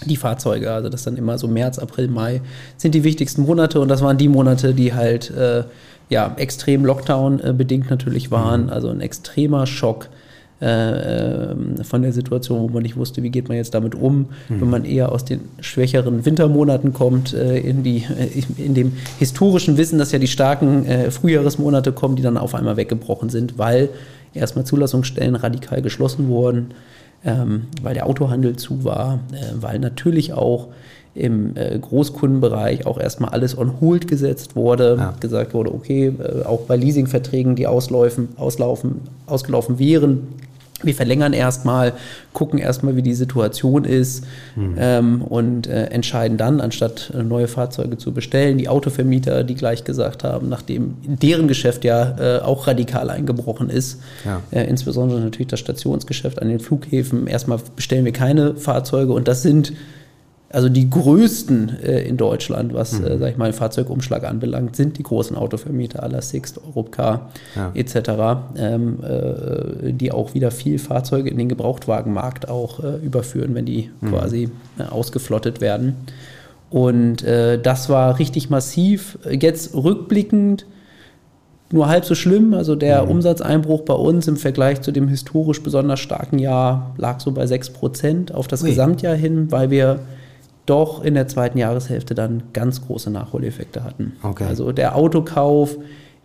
die 0.05 0.15
Fahrzeuge. 0.15 0.71
Also 0.71 0.89
das 0.89 1.03
dann 1.03 1.17
immer 1.17 1.37
so 1.37 1.47
März, 1.47 1.79
April, 1.79 2.07
Mai 2.07 2.41
sind 2.77 2.95
die 2.95 3.03
wichtigsten 3.03 3.43
Monate 3.43 3.79
und 3.79 3.87
das 3.87 4.01
waren 4.01 4.17
die 4.17 4.27
Monate, 4.27 4.73
die 4.73 4.93
halt 4.93 5.31
äh, 5.31 5.63
ja 6.09 6.33
extrem 6.37 6.85
Lockdown 6.85 7.39
äh, 7.39 7.53
bedingt 7.53 7.89
natürlich 7.89 8.31
waren. 8.31 8.65
Mhm. 8.65 8.69
Also 8.69 8.89
ein 8.89 9.01
extremer 9.01 9.65
Schock 9.67 10.09
äh, 10.61 11.51
ähm, 11.51 11.83
von 11.83 12.01
der 12.01 12.13
Situation, 12.13 12.61
wo 12.61 12.67
man 12.67 12.83
nicht 12.83 12.95
wusste, 12.95 13.23
wie 13.23 13.29
geht 13.29 13.47
man 13.47 13.57
jetzt 13.57 13.73
damit 13.73 13.95
um, 13.95 14.27
mhm. 14.49 14.61
wenn 14.61 14.69
man 14.69 14.85
eher 14.85 15.11
aus 15.11 15.25
den 15.25 15.41
schwächeren 15.59 16.25
Wintermonaten 16.25 16.93
kommt, 16.93 17.33
äh, 17.33 17.57
in, 17.59 17.83
die, 17.83 18.05
in 18.57 18.73
dem 18.73 18.93
historischen 19.17 19.77
Wissen, 19.77 19.97
dass 19.97 20.11
ja 20.11 20.19
die 20.19 20.27
starken 20.27 20.85
Frühjahresmonate 21.11 21.91
kommen, 21.91 22.15
die 22.15 22.21
dann 22.21 22.37
auf 22.37 22.53
einmal 22.53 22.77
weggebrochen 22.77 23.29
sind, 23.29 23.57
weil 23.57 23.89
erstmal 24.33 24.65
Zulassungsstellen 24.65 25.35
radikal 25.35 25.81
geschlossen 25.81 26.27
wurden 26.27 26.73
ähm, 27.23 27.67
weil 27.81 27.93
der 27.93 28.07
Autohandel 28.07 28.55
zu 28.55 28.83
war, 28.83 29.19
äh, 29.31 29.61
weil 29.61 29.79
natürlich 29.79 30.33
auch 30.33 30.69
im 31.13 31.57
äh, 31.57 31.77
Großkundenbereich 31.77 32.85
auch 32.85 32.97
erstmal 32.97 33.31
alles 33.31 33.57
on 33.57 33.81
hold 33.81 34.07
gesetzt 34.07 34.55
wurde, 34.55 34.95
ja. 34.97 35.13
gesagt 35.19 35.53
wurde, 35.53 35.73
okay, 35.73 36.07
äh, 36.07 36.45
auch 36.45 36.61
bei 36.61 36.77
Leasingverträgen, 36.77 37.55
die 37.55 37.67
ausläufen, 37.67 38.29
auslaufen, 38.37 39.01
ausgelaufen 39.25 39.77
wären, 39.77 40.29
wir 40.83 40.95
verlängern 40.95 41.33
erstmal, 41.33 41.93
gucken 42.33 42.59
erstmal, 42.59 42.95
wie 42.95 43.01
die 43.01 43.13
Situation 43.13 43.85
ist 43.85 44.25
mhm. 44.55 44.75
ähm, 44.77 45.21
und 45.21 45.67
äh, 45.67 45.85
entscheiden 45.85 46.37
dann, 46.37 46.61
anstatt 46.61 47.11
äh, 47.15 47.23
neue 47.23 47.47
Fahrzeuge 47.47 47.97
zu 47.97 48.13
bestellen, 48.13 48.57
die 48.57 48.69
Autovermieter, 48.69 49.43
die 49.43 49.55
gleich 49.55 49.83
gesagt 49.83 50.23
haben, 50.23 50.49
nachdem 50.49 50.95
deren 51.03 51.47
Geschäft 51.47 51.83
ja 51.83 52.15
äh, 52.19 52.41
auch 52.41 52.67
radikal 52.67 53.09
eingebrochen 53.09 53.69
ist, 53.69 54.01
ja. 54.25 54.41
Äh, 54.51 54.65
insbesondere 54.65 55.19
natürlich 55.19 55.47
das 55.47 55.59
Stationsgeschäft 55.59 56.41
an 56.41 56.49
den 56.49 56.59
Flughäfen, 56.59 57.27
erstmal 57.27 57.59
bestellen 57.75 58.05
wir 58.05 58.13
keine 58.13 58.55
Fahrzeuge 58.55 59.13
und 59.13 59.27
das 59.27 59.41
sind 59.41 59.73
also 60.51 60.69
die 60.69 60.89
größten 60.89 61.79
äh, 61.83 62.01
in 62.01 62.17
Deutschland, 62.17 62.73
was, 62.73 62.99
mhm. 62.99 63.05
äh, 63.05 63.17
sag 63.17 63.31
ich 63.31 63.37
mal, 63.37 63.53
Fahrzeugumschlag 63.53 64.23
anbelangt, 64.23 64.75
sind 64.75 64.97
die 64.97 65.03
großen 65.03 65.35
Autovermieter 65.35 66.03
aller 66.03 66.21
Sixt, 66.21 66.59
Europcar 66.65 67.31
ja. 67.55 67.71
etc., 67.73 67.97
ähm, 68.57 68.99
äh, 69.03 69.93
die 69.93 70.11
auch 70.11 70.33
wieder 70.33 70.51
viel 70.51 70.79
Fahrzeuge 70.79 71.29
in 71.29 71.37
den 71.37 71.49
Gebrauchtwagenmarkt 71.49 72.49
auch 72.49 72.83
äh, 72.83 72.97
überführen, 72.97 73.55
wenn 73.55 73.65
die 73.65 73.89
mhm. 74.01 74.09
quasi 74.09 74.49
äh, 74.77 74.83
ausgeflottet 74.83 75.61
werden. 75.61 75.95
Und 76.69 77.23
äh, 77.23 77.59
das 77.61 77.89
war 77.89 78.19
richtig 78.19 78.49
massiv. 78.49 79.17
Jetzt 79.29 79.75
rückblickend 79.75 80.65
nur 81.73 81.87
halb 81.87 82.05
so 82.05 82.15
schlimm. 82.15 82.53
Also 82.53 82.75
der 82.75 83.03
mhm. 83.03 83.11
Umsatzeinbruch 83.11 83.81
bei 83.81 83.93
uns 83.93 84.27
im 84.27 84.37
Vergleich 84.37 84.81
zu 84.81 84.91
dem 84.91 85.07
historisch 85.07 85.61
besonders 85.63 85.99
starken 85.99 86.39
Jahr 86.39 86.93
lag 86.97 87.19
so 87.19 87.31
bei 87.31 87.45
6 87.45 87.71
Prozent 87.71 88.33
auf 88.33 88.47
das 88.47 88.63
Ui. 88.63 88.69
Gesamtjahr 88.69 89.15
hin, 89.15 89.51
weil 89.51 89.69
wir 89.69 89.99
doch 90.71 91.03
in 91.03 91.13
der 91.15 91.27
zweiten 91.27 91.57
Jahreshälfte 91.57 92.15
dann 92.15 92.43
ganz 92.53 92.81
große 92.81 93.11
Nachholeffekte 93.11 93.83
hatten. 93.83 94.13
Okay. 94.23 94.45
Also 94.45 94.71
der 94.71 94.95
Autokauf 94.95 95.77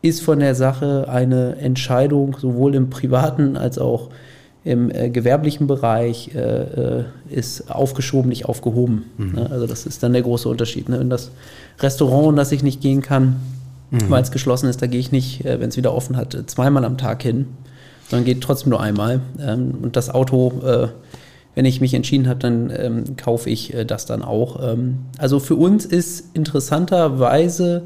ist 0.03 0.23
von 0.23 0.39
der 0.39 0.55
Sache 0.55 1.09
eine 1.09 1.57
Entscheidung, 1.57 2.37
sowohl 2.39 2.77
im 2.77 2.89
privaten 2.89 3.57
als 3.57 3.79
auch 3.79 4.09
im 4.63 4.91
äh, 4.91 5.11
gewerblichen 5.11 5.67
Bereich, 5.67 6.35
äh, 6.35 6.39
äh 6.39 7.05
ist 7.29 7.71
aufgeschoben, 7.73 8.29
nicht 8.29 8.47
aufgehoben. 8.47 9.07
Mhm. 9.19 9.33
Ne? 9.33 9.51
Also 9.51 9.67
das 9.67 9.85
ist 9.85 10.03
dann 10.03 10.13
der 10.13 10.23
große 10.23 10.49
Unterschied. 10.49 10.89
Ne? 10.89 10.99
In 10.99 11.11
das 11.11 11.33
Restaurant, 11.81 12.31
in 12.31 12.37
das 12.37 12.53
ich 12.53 12.63
nicht 12.63 12.81
gehen 12.81 13.03
kann, 13.03 13.37
mhm. 13.91 14.09
weil 14.09 14.23
es 14.23 14.31
geschlossen 14.31 14.69
ist, 14.69 14.81
da 14.81 14.87
gehe 14.87 15.01
ich 15.01 15.11
nicht, 15.11 15.45
äh, 15.45 15.61
wenn 15.61 15.71
es 15.71 15.77
wieder 15.77 15.93
offen 15.93 16.17
hat, 16.17 16.37
zweimal 16.47 16.85
am 16.85 16.99
Tag 16.99 17.23
hin, 17.23 17.47
sondern 18.09 18.25
geht 18.25 18.43
trotzdem 18.43 18.71
nur 18.71 18.81
einmal. 18.81 19.21
Ähm, 19.41 19.75
und 19.83 19.97
das 19.97 20.09
Auto 20.09 20.53
äh, 20.65 20.89
wenn 21.57 21.65
ich 21.65 21.81
mich 21.81 21.95
entschieden 21.95 22.29
habe, 22.29 22.39
dann 22.39 22.71
ähm, 22.77 23.17
kaufe 23.17 23.51
ich 23.51 23.75
äh, 23.75 23.85
das 23.85 24.05
dann 24.07 24.23
auch. 24.23 24.63
Ähm, 24.63 24.99
also 25.19 25.41
für 25.41 25.57
uns 25.57 25.87
ist 25.87 26.37
interessanterweise 26.37 27.83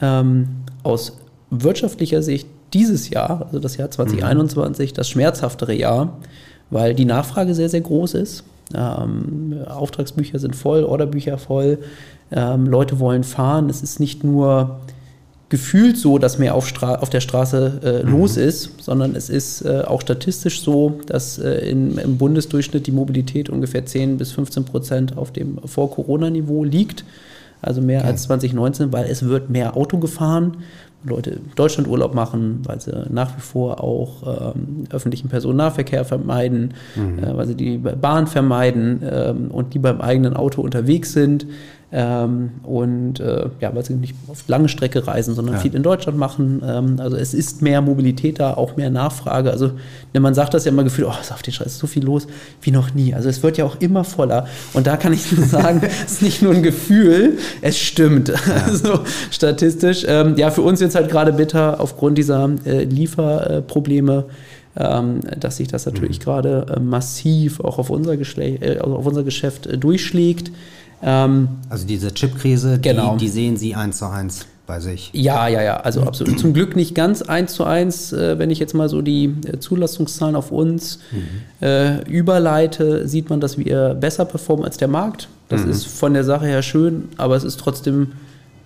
ähm, 0.00 0.48
aus 0.82 1.16
wirtschaftlicher 1.50 2.22
Sicht 2.22 2.46
dieses 2.74 3.08
Jahr, 3.08 3.46
also 3.46 3.58
das 3.58 3.78
Jahr 3.78 3.90
2021, 3.90 4.90
mhm. 4.92 4.94
das 4.94 5.08
schmerzhaftere 5.08 5.74
Jahr, 5.74 6.18
weil 6.70 6.94
die 6.94 7.06
Nachfrage 7.06 7.54
sehr, 7.54 7.70
sehr 7.70 7.80
groß 7.80 8.12
ist. 8.14 8.44
Ähm, 8.74 9.56
Auftragsbücher 9.66 10.38
sind 10.38 10.54
voll, 10.54 10.84
Orderbücher 10.84 11.38
voll, 11.38 11.78
ähm, 12.30 12.66
Leute 12.66 13.00
wollen 13.00 13.24
fahren. 13.24 13.70
Es 13.70 13.82
ist 13.82 14.00
nicht 14.00 14.22
nur 14.22 14.80
gefühlt 15.52 15.98
so, 15.98 16.16
dass 16.16 16.38
mehr 16.38 16.54
auf, 16.54 16.66
Stra 16.66 16.94
auf 16.94 17.10
der 17.10 17.20
Straße 17.20 17.80
äh, 17.84 18.06
mhm. 18.06 18.12
los 18.12 18.38
ist, 18.38 18.70
sondern 18.80 19.14
es 19.14 19.28
ist 19.28 19.60
äh, 19.60 19.82
auch 19.86 20.00
statistisch 20.00 20.62
so, 20.62 20.98
dass 21.04 21.38
äh, 21.38 21.68
in, 21.68 21.98
im 21.98 22.16
Bundesdurchschnitt 22.16 22.86
die 22.86 22.90
Mobilität 22.90 23.50
ungefähr 23.50 23.84
10 23.84 24.16
bis 24.16 24.32
15 24.32 24.64
Prozent 24.64 25.18
auf 25.18 25.30
dem 25.30 25.58
Vor-Corona-Niveau 25.62 26.64
liegt. 26.64 27.04
also 27.60 27.82
mehr 27.82 28.00
okay. 28.00 28.08
als 28.08 28.22
2019, 28.22 28.94
weil 28.94 29.04
es 29.04 29.26
wird 29.26 29.50
mehr 29.50 29.76
Auto 29.76 29.98
gefahren. 29.98 30.56
Leute 31.04 31.38
Deutschland 31.54 31.86
Urlaub 31.86 32.14
machen, 32.14 32.60
weil 32.64 32.80
sie 32.80 32.92
nach 33.10 33.36
wie 33.36 33.42
vor 33.42 33.84
auch 33.84 34.54
ähm, 34.54 34.84
öffentlichen 34.90 35.28
Personennahverkehr 35.28 36.06
vermeiden, 36.06 36.72
mhm. 36.96 37.18
äh, 37.18 37.36
weil 37.36 37.46
sie 37.46 37.56
die 37.56 37.76
Bahn 37.76 38.26
vermeiden 38.26 39.02
ähm, 39.04 39.50
und 39.50 39.74
die 39.74 39.80
beim 39.80 40.00
eigenen 40.00 40.34
Auto 40.34 40.62
unterwegs 40.62 41.12
sind. 41.12 41.46
Ähm, 41.94 42.52
und 42.62 43.20
äh, 43.20 43.50
ja, 43.60 43.74
weil 43.74 43.84
sie 43.84 43.92
nicht 43.92 44.14
auf 44.28 44.44
lange 44.48 44.70
Strecke 44.70 45.06
reisen, 45.06 45.34
sondern 45.34 45.56
ja. 45.56 45.60
viel 45.60 45.74
in 45.74 45.82
Deutschland 45.82 46.16
machen. 46.16 46.62
Ähm, 46.66 46.96
also 46.98 47.18
es 47.18 47.34
ist 47.34 47.60
mehr 47.60 47.82
Mobilität 47.82 48.40
da, 48.40 48.54
auch 48.54 48.76
mehr 48.76 48.88
Nachfrage. 48.88 49.50
Also 49.50 49.72
ne, 50.14 50.20
man 50.20 50.32
sagt 50.32 50.54
das 50.54 50.64
ja 50.64 50.72
immer 50.72 50.84
gefühlt, 50.84 51.06
oh, 51.10 51.20
ist 51.20 51.32
auf 51.32 51.42
den 51.42 51.52
Scheiß 51.52 51.78
so 51.78 51.86
viel 51.86 52.02
los 52.02 52.26
wie 52.62 52.70
noch 52.70 52.94
nie. 52.94 53.12
Also 53.12 53.28
es 53.28 53.42
wird 53.42 53.58
ja 53.58 53.66
auch 53.66 53.76
immer 53.80 54.04
voller. 54.04 54.46
Und 54.72 54.86
da 54.86 54.96
kann 54.96 55.12
ich 55.12 55.30
nur 55.32 55.44
sagen, 55.44 55.82
es 56.06 56.12
ist 56.12 56.22
nicht 56.22 56.40
nur 56.40 56.54
ein 56.54 56.62
Gefühl, 56.62 57.36
es 57.60 57.78
stimmt. 57.78 58.28
Ja. 58.28 58.36
Also 58.72 59.00
statistisch. 59.30 60.04
Ähm, 60.08 60.36
ja, 60.36 60.50
für 60.50 60.62
uns 60.62 60.80
jetzt 60.80 60.94
halt 60.94 61.10
gerade 61.10 61.32
bitter 61.32 61.80
aufgrund 61.80 62.16
dieser 62.16 62.50
äh, 62.64 62.84
Lieferprobleme. 62.84 64.24
Ähm, 64.74 65.20
dass 65.38 65.58
sich 65.58 65.68
das 65.68 65.84
natürlich 65.84 66.18
mhm. 66.20 66.22
gerade 66.22 66.66
äh, 66.74 66.80
massiv 66.80 67.60
auch 67.60 67.78
auf 67.78 67.90
unser, 67.90 68.16
Geschle 68.16 68.54
äh, 68.54 68.78
auf 68.80 69.04
unser 69.04 69.22
Geschäft 69.22 69.66
äh, 69.66 69.76
durchschlägt. 69.76 70.50
Ähm, 71.02 71.48
also 71.68 71.86
diese 71.86 72.12
Chipkrise, 72.14 72.78
genau. 72.80 73.16
die, 73.16 73.26
die 73.26 73.28
sehen 73.28 73.56
Sie 73.56 73.74
eins 73.74 73.98
zu 73.98 74.06
eins 74.06 74.46
bei 74.66 74.78
sich. 74.80 75.10
Ja, 75.12 75.48
ja, 75.48 75.62
ja, 75.62 75.76
also 75.78 76.02
absolut. 76.02 76.38
Zum 76.38 76.54
Glück 76.54 76.76
nicht 76.76 76.94
ganz 76.94 77.22
eins 77.22 77.54
zu 77.54 77.64
eins, 77.64 78.12
äh, 78.12 78.38
wenn 78.38 78.50
ich 78.50 78.58
jetzt 78.58 78.74
mal 78.74 78.88
so 78.88 79.02
die 79.02 79.34
äh, 79.46 79.58
Zulassungszahlen 79.58 80.36
auf 80.36 80.52
uns 80.52 81.00
mhm. 81.10 81.66
äh, 81.66 82.02
überleite, 82.04 83.08
sieht 83.08 83.28
man, 83.28 83.40
dass 83.40 83.58
wir 83.58 83.94
besser 83.94 84.24
performen 84.24 84.64
als 84.64 84.76
der 84.76 84.88
Markt. 84.88 85.28
Das 85.48 85.64
mhm. 85.64 85.70
ist 85.70 85.86
von 85.86 86.14
der 86.14 86.24
Sache 86.24 86.46
her 86.46 86.62
schön, 86.62 87.08
aber 87.16 87.36
es 87.36 87.44
ist 87.44 87.58
trotzdem 87.58 88.12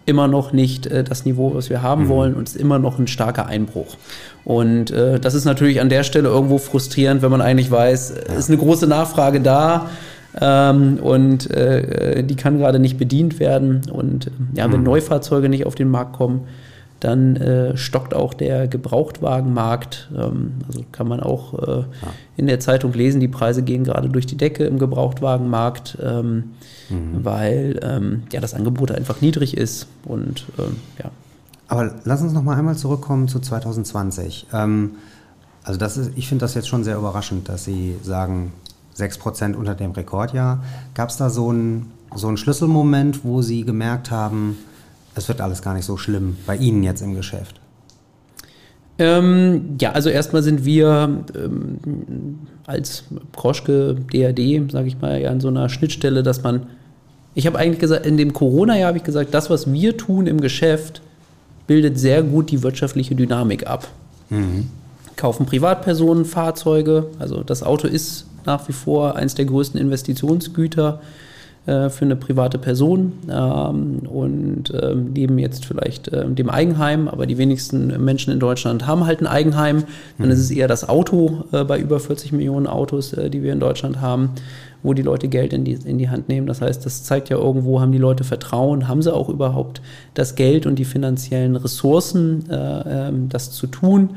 immer 0.05 0.28
noch 0.28 0.53
nicht 0.53 0.87
äh, 0.87 1.03
das 1.03 1.24
Niveau, 1.24 1.55
was 1.55 1.70
wir 1.70 1.82
haben 1.82 2.05
mhm. 2.05 2.09
wollen 2.09 2.34
und 2.34 2.49
es 2.49 2.55
ist 2.55 2.61
immer 2.61 2.78
noch 2.78 2.99
ein 2.99 3.09
starker 3.09 3.47
Einbruch. 3.47 3.97
Und 4.45 4.91
äh, 4.91 5.18
das 5.18 5.34
ist 5.34 5.47
natürlich 5.47 5.80
an 5.80 5.89
der 5.89 6.05
Stelle 6.05 6.28
irgendwo 6.28 6.59
frustrierend, 6.59 7.22
wenn 7.22 7.30
man 7.30 7.41
eigentlich 7.41 7.70
weiß, 7.70 8.11
es 8.11 8.28
ja. 8.28 8.34
ist 8.34 8.49
eine 8.49 8.59
große 8.59 8.87
Nachfrage 8.87 9.41
da 9.41 9.89
ähm, 10.41 10.99
und 10.99 11.51
äh, 11.51 12.22
die 12.22 12.37
kann 12.37 12.59
gerade 12.59 12.78
nicht 12.78 12.99
bedient 12.99 13.41
werden. 13.41 13.82
Und 13.91 14.30
ja, 14.55 14.70
wenn 14.70 14.80
mhm. 14.80 14.87
Neufahrzeuge 14.87 15.49
nicht 15.49 15.66
auf 15.66 15.74
den 15.74 15.91
Markt 15.91 16.14
kommen, 16.14 16.43
dann 17.01 17.37
äh, 17.37 17.76
stockt 17.76 18.14
auch 18.14 18.34
der 18.34 18.68
Gebrauchtwagenmarkt. 18.68 20.11
Ähm, 20.16 20.55
also 20.66 20.84
kann 20.93 21.09
man 21.09 21.20
auch 21.20 21.55
äh, 21.55 21.80
ja. 21.80 21.87
in 22.37 22.47
der 22.47 22.61
Zeitung 22.61 22.93
lesen, 22.93 23.20
die 23.20 23.28
Preise 23.28 23.62
gehen 23.62 23.84
gerade 23.84 24.09
durch 24.09 24.26
die 24.26 24.37
Decke 24.37 24.64
im 24.64 24.78
Gebrauchtwagenmarkt, 24.78 25.99
ähm, 26.03 26.53
mhm. 26.89 27.24
weil 27.24 27.80
ähm, 27.82 28.22
ja, 28.32 28.41
das 28.41 28.55
Angebot 28.55 28.91
einfach 28.91 29.20
niedrig 29.20 29.57
ist. 29.57 29.89
Und 30.05 30.47
ähm, 30.59 30.76
ja. 30.99 31.11
Aber 31.68 31.95
lass 32.05 32.22
uns 32.22 32.32
noch 32.32 32.43
mal 32.43 32.57
einmal 32.57 32.76
zurückkommen 32.76 33.28
zu 33.28 33.41
2020. 33.41 34.47
Ähm, 34.53 34.93
also 35.64 35.78
das 35.78 35.97
ist, 35.97 36.12
ich 36.14 36.28
finde 36.28 36.45
das 36.45 36.55
jetzt 36.55 36.68
schon 36.68 36.84
sehr 36.84 36.97
überraschend, 36.97 37.49
dass 37.49 37.64
Sie 37.64 37.97
sagen, 38.03 38.53
6% 38.99 39.55
unter 39.55 39.74
dem 39.74 39.92
Rekordjahr. 39.92 40.62
Gab 40.94 41.11
es 41.11 41.16
da 41.16 41.30
so 41.30 41.51
einen, 41.51 41.92
so 42.14 42.28
einen 42.28 42.36
Schlüsselmoment, 42.36 43.24
wo 43.24 43.42
Sie 43.42 43.64
gemerkt 43.64 44.11
haben, 44.11 44.57
es 45.14 45.28
wird 45.28 45.40
alles 45.40 45.62
gar 45.62 45.74
nicht 45.74 45.84
so 45.84 45.97
schlimm 45.97 46.36
bei 46.47 46.57
Ihnen 46.57 46.82
jetzt 46.82 47.03
im 47.03 47.14
Geschäft? 47.14 47.61
Ähm, 48.99 49.76
ja, 49.80 49.92
also 49.92 50.09
erstmal 50.09 50.42
sind 50.42 50.64
wir 50.64 51.24
ähm, 51.34 52.38
als 52.66 53.05
Kroschke 53.34 53.97
DAD, 54.12 54.70
sage 54.70 54.88
ich 54.88 55.01
mal, 55.01 55.20
ja 55.20 55.30
an 55.30 55.40
so 55.40 55.49
einer 55.49 55.68
Schnittstelle, 55.68 56.22
dass 56.22 56.42
man, 56.42 56.66
ich 57.34 57.47
habe 57.47 57.59
eigentlich 57.59 57.78
gesagt, 57.78 58.07
in 58.07 58.16
dem 58.16 58.32
Corona-Jahr 58.32 58.88
habe 58.88 58.99
ich 58.99 59.05
gesagt, 59.05 59.34
das, 59.34 59.51
was 59.51 59.70
wir 59.70 59.97
tun 59.99 60.26
im 60.26 60.40
Geschäft, 60.40 61.03
bildet 61.66 61.99
sehr 61.99 62.22
gut 62.22 62.51
die 62.51 62.62
wirtschaftliche 62.62 63.14
Dynamik 63.14 63.66
ab. 63.66 63.88
Mhm. 64.30 64.68
Kaufen 65.16 65.47
Privatpersonen 65.47 66.24
Fahrzeuge, 66.24 67.09
also 67.18 67.42
das 67.42 67.62
Auto 67.62 67.88
ist 67.88 68.26
nach 68.47 68.68
wie 68.68 68.72
vor 68.72 69.16
eines 69.16 69.34
der 69.34 69.44
größten 69.44 69.80
Investitionsgüter 69.80 71.01
äh, 71.66 71.90
für 71.90 72.05
eine 72.05 72.14
private 72.14 72.59
Person 72.59 73.12
ähm, 73.28 73.99
und 74.09 74.72
ähm, 74.80 75.12
leben 75.14 75.36
jetzt 75.38 75.64
vielleicht 75.64 76.07
äh, 76.09 76.24
dem 76.30 76.49
Eigenheim, 76.49 77.09
aber 77.09 77.26
die 77.26 77.38
wenigsten 77.38 77.88
Menschen 78.05 78.32
in 78.32 78.38
Deutschland 78.38 78.86
haben 78.86 79.05
halt 79.05 79.20
ein 79.20 79.26
Eigenheim. 79.26 79.82
Dann 80.16 80.28
mhm. 80.28 80.32
ist 80.32 80.38
es 80.38 80.53
eher 80.53 80.68
das 80.68 80.88
Auto 80.88 81.44
äh, 81.51 81.64
bei 81.64 81.80
über 81.80 81.99
40 81.99 82.30
Millionen 82.30 82.68
Autos, 82.68 83.12
äh, 83.14 83.30
die 83.30 83.42
wir 83.42 83.53
in 83.53 83.59
Deutschland 83.59 84.01
haben, 84.01 84.30
wo 84.84 84.94
die 84.94 85.03
Leute 85.03 85.26
Geld 85.26 85.53
in 85.53 85.64
die, 85.64 85.72
in 85.72 85.99
die 85.99 86.09
Hand 86.09 86.28
nehmen. 86.28 86.47
Das 86.47 86.61
heißt, 86.61 86.86
das 86.86 87.03
zeigt 87.03 87.30
ja 87.30 87.36
irgendwo, 87.36 87.80
haben 87.80 87.90
die 87.90 87.99
Leute 87.99 88.22
Vertrauen, 88.22 88.86
haben 88.86 89.03
sie 89.03 89.12
auch 89.12 89.28
überhaupt 89.28 89.82
das 90.14 90.36
Geld 90.36 90.66
und 90.66 90.76
die 90.76 90.84
finanziellen 90.84 91.57
Ressourcen, 91.57 92.49
äh, 92.49 93.09
ähm, 93.09 93.28
das 93.28 93.51
zu 93.51 93.66
tun. 93.66 94.11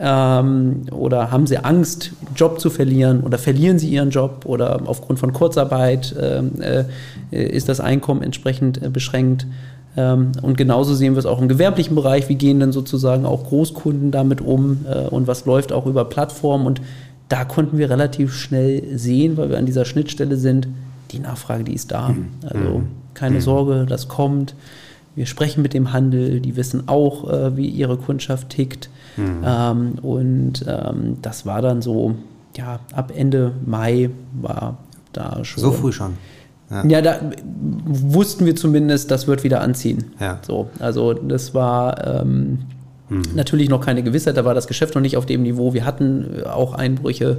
Ähm, 0.00 0.82
oder 0.92 1.32
haben 1.32 1.46
sie 1.46 1.58
Angst, 1.58 2.12
Job 2.36 2.60
zu 2.60 2.70
verlieren 2.70 3.22
oder 3.22 3.36
verlieren 3.36 3.80
sie 3.80 3.88
ihren 3.88 4.10
Job 4.10 4.42
oder 4.44 4.80
aufgrund 4.84 5.18
von 5.18 5.32
Kurzarbeit 5.32 6.14
ähm, 6.20 6.52
äh, 6.60 6.84
ist 7.30 7.68
das 7.68 7.80
Einkommen 7.80 8.22
entsprechend 8.22 8.80
äh, 8.80 8.90
beschränkt. 8.90 9.46
Ähm, 9.96 10.32
und 10.40 10.56
genauso 10.56 10.94
sehen 10.94 11.14
wir 11.14 11.18
es 11.18 11.26
auch 11.26 11.40
im 11.40 11.48
gewerblichen 11.48 11.96
Bereich. 11.96 12.28
Wie 12.28 12.36
gehen 12.36 12.60
denn 12.60 12.70
sozusagen 12.70 13.26
auch 13.26 13.44
Großkunden 13.44 14.12
damit 14.12 14.40
um 14.40 14.86
äh, 14.88 15.08
und 15.08 15.26
was 15.26 15.46
läuft 15.46 15.72
auch 15.72 15.86
über 15.86 16.04
Plattformen? 16.04 16.66
Und 16.66 16.80
da 17.28 17.44
konnten 17.44 17.76
wir 17.76 17.90
relativ 17.90 18.32
schnell 18.34 18.96
sehen, 18.96 19.36
weil 19.36 19.50
wir 19.50 19.58
an 19.58 19.66
dieser 19.66 19.84
Schnittstelle 19.84 20.36
sind, 20.36 20.68
die 21.10 21.18
Nachfrage, 21.18 21.64
die 21.64 21.74
ist 21.74 21.90
da. 21.90 22.10
Mhm. 22.10 22.28
Also 22.46 22.82
keine 23.14 23.36
mhm. 23.36 23.40
Sorge, 23.40 23.86
das 23.88 24.06
kommt. 24.06 24.54
Wir 25.18 25.26
sprechen 25.26 25.62
mit 25.62 25.74
dem 25.74 25.92
Handel, 25.92 26.38
die 26.38 26.54
wissen 26.54 26.86
auch, 26.86 27.28
äh, 27.28 27.56
wie 27.56 27.66
ihre 27.66 27.96
Kundschaft 27.96 28.50
tickt. 28.50 28.88
Mhm. 29.16 29.42
Ähm, 29.44 29.92
und 30.00 30.64
ähm, 30.68 31.16
das 31.22 31.44
war 31.44 31.60
dann 31.60 31.82
so, 31.82 32.14
ja, 32.56 32.78
ab 32.92 33.12
Ende 33.12 33.50
Mai 33.66 34.10
war 34.40 34.78
da 35.12 35.44
schon. 35.44 35.60
So 35.60 35.72
früh 35.72 35.90
schon. 35.90 36.12
Ja. 36.70 36.86
ja, 36.86 37.02
da 37.02 37.18
wussten 37.84 38.46
wir 38.46 38.54
zumindest, 38.54 39.10
das 39.10 39.26
wird 39.26 39.42
wieder 39.42 39.60
anziehen. 39.60 40.04
Ja. 40.20 40.38
So, 40.46 40.70
also 40.78 41.14
das 41.14 41.52
war 41.52 42.22
ähm, 42.22 42.60
mhm. 43.08 43.22
natürlich 43.34 43.68
noch 43.68 43.80
keine 43.80 44.04
Gewissheit, 44.04 44.36
da 44.36 44.44
war 44.44 44.54
das 44.54 44.68
Geschäft 44.68 44.94
noch 44.94 45.02
nicht 45.02 45.16
auf 45.16 45.26
dem 45.26 45.42
Niveau. 45.42 45.74
Wir 45.74 45.84
hatten 45.84 46.26
äh, 46.38 46.42
auch 46.44 46.74
Einbrüche, 46.74 47.38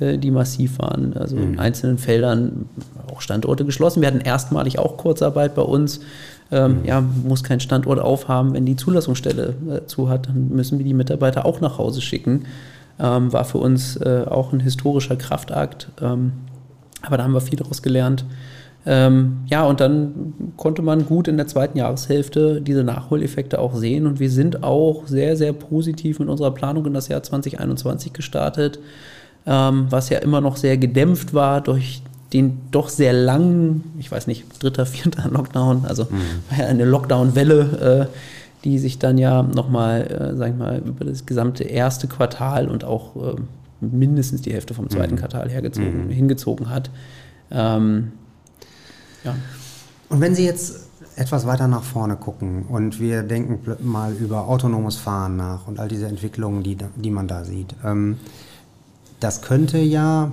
äh, 0.00 0.18
die 0.18 0.30
massiv 0.30 0.78
waren. 0.80 1.16
Also 1.16 1.36
mhm. 1.36 1.54
in 1.54 1.58
einzelnen 1.60 1.96
Feldern 1.96 2.66
auch 3.10 3.22
Standorte 3.22 3.64
geschlossen. 3.64 4.02
Wir 4.02 4.08
hatten 4.08 4.20
erstmalig 4.20 4.78
auch 4.78 4.98
Kurzarbeit 4.98 5.54
bei 5.54 5.62
uns. 5.62 6.00
Ähm, 6.50 6.80
mhm. 6.80 6.84
Ja, 6.84 7.00
muss 7.00 7.42
kein 7.42 7.60
Standort 7.60 7.98
aufhaben. 7.98 8.54
Wenn 8.54 8.66
die 8.66 8.76
Zulassungsstelle 8.76 9.54
äh, 9.68 9.86
zu 9.86 10.08
hat, 10.08 10.28
dann 10.28 10.48
müssen 10.48 10.78
wir 10.78 10.84
die 10.84 10.94
Mitarbeiter 10.94 11.44
auch 11.44 11.60
nach 11.60 11.78
Hause 11.78 12.00
schicken. 12.00 12.44
Ähm, 12.98 13.32
war 13.32 13.44
für 13.44 13.58
uns 13.58 13.96
äh, 13.96 14.24
auch 14.28 14.52
ein 14.52 14.60
historischer 14.60 15.16
Kraftakt. 15.16 15.88
Ähm, 16.00 16.32
aber 17.02 17.16
da 17.16 17.24
haben 17.24 17.32
wir 17.32 17.40
viel 17.40 17.58
daraus 17.58 17.82
gelernt. 17.82 18.24
Ähm, 18.88 19.38
ja, 19.46 19.64
und 19.64 19.80
dann 19.80 20.34
konnte 20.56 20.80
man 20.80 21.06
gut 21.06 21.26
in 21.26 21.36
der 21.36 21.48
zweiten 21.48 21.76
Jahreshälfte 21.76 22.60
diese 22.62 22.84
Nachholeffekte 22.84 23.58
auch 23.58 23.74
sehen. 23.74 24.06
Und 24.06 24.20
wir 24.20 24.30
sind 24.30 24.62
auch 24.62 25.08
sehr, 25.08 25.36
sehr 25.36 25.52
positiv 25.52 26.20
mit 26.20 26.28
unserer 26.28 26.52
Planung 26.52 26.86
in 26.86 26.94
das 26.94 27.08
Jahr 27.08 27.22
2021 27.22 28.12
gestartet, 28.12 28.78
ähm, 29.44 29.86
was 29.90 30.08
ja 30.08 30.18
immer 30.18 30.40
noch 30.40 30.56
sehr 30.56 30.78
gedämpft 30.78 31.34
war 31.34 31.60
durch 31.60 32.02
den 32.32 32.60
doch 32.70 32.88
sehr 32.88 33.12
langen, 33.12 33.92
ich 33.98 34.10
weiß 34.10 34.26
nicht, 34.26 34.62
dritter, 34.62 34.86
vierter 34.86 35.28
Lockdown, 35.30 35.84
also 35.86 36.04
mhm. 36.04 36.60
eine 36.60 36.84
Lockdown-Welle, 36.84 38.08
äh, 38.10 38.16
die 38.64 38.78
sich 38.78 38.98
dann 38.98 39.16
ja 39.18 39.42
nochmal, 39.42 40.02
äh, 40.02 40.36
sag 40.36 40.50
ich 40.50 40.56
mal, 40.56 40.82
über 40.84 41.04
das 41.04 41.26
gesamte 41.26 41.64
erste 41.64 42.08
Quartal 42.08 42.68
und 42.68 42.84
auch 42.84 43.14
äh, 43.16 43.36
mindestens 43.80 44.42
die 44.42 44.52
Hälfte 44.52 44.74
vom 44.74 44.90
zweiten 44.90 45.14
mhm. 45.14 45.18
Quartal 45.18 45.48
hergezogen, 45.48 46.06
mhm. 46.06 46.10
hingezogen 46.10 46.70
hat. 46.70 46.90
Ähm, 47.50 48.12
ja. 49.22 49.34
Und 50.08 50.20
wenn 50.20 50.34
Sie 50.34 50.44
jetzt 50.44 50.86
etwas 51.16 51.46
weiter 51.46 51.68
nach 51.68 51.82
vorne 51.82 52.16
gucken 52.16 52.64
und 52.64 53.00
wir 53.00 53.22
denken 53.22 53.60
mal 53.82 54.12
über 54.12 54.48
autonomes 54.48 54.96
Fahren 54.96 55.36
nach 55.36 55.66
und 55.66 55.78
all 55.78 55.88
diese 55.88 56.06
Entwicklungen, 56.06 56.62
die, 56.62 56.76
die 56.96 57.10
man 57.10 57.28
da 57.28 57.44
sieht, 57.44 57.74
ähm, 57.84 58.18
das 59.20 59.42
könnte 59.42 59.78
ja 59.78 60.30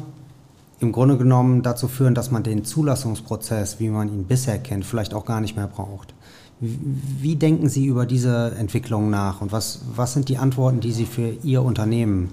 im 0.84 0.92
Grunde 0.92 1.18
genommen 1.18 1.64
dazu 1.64 1.88
führen, 1.88 2.14
dass 2.14 2.30
man 2.30 2.44
den 2.44 2.64
Zulassungsprozess, 2.64 3.80
wie 3.80 3.90
man 3.90 4.10
ihn 4.10 4.26
bisher 4.26 4.60
kennt, 4.60 4.86
vielleicht 4.86 5.14
auch 5.14 5.26
gar 5.26 5.42
nicht 5.42 5.56
mehr 5.56 5.68
braucht. 5.68 6.14
Wie 6.60 7.36
denken 7.36 7.68
Sie 7.68 7.88
über 7.88 8.06
diese 8.06 8.54
Entwicklung 8.58 9.10
nach 9.10 9.42
und 9.42 9.52
was, 9.52 9.82
was 9.96 10.14
sind 10.14 10.30
die 10.30 10.38
Antworten, 10.38 10.80
die 10.80 10.92
Sie 10.92 11.06
für 11.06 11.36
Ihr 11.44 11.64
Unternehmen 11.64 12.30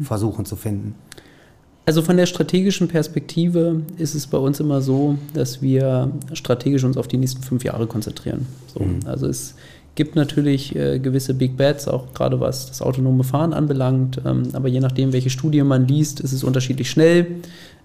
versuchen 0.00 0.44
zu 0.44 0.56
finden? 0.56 0.94
Also 1.86 2.00
von 2.00 2.16
der 2.16 2.26
strategischen 2.26 2.88
Perspektive 2.88 3.82
ist 3.98 4.14
es 4.14 4.26
bei 4.26 4.38
uns 4.38 4.58
immer 4.58 4.80
so, 4.80 5.18
dass 5.34 5.60
wir 5.60 6.10
strategisch 6.32 6.82
uns 6.82 6.96
auf 6.96 7.08
die 7.08 7.18
nächsten 7.18 7.42
fünf 7.42 7.62
Jahre 7.62 7.86
konzentrieren. 7.86 8.46
So, 8.72 8.82
mhm. 8.82 9.00
Also 9.04 9.26
es 9.26 9.54
Gibt 9.96 10.16
natürlich 10.16 10.74
äh, 10.74 10.98
gewisse 10.98 11.34
Big 11.34 11.56
Bets, 11.56 11.86
auch 11.86 12.12
gerade 12.14 12.40
was 12.40 12.66
das 12.66 12.82
autonome 12.82 13.22
Fahren 13.22 13.52
anbelangt. 13.52 14.20
Ähm, 14.26 14.48
aber 14.52 14.66
je 14.66 14.80
nachdem, 14.80 15.12
welche 15.12 15.30
Studie 15.30 15.62
man 15.62 15.86
liest, 15.86 16.18
ist 16.18 16.32
es 16.32 16.42
unterschiedlich 16.42 16.90
schnell, 16.90 17.26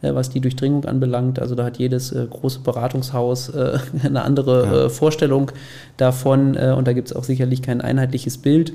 äh, 0.01 0.15
was 0.15 0.31
die 0.31 0.39
Durchdringung 0.39 0.85
anbelangt. 0.85 1.39
Also 1.39 1.53
da 1.53 1.65
hat 1.65 1.77
jedes 1.77 2.11
äh, 2.11 2.25
große 2.27 2.61
Beratungshaus 2.61 3.49
äh, 3.49 3.77
eine 4.03 4.23
andere 4.23 4.65
ja. 4.65 4.85
Äh, 4.85 4.89
Vorstellung 4.89 5.51
davon. 5.97 6.55
Äh, 6.55 6.73
und 6.75 6.87
da 6.87 6.93
gibt 6.93 7.09
es 7.09 7.15
auch 7.15 7.23
sicherlich 7.23 7.61
kein 7.61 7.79
einheitliches 7.79 8.39
Bild. 8.39 8.73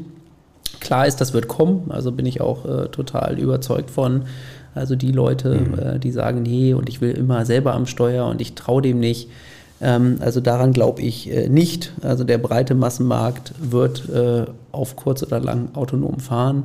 Klar 0.78 1.08
ist, 1.08 1.20
das 1.20 1.32
wird 1.32 1.48
kommen. 1.48 1.90
Also 1.90 2.12
bin 2.12 2.26
ich 2.26 2.40
auch 2.40 2.90
total 2.90 3.38
überzeugt 3.38 3.90
von. 3.90 4.24
Also 4.74 4.96
die 4.96 5.12
Leute, 5.12 5.54
mhm. 5.54 6.00
die 6.00 6.10
sagen, 6.10 6.42
nee, 6.42 6.74
und 6.74 6.88
ich 6.90 7.00
will 7.00 7.12
immer 7.12 7.46
selber 7.46 7.74
am 7.74 7.86
Steuer 7.86 8.26
und 8.26 8.40
ich 8.42 8.54
traue 8.54 8.82
dem 8.82 8.98
nicht 8.98 9.28
also 9.80 10.40
daran 10.40 10.72
glaube 10.72 11.02
ich 11.02 11.30
äh, 11.30 11.48
nicht. 11.48 11.92
Also 12.02 12.24
der 12.24 12.38
breite 12.38 12.74
Massenmarkt 12.74 13.52
wird 13.60 14.08
äh, 14.08 14.44
auf 14.72 14.96
kurz 14.96 15.22
oder 15.22 15.40
lang 15.40 15.70
autonom 15.74 16.20
fahren. 16.20 16.64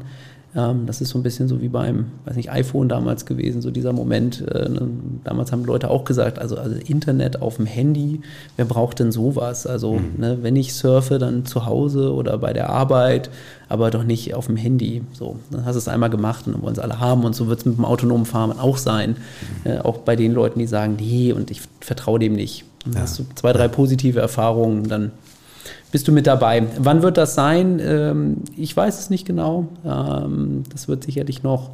Ähm, 0.55 0.87
das 0.87 0.99
ist 0.99 1.09
so 1.09 1.19
ein 1.19 1.23
bisschen 1.23 1.47
so 1.47 1.61
wie 1.61 1.67
beim, 1.67 2.05
weiß 2.25 2.35
nicht, 2.35 2.51
iPhone 2.51 2.89
damals 2.89 3.25
gewesen, 3.25 3.61
so 3.61 3.69
dieser 3.69 3.93
Moment. 3.93 4.41
Äh, 4.47 4.69
ne, 4.69 4.89
damals 5.23 5.51
haben 5.51 5.63
Leute 5.63 5.89
auch 5.89 6.05
gesagt, 6.05 6.39
also, 6.39 6.57
also 6.57 6.75
Internet 6.87 7.41
auf 7.41 7.57
dem 7.57 7.67
Handy, 7.67 8.21
wer 8.57 8.65
braucht 8.65 8.99
denn 8.99 9.11
sowas? 9.11 9.67
Also 9.67 9.93
mhm. 9.93 10.13
ne, 10.17 10.37
wenn 10.41 10.55
ich 10.55 10.73
surfe, 10.73 11.19
dann 11.19 11.45
zu 11.45 11.65
Hause 11.65 12.13
oder 12.13 12.37
bei 12.39 12.53
der 12.53 12.69
Arbeit, 12.69 13.29
aber 13.67 13.91
doch 13.91 14.03
nicht 14.03 14.33
auf 14.33 14.47
dem 14.47 14.57
Handy. 14.57 15.03
So, 15.13 15.37
dann 15.51 15.65
hast 15.65 15.75
du 15.75 15.79
es 15.79 15.87
einmal 15.87 16.09
gemacht 16.09 16.47
und 16.47 16.53
dann 16.53 16.61
wollen 16.63 16.73
es 16.73 16.79
alle 16.79 16.99
haben 16.99 17.25
und 17.25 17.35
so 17.35 17.47
wird 17.47 17.59
es 17.59 17.65
mit 17.65 17.77
dem 17.77 17.85
autonomen 17.85 18.25
Fahren 18.25 18.57
auch 18.57 18.77
sein. 18.77 19.17
Mhm. 19.65 19.81
Auch 19.81 19.97
bei 19.99 20.15
den 20.15 20.33
Leuten, 20.33 20.57
die 20.57 20.67
sagen, 20.67 20.97
nee, 20.99 21.31
und 21.31 21.51
ich 21.51 21.61
vertraue 21.79 22.17
dem 22.17 22.33
nicht. 22.33 22.65
Dann 22.85 22.93
ja. 22.93 22.99
hast 23.01 23.19
du 23.19 23.25
zwei, 23.35 23.53
drei 23.53 23.67
positive 23.67 24.19
Erfahrungen, 24.19 24.87
dann 24.87 25.11
bist 25.91 26.07
du 26.07 26.11
mit 26.11 26.27
dabei. 26.27 26.63
Wann 26.77 27.01
wird 27.01 27.17
das 27.17 27.35
sein? 27.35 27.79
Ähm, 27.81 28.37
ich 28.55 28.75
weiß 28.75 28.99
es 28.99 29.09
nicht 29.09 29.25
genau. 29.25 29.67
Ähm, 29.85 30.63
das 30.71 30.87
wird 30.87 31.03
sicherlich 31.03 31.43
noch 31.43 31.71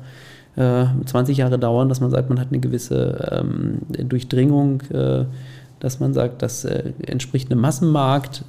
20 0.55 1.37
äh, 1.37 1.41
Jahre 1.41 1.59
dauern, 1.59 1.89
dass 1.89 1.99
man 1.99 2.11
sagt, 2.11 2.29
man 2.29 2.39
hat 2.39 2.47
eine 2.49 2.59
gewisse 2.59 3.27
ähm, 3.31 3.79
Durchdringung, 4.07 4.81
äh, 4.83 5.25
dass 5.81 5.99
man 5.99 6.13
sagt, 6.13 6.41
das 6.41 6.63
äh, 6.63 6.93
entspricht 7.05 7.51
einem 7.51 7.59
Massenmarkt. 7.59 8.45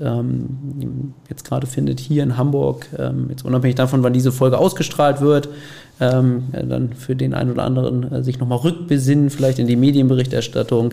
jetzt 1.29 1.45
gerade 1.45 1.67
findet 1.67 1.99
hier 1.99 2.23
in 2.23 2.37
Hamburg, 2.37 2.87
jetzt 3.29 3.45
unabhängig 3.45 3.75
davon, 3.75 4.03
wann 4.05 4.13
diese 4.13 4.31
Folge 4.31 4.59
ausgestrahlt 4.59 5.21
wird, 5.21 5.49
dann 5.99 6.93
für 6.95 7.17
den 7.17 7.35
einen 7.35 7.51
oder 7.51 7.65
anderen 7.65 8.23
sich 8.23 8.39
nochmal 8.39 8.59
rückbesinnen, 8.59 9.31
vielleicht 9.31 9.59
in 9.59 9.67
die 9.67 9.77
Medienberichterstattung 9.77 10.93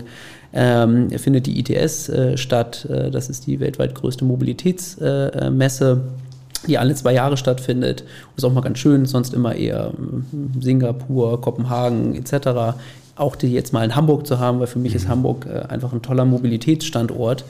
ähm, 0.53 1.09
findet 1.11 1.47
die 1.47 1.59
ITS 1.59 2.09
äh, 2.09 2.37
statt. 2.37 2.85
Äh, 2.89 3.11
das 3.11 3.29
ist 3.29 3.47
die 3.47 3.59
weltweit 3.59 3.95
größte 3.95 4.23
Mobilitätsmesse. 4.25 5.91
Äh, 5.91 6.23
die 6.67 6.77
alle 6.77 6.95
zwei 6.95 7.13
Jahre 7.13 7.37
stattfindet. 7.37 8.03
Ist 8.37 8.43
auch 8.43 8.53
mal 8.53 8.61
ganz 8.61 8.79
schön, 8.79 9.05
sonst 9.05 9.33
immer 9.33 9.55
eher 9.55 9.91
hm, 9.95 10.51
Singapur, 10.61 11.41
Kopenhagen 11.41 12.15
etc. 12.15 12.77
Auch 13.15 13.35
die 13.35 13.51
jetzt 13.51 13.73
mal 13.73 13.83
in 13.83 13.95
Hamburg 13.95 14.25
zu 14.25 14.39
haben, 14.39 14.59
weil 14.59 14.67
für 14.67 14.79
mich 14.79 14.95
ist 14.95 15.05
mhm. 15.05 15.09
Hamburg 15.09 15.45
äh, 15.45 15.67
einfach 15.67 15.93
ein 15.93 16.01
toller 16.01 16.25
Mobilitätsstandort. 16.25 17.45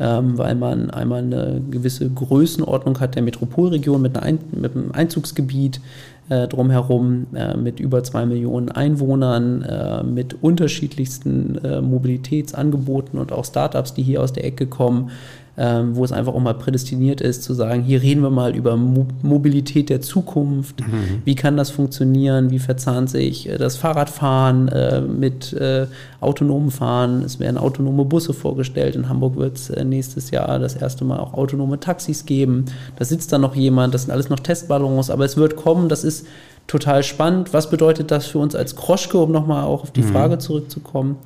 Ähm, 0.00 0.36
weil 0.36 0.56
man 0.56 0.90
einmal 0.90 1.22
eine 1.22 1.62
gewisse 1.70 2.10
Größenordnung 2.10 2.98
hat 2.98 3.14
der 3.14 3.22
Metropolregion 3.22 4.02
mit, 4.02 4.18
Ein 4.18 4.40
mit 4.50 4.74
einem 4.74 4.90
Einzugsgebiet, 4.92 5.80
äh, 6.28 6.48
drumherum 6.48 7.26
äh, 7.34 7.56
mit 7.56 7.78
über 7.78 8.02
zwei 8.02 8.26
Millionen 8.26 8.70
Einwohnern, 8.70 9.62
äh, 9.62 10.02
mit 10.02 10.42
unterschiedlichsten 10.42 11.58
äh, 11.64 11.80
Mobilitätsangeboten 11.80 13.18
und 13.20 13.30
auch 13.30 13.44
Startups, 13.44 13.94
die 13.94 14.02
hier 14.02 14.22
aus 14.22 14.32
der 14.32 14.44
Ecke 14.44 14.66
kommen, 14.66 15.10
ähm, 15.56 15.94
wo 15.94 16.04
es 16.04 16.12
einfach 16.12 16.34
auch 16.34 16.40
mal 16.40 16.54
prädestiniert 16.54 17.20
ist, 17.20 17.44
zu 17.44 17.54
sagen, 17.54 17.82
hier 17.82 18.02
reden 18.02 18.22
wir 18.22 18.30
mal 18.30 18.56
über 18.56 18.76
Mo 18.76 19.06
Mobilität 19.22 19.88
der 19.88 20.00
Zukunft, 20.00 20.80
mhm. 20.80 21.22
wie 21.24 21.34
kann 21.34 21.56
das 21.56 21.70
funktionieren, 21.70 22.50
wie 22.50 22.58
verzahnt 22.58 23.08
sich 23.08 23.48
äh, 23.48 23.56
das 23.56 23.76
Fahrradfahren 23.76 24.68
äh, 24.68 25.00
mit 25.00 25.52
äh, 25.52 25.86
autonomem 26.20 26.70
Fahren, 26.70 27.22
es 27.22 27.38
werden 27.38 27.58
autonome 27.58 28.04
Busse 28.04 28.32
vorgestellt, 28.32 28.96
in 28.96 29.08
Hamburg 29.08 29.36
wird 29.36 29.56
es 29.56 29.70
äh, 29.70 29.84
nächstes 29.84 30.30
Jahr 30.30 30.58
das 30.58 30.74
erste 30.74 31.04
Mal 31.04 31.20
auch 31.20 31.34
autonome 31.34 31.78
Taxis 31.78 32.26
geben, 32.26 32.64
da 32.96 33.04
sitzt 33.04 33.32
dann 33.32 33.42
noch 33.42 33.54
jemand, 33.54 33.94
das 33.94 34.02
sind 34.02 34.10
alles 34.10 34.30
noch 34.30 34.40
Testballons, 34.40 35.10
aber 35.10 35.24
es 35.24 35.36
wird 35.36 35.56
kommen, 35.56 35.88
das 35.88 36.02
ist 36.02 36.26
total 36.66 37.02
spannend. 37.02 37.52
Was 37.52 37.70
bedeutet 37.70 38.10
das 38.10 38.26
für 38.26 38.38
uns 38.38 38.54
als 38.54 38.74
Kroschke, 38.76 39.18
um 39.18 39.30
nochmal 39.30 39.64
auch 39.64 39.82
auf 39.82 39.90
die 39.90 40.02
mhm. 40.02 40.12
Frage 40.12 40.38
zurückzukommen? 40.38 41.16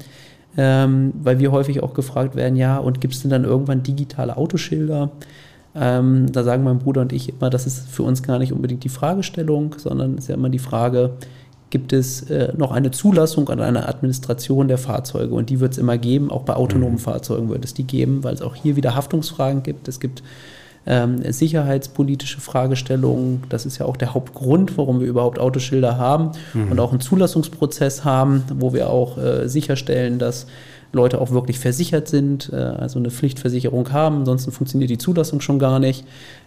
Ähm, 0.59 1.13
weil 1.23 1.39
wir 1.39 1.53
häufig 1.53 1.83
auch 1.83 1.95
gefragt 1.95 2.35
werden, 2.35 2.57
ja, 2.57 2.79
und 2.79 3.01
gibt 3.01 3.15
es 3.15 3.23
denn 3.23 3.31
dann 3.31 3.45
irgendwann 3.45 3.85
digitale 3.85 4.37
Autoschilder? 4.37 5.11
Ähm, 5.75 6.33
da 6.33 6.43
sagen 6.43 6.65
mein 6.65 6.81
Bruder 6.81 7.03
und 7.03 7.13
ich 7.13 7.29
immer, 7.29 7.49
das 7.49 7.65
ist 7.65 7.89
für 7.89 8.03
uns 8.03 8.25
gar 8.25 8.41
nicht 8.41 8.53
unbedingt 8.53 8.83
die 8.83 8.89
Fragestellung, 8.89 9.77
sondern 9.79 10.15
es 10.15 10.25
ist 10.25 10.29
ja 10.29 10.35
immer 10.35 10.49
die 10.49 10.59
Frage, 10.59 11.13
gibt 11.71 11.93
es 11.93 12.23
äh, 12.31 12.53
noch 12.57 12.73
eine 12.73 12.91
Zulassung 12.91 13.49
an 13.51 13.61
eine 13.61 13.89
Administration 13.89 14.67
der 14.67 14.79
Fahrzeuge 14.79 15.33
und 15.33 15.49
die 15.49 15.61
wird 15.61 15.73
es 15.73 15.79
immer 15.79 15.97
geben, 15.97 16.31
auch 16.31 16.43
bei 16.43 16.55
autonomen 16.55 16.95
mhm. 16.95 16.99
Fahrzeugen 16.99 17.49
wird 17.51 17.65
es 17.65 17.75
die 17.75 17.85
geben, 17.85 18.25
weil 18.25 18.35
es 18.35 18.43
auch 18.43 18.57
hier 18.57 18.75
wieder 18.75 18.97
Haftungsfragen 18.97 19.63
gibt. 19.63 19.87
Es 19.87 20.01
gibt 20.01 20.25
ähm, 20.89 21.21
sicherheitspolitische 21.31 22.41
Fragestellungen. 22.41 23.43
Das 23.51 23.67
ist 23.67 23.79
ja 23.79 23.87
auch 23.87 23.97
der 23.97 24.15
Hauptgrund, 24.15 24.77
warum 24.79 25.01
wir 25.01 25.07
überhaupt 25.07 25.39
Autoschilder 25.39 25.99
haben 25.99 26.33
mhm. 26.55 26.73
und 26.73 26.81
auch 26.81 26.91
einen 26.91 27.01
Zulassungsprozess 27.01 28.05
haben, 28.05 28.45
wo 28.57 28.73
wir 28.73 28.89
auch 28.89 29.19
äh, 29.19 29.49
sicherstellen, 29.49 30.19
dass 30.19 30.47
Leute 30.93 31.21
auch 31.21 31.31
wirklich 31.33 31.59
versichert 31.59 32.09
sind, 32.09 32.51
äh, 32.53 32.57
also 32.57 32.99
eine 32.99 33.11
Pflichtversicherung 33.11 33.93
haben, 33.93 34.21
ansonsten 34.21 34.51
funktioniert 34.51 34.91
die 34.91 34.97
Zulassung 34.97 35.43
schon 35.43 35.59
gar 35.59 35.79
nicht, 35.79 36.05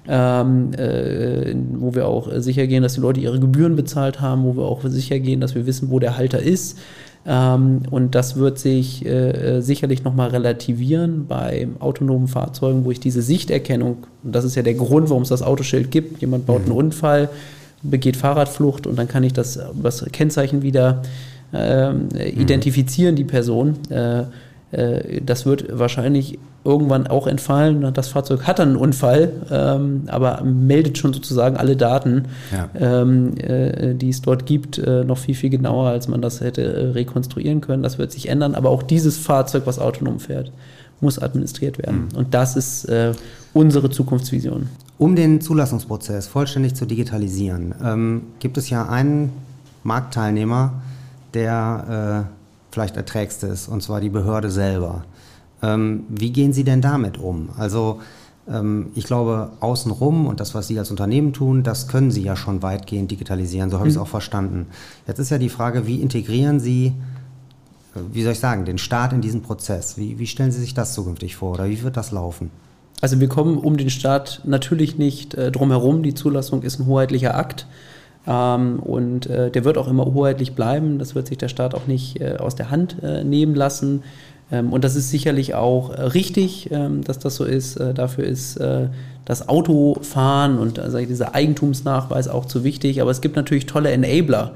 ähm, 0.08 0.74
äh, 0.74 1.54
wo 1.74 1.94
wir 1.94 2.08
auch 2.08 2.28
sicher 2.38 2.66
gehen, 2.66 2.82
dass 2.82 2.96
die 2.96 3.02
Leute 3.02 3.20
ihre 3.20 3.40
Gebühren 3.40 3.76
bezahlt 3.76 4.20
haben, 4.20 4.44
wo 4.44 4.56
wir 4.56 4.64
auch 4.64 4.82
sicher 4.86 5.20
gehen, 5.20 5.42
dass 5.42 5.54
wir 5.54 5.68
wissen, 5.68 5.92
wo 5.92 6.00
der 6.00 6.18
Halter 6.18 6.42
ist. 6.42 6.80
Ähm, 7.26 7.84
und 7.92 8.16
das 8.16 8.36
wird 8.36 8.58
sich 8.58 9.06
äh, 9.06 9.58
äh 9.58 9.62
sicherlich 9.62 10.04
nochmal 10.04 10.30
relativieren 10.30 11.28
bei 11.28 11.68
autonomen 11.80 12.28
Fahrzeugen, 12.28 12.84
wo 12.84 12.92
ich 12.92 13.00
diese 13.00 13.22
Sichterkennung, 13.22 14.08
und 14.24 14.36
das 14.36 14.44
ist 14.44 14.56
ja 14.56 14.64
der 14.64 14.74
Grund, 14.74 15.10
warum 15.10 15.24
es 15.24 15.30
das 15.30 15.44
Autoschild 15.44 15.92
gibt, 15.92 16.22
jemand 16.22 16.46
baut 16.46 16.62
einen 16.62 16.72
mhm. 16.72 16.78
Unfall, 16.78 17.30
begeht 17.84 18.18
Fahrradflucht 18.18 18.88
und 18.88 18.98
dann 18.98 19.08
kann 19.08 19.24
ich 19.24 19.34
das, 19.34 19.60
das 19.82 20.06
Kennzeichen 20.12 20.62
wieder 20.62 21.04
äh, 21.54 21.92
identifizieren, 22.30 23.16
die 23.16 23.24
Person. 23.24 23.76
Äh, 23.90 24.24
das 24.72 25.46
wird 25.46 25.78
wahrscheinlich 25.78 26.40
irgendwann 26.64 27.08
auch 27.08 27.28
entfallen. 27.28 27.94
Das 27.94 28.10
Fahrzeug 28.10 28.44
hat 28.44 28.60
dann 28.60 28.70
einen 28.70 28.78
Unfall, 28.78 29.32
ähm, 29.50 30.04
aber 30.08 30.44
meldet 30.44 30.98
schon 30.98 31.14
sozusagen 31.14 31.58
alle 31.58 31.76
Daten, 31.76 32.26
ja. 32.52 32.70
ähm, 32.76 33.38
äh, 33.38 33.96
die 33.96 34.10
es 34.10 34.22
dort 34.22 34.46
gibt, 34.46 34.78
äh, 34.78 35.04
noch 35.04 35.18
viel, 35.18 35.36
viel 35.36 35.50
genauer, 35.50 35.90
als 35.90 36.08
man 36.08 36.22
das 36.22 36.42
hätte 36.42 36.62
äh, 36.62 36.86
rekonstruieren 36.92 37.62
können. 37.62 37.84
Das 37.84 37.98
wird 37.98 38.12
sich 38.12 38.30
ändern. 38.30 38.56
Aber 38.56 38.70
auch 38.70 38.84
dieses 38.84 39.18
Fahrzeug, 39.18 39.64
was 39.66 39.80
autonom 39.80 40.20
fährt, 40.20 40.52
muss 41.00 41.18
administriert 41.18 41.80
werden. 41.80 42.10
Mhm. 42.12 42.18
Und 42.18 42.34
das 42.34 42.56
ist 42.56 42.86
äh, 42.86 43.14
unsere 43.54 43.90
Zukunftsvision. 43.90 44.70
Um 45.00 45.16
den 45.16 45.42
Zulassungsprozess 45.42 46.28
vollständig 46.28 46.76
zu 46.76 46.86
digitalisieren, 46.86 47.74
ähm, 47.84 48.22
gibt 48.40 48.58
es 48.60 48.70
ja 48.70 48.88
einen 48.88 49.32
Marktteilnehmer, 49.84 50.74
der 51.34 52.28
äh, 52.30 52.41
vielleicht 52.72 52.98
erträgst 52.98 53.44
ist, 53.44 53.68
und 53.68 53.84
zwar 53.84 54.02
die 54.02 54.10
Behörde 54.10 54.50
selber. 54.50 55.04
Ähm, 55.62 56.06
wie 56.10 56.32
gehen 56.32 56.54
Sie 56.54 56.64
denn 56.64 56.82
damit 56.82 57.18
um? 57.18 57.50
Also 57.58 58.00
ähm, 58.50 58.88
ich 58.96 59.06
glaube, 59.06 59.52
außenrum 59.60 60.28
und 60.28 60.40
das, 60.40 60.56
was 60.56 60.68
Sie 60.68 60.80
als 60.80 60.90
Unternehmen 60.90 61.34
tun, 61.34 61.64
das 61.64 61.88
können 61.88 62.12
Sie 62.12 62.24
ja 62.24 62.36
schon 62.36 62.64
weitgehend 62.64 63.12
digitalisieren, 63.12 63.70
so 63.70 63.78
habe 63.78 63.86
mhm. 63.86 63.92
ich 63.92 63.96
es 63.96 64.02
auch 64.02 64.08
verstanden. 64.08 64.68
Jetzt 65.08 65.20
ist 65.20 65.30
ja 65.30 65.38
die 65.38 65.50
Frage, 65.50 65.86
wie 65.86 66.02
integrieren 66.02 66.60
Sie, 66.60 66.94
äh, 67.96 68.00
wie 68.12 68.24
soll 68.24 68.34
ich 68.34 68.40
sagen, 68.40 68.66
den 68.66 68.78
Staat 68.78 69.14
in 69.14 69.22
diesen 69.22 69.42
Prozess? 69.42 69.98
Wie, 69.98 70.18
wie 70.18 70.28
stellen 70.28 70.52
Sie 70.52 70.62
sich 70.62 70.74
das 70.74 70.94
zukünftig 70.94 71.36
vor 71.36 71.54
oder 71.54 71.70
wie 71.70 71.84
wird 71.84 71.98
das 71.98 72.12
laufen? 72.12 72.52
Also 73.02 73.20
wir 73.20 73.28
kommen 73.28 73.58
um 73.58 73.78
den 73.78 73.90
Staat 73.90 74.42
natürlich 74.46 74.98
nicht 74.98 75.34
äh, 75.34 75.52
drum 75.52 75.72
herum. 75.72 76.04
Die 76.04 76.14
Zulassung 76.14 76.62
ist 76.62 76.80
ein 76.80 76.86
hoheitlicher 76.86 77.36
Akt. 77.36 77.68
Ähm, 78.28 78.80
und 78.80 79.28
äh, 79.28 79.50
der 79.52 79.66
wird 79.66 79.78
auch 79.78 79.88
immer 79.88 80.06
hoheitlich 80.06 80.54
bleiben. 80.54 81.00
Das 81.00 81.16
wird 81.16 81.28
sich 81.28 81.38
der 81.38 81.48
Staat 81.48 81.74
auch 81.74 81.88
nicht 81.88 82.22
äh, 82.22 82.38
aus 82.38 82.56
der 82.56 82.70
Hand 82.70 82.98
äh, 83.02 83.24
nehmen 83.24 83.56
lassen. 83.56 84.04
Ähm, 84.52 84.74
und 84.74 84.84
das 84.84 84.96
ist 84.96 85.10
sicherlich 85.10 85.56
auch 85.56 85.92
äh, 85.92 86.02
richtig, 86.02 86.70
ähm, 86.72 87.04
dass 87.04 87.20
das 87.20 87.36
so 87.36 87.46
ist. 87.46 87.78
Äh, 87.78 87.94
dafür 87.94 88.26
ist 88.26 88.58
äh, 88.58 88.88
das 89.26 89.50
Autofahren 89.50 90.60
und 90.60 90.80
also 90.80 90.98
dieser 91.00 91.34
Eigentumsnachweis 91.36 92.28
auch 92.28 92.46
zu 92.46 92.64
wichtig. 92.64 93.02
Aber 93.02 93.12
es 93.12 93.22
gibt 93.22 93.36
natürlich 93.36 93.66
tolle 93.66 93.92
Enabler 93.92 94.54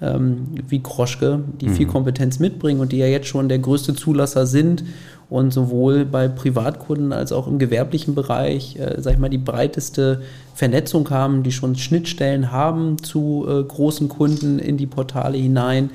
wie 0.00 0.80
Kroschke, 0.80 1.42
die 1.60 1.68
mhm. 1.68 1.74
viel 1.74 1.86
Kompetenz 1.86 2.38
mitbringen 2.38 2.80
und 2.80 2.92
die 2.92 2.98
ja 2.98 3.06
jetzt 3.06 3.26
schon 3.26 3.48
der 3.48 3.58
größte 3.58 3.94
Zulasser 3.94 4.46
sind 4.46 4.84
und 5.30 5.52
sowohl 5.52 6.04
bei 6.04 6.28
Privatkunden 6.28 7.12
als 7.12 7.32
auch 7.32 7.46
im 7.46 7.58
gewerblichen 7.58 8.14
Bereich, 8.14 8.76
äh, 8.76 8.96
sag 8.98 9.14
ich 9.14 9.18
mal, 9.18 9.28
die 9.28 9.38
breiteste 9.38 10.22
Vernetzung 10.54 11.10
haben, 11.10 11.42
die 11.42 11.52
schon 11.52 11.76
Schnittstellen 11.76 12.50
haben 12.50 13.02
zu 13.02 13.46
äh, 13.48 13.62
großen 13.62 14.08
Kunden 14.08 14.58
in 14.58 14.76
die 14.76 14.86
Portale 14.86 15.36
hinein, 15.36 15.90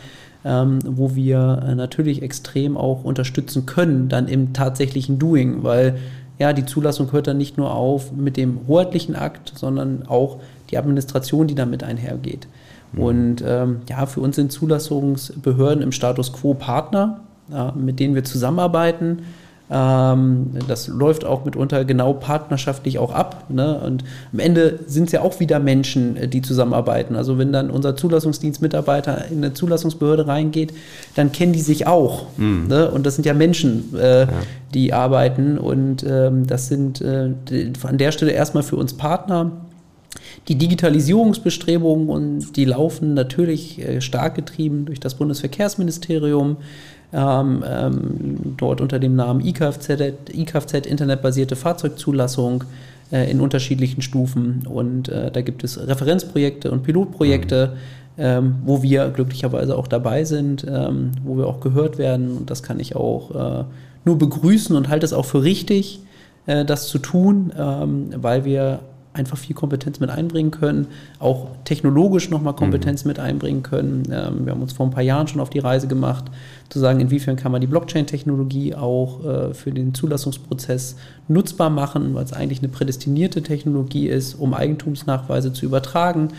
ähm, 0.45 0.79
wo 0.85 1.15
wir 1.15 1.63
äh, 1.67 1.75
natürlich 1.75 2.21
extrem 2.21 2.77
auch 2.77 3.03
unterstützen 3.03 3.65
können, 3.65 4.07
dann 4.09 4.27
im 4.27 4.53
tatsächlichen 4.53 5.17
Doing, 5.17 5.63
weil 5.63 5.97
ja, 6.39 6.53
die 6.53 6.65
Zulassung 6.65 7.11
hört 7.11 7.27
dann 7.27 7.37
nicht 7.37 7.57
nur 7.57 7.73
auf 7.73 8.11
mit 8.11 8.37
dem 8.37 8.67
hoheitlichen 8.67 9.15
Akt, 9.15 9.53
sondern 9.55 10.03
auch 10.07 10.39
die 10.69 10.77
Administration, 10.77 11.47
die 11.47 11.55
damit 11.55 11.83
einhergeht. 11.83 12.47
Mhm. 12.93 13.01
Und 13.01 13.43
ähm, 13.45 13.81
ja, 13.89 14.05
für 14.05 14.21
uns 14.21 14.35
sind 14.35 14.51
Zulassungsbehörden 14.51 15.83
im 15.83 15.91
Status 15.91 16.33
quo 16.33 16.53
Partner, 16.53 17.21
äh, 17.51 17.71
mit 17.77 17.99
denen 17.99 18.15
wir 18.15 18.23
zusammenarbeiten 18.23 19.23
ähm, 19.73 20.51
das 20.67 20.87
läuft 20.87 21.25
auch 21.25 21.45
mitunter 21.45 21.83
genau 21.83 22.13
partnerschaftlich 22.13 22.99
auch 22.99 23.11
ab. 23.11 23.45
Ne? 23.49 23.79
Und 23.79 24.03
am 24.31 24.39
Ende 24.39 24.79
sind 24.85 25.05
es 25.05 25.13
ja 25.13 25.21
auch 25.21 25.39
wieder 25.39 25.59
Menschen, 25.59 26.15
äh, 26.15 26.27
die 26.27 26.41
zusammenarbeiten. 26.41 27.15
Also 27.15 27.37
wenn 27.37 27.51
dann 27.51 27.71
unser 27.71 27.95
Zulassungsdienstmitarbeiter 27.95 29.25
in 29.31 29.37
eine 29.37 29.53
Zulassungsbehörde 29.53 30.27
reingeht, 30.27 30.73
dann 31.15 31.31
kennen 31.31 31.53
die 31.53 31.61
sich 31.61 31.87
auch. 31.87 32.27
Mhm. 32.37 32.67
Ne? 32.67 32.91
Und 32.91 33.05
das 33.05 33.15
sind 33.15 33.25
ja 33.25 33.33
Menschen, 33.33 33.95
äh, 33.95 34.21
ja. 34.21 34.27
die 34.73 34.93
arbeiten. 34.93 35.57
Und 35.57 36.05
ähm, 36.07 36.45
das 36.45 36.67
sind 36.67 37.01
äh, 37.01 37.31
an 37.83 37.97
der 37.97 38.11
Stelle 38.11 38.31
erstmal 38.31 38.63
für 38.63 38.75
uns 38.75 38.93
Partner. 38.93 39.51
Die 40.47 40.55
Digitalisierungsbestrebungen 40.55 42.09
und 42.09 42.55
die 42.55 42.65
laufen 42.65 43.13
natürlich 43.13 43.79
äh, 43.79 44.01
stark 44.01 44.35
getrieben 44.35 44.85
durch 44.85 44.99
das 44.99 45.15
Bundesverkehrsministerium 45.15 46.57
ähm, 47.13 47.63
ähm, 47.67 48.55
dort 48.57 48.81
unter 48.81 48.99
dem 48.99 49.15
Namen 49.15 49.45
IKFZ, 49.45 49.89
IKFZ 50.33 50.85
internetbasierte 50.87 51.55
Fahrzeugzulassung 51.55 52.63
äh, 53.11 53.29
in 53.29 53.39
unterschiedlichen 53.39 54.01
Stufen. 54.01 54.65
Und 54.67 55.09
äh, 55.09 55.31
da 55.31 55.41
gibt 55.41 55.63
es 55.63 55.79
Referenzprojekte 55.87 56.71
und 56.71 56.83
Pilotprojekte, 56.83 57.73
mhm. 58.17 58.23
ähm, 58.23 58.55
wo 58.65 58.81
wir 58.81 59.09
glücklicherweise 59.09 59.77
auch 59.77 59.87
dabei 59.87 60.23
sind, 60.23 60.65
ähm, 60.67 61.11
wo 61.23 61.37
wir 61.37 61.47
auch 61.47 61.59
gehört 61.59 61.97
werden. 61.97 62.35
Und 62.35 62.49
das 62.49 62.63
kann 62.63 62.79
ich 62.79 62.95
auch 62.95 63.61
äh, 63.61 63.63
nur 64.05 64.17
begrüßen 64.17 64.75
und 64.75 64.89
halte 64.89 65.05
es 65.05 65.13
auch 65.13 65.25
für 65.25 65.43
richtig, 65.43 65.99
äh, 66.47 66.65
das 66.65 66.87
zu 66.87 66.97
tun, 66.97 67.53
ähm, 67.57 68.09
weil 68.15 68.43
wir 68.43 68.79
einfach 69.13 69.37
viel 69.37 69.55
Kompetenz 69.55 69.99
mit 69.99 70.09
einbringen 70.09 70.51
können, 70.51 70.87
auch 71.19 71.47
technologisch 71.65 72.29
nochmal 72.29 72.55
Kompetenz 72.55 73.03
mhm. 73.03 73.09
mit 73.09 73.19
einbringen 73.19 73.61
können. 73.61 74.03
Ähm, 74.11 74.45
wir 74.45 74.53
haben 74.53 74.61
uns 74.61 74.73
vor 74.73 74.87
ein 74.87 74.91
paar 74.91 75.03
Jahren 75.03 75.27
schon 75.27 75.39
auf 75.39 75.51
die 75.51 75.59
Reise 75.59 75.87
gemacht, 75.87 76.25
zu 76.69 76.79
sagen, 76.79 76.99
inwiefern 76.99 77.35
kann 77.35 77.51
man 77.51 77.61
die 77.61 77.67
Blockchain-Technologie 77.67 78.73
auch 78.73 79.23
äh, 79.23 79.53
für 79.53 79.71
den 79.71 79.93
Zulassungsprozess 79.93 80.95
nutzbar 81.27 81.69
machen, 81.69 82.15
weil 82.15 82.25
es 82.25 82.33
eigentlich 82.33 82.59
eine 82.59 82.69
prädestinierte 82.69 83.43
Technologie 83.43 84.07
ist, 84.07 84.33
um 84.33 84.55
Eigentumsnachweise 84.55 85.53
zu 85.53 85.65
übertragen. 85.65 86.29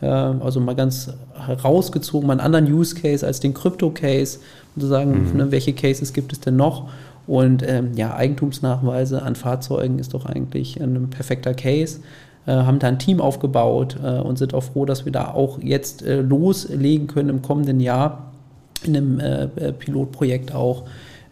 Äh, 0.00 0.06
also 0.06 0.60
mal 0.60 0.74
ganz 0.74 1.12
herausgezogen, 1.34 2.26
mal 2.26 2.34
einen 2.34 2.40
anderen 2.54 2.72
Use 2.72 2.94
Case 2.94 3.26
als 3.26 3.40
den 3.40 3.52
Crypto-Case, 3.52 4.38
um 4.74 4.80
zu 4.80 4.88
sagen, 4.88 5.30
mhm. 5.32 5.36
ne, 5.36 5.50
welche 5.50 5.74
Cases 5.74 6.12
gibt 6.14 6.32
es 6.32 6.40
denn 6.40 6.56
noch? 6.56 6.88
Und 7.26 7.62
ähm, 7.66 7.92
ja, 7.94 8.14
Eigentumsnachweise 8.14 9.22
an 9.22 9.36
Fahrzeugen 9.36 9.98
ist 9.98 10.12
doch 10.14 10.26
eigentlich 10.26 10.80
ein 10.80 11.08
perfekter 11.10 11.54
Case. 11.54 12.00
Äh, 12.44 12.52
haben 12.52 12.80
da 12.80 12.88
ein 12.88 12.98
Team 12.98 13.20
aufgebaut 13.20 13.96
äh, 14.02 14.18
und 14.18 14.36
sind 14.36 14.52
auch 14.52 14.64
froh, 14.64 14.84
dass 14.84 15.04
wir 15.04 15.12
da 15.12 15.28
auch 15.28 15.60
jetzt 15.62 16.02
äh, 16.02 16.20
loslegen 16.20 17.06
können 17.06 17.28
im 17.28 17.42
kommenden 17.42 17.78
Jahr 17.78 18.32
in 18.84 18.96
einem 18.96 19.50
Pilotprojekt 19.78 20.52
auch 20.52 20.82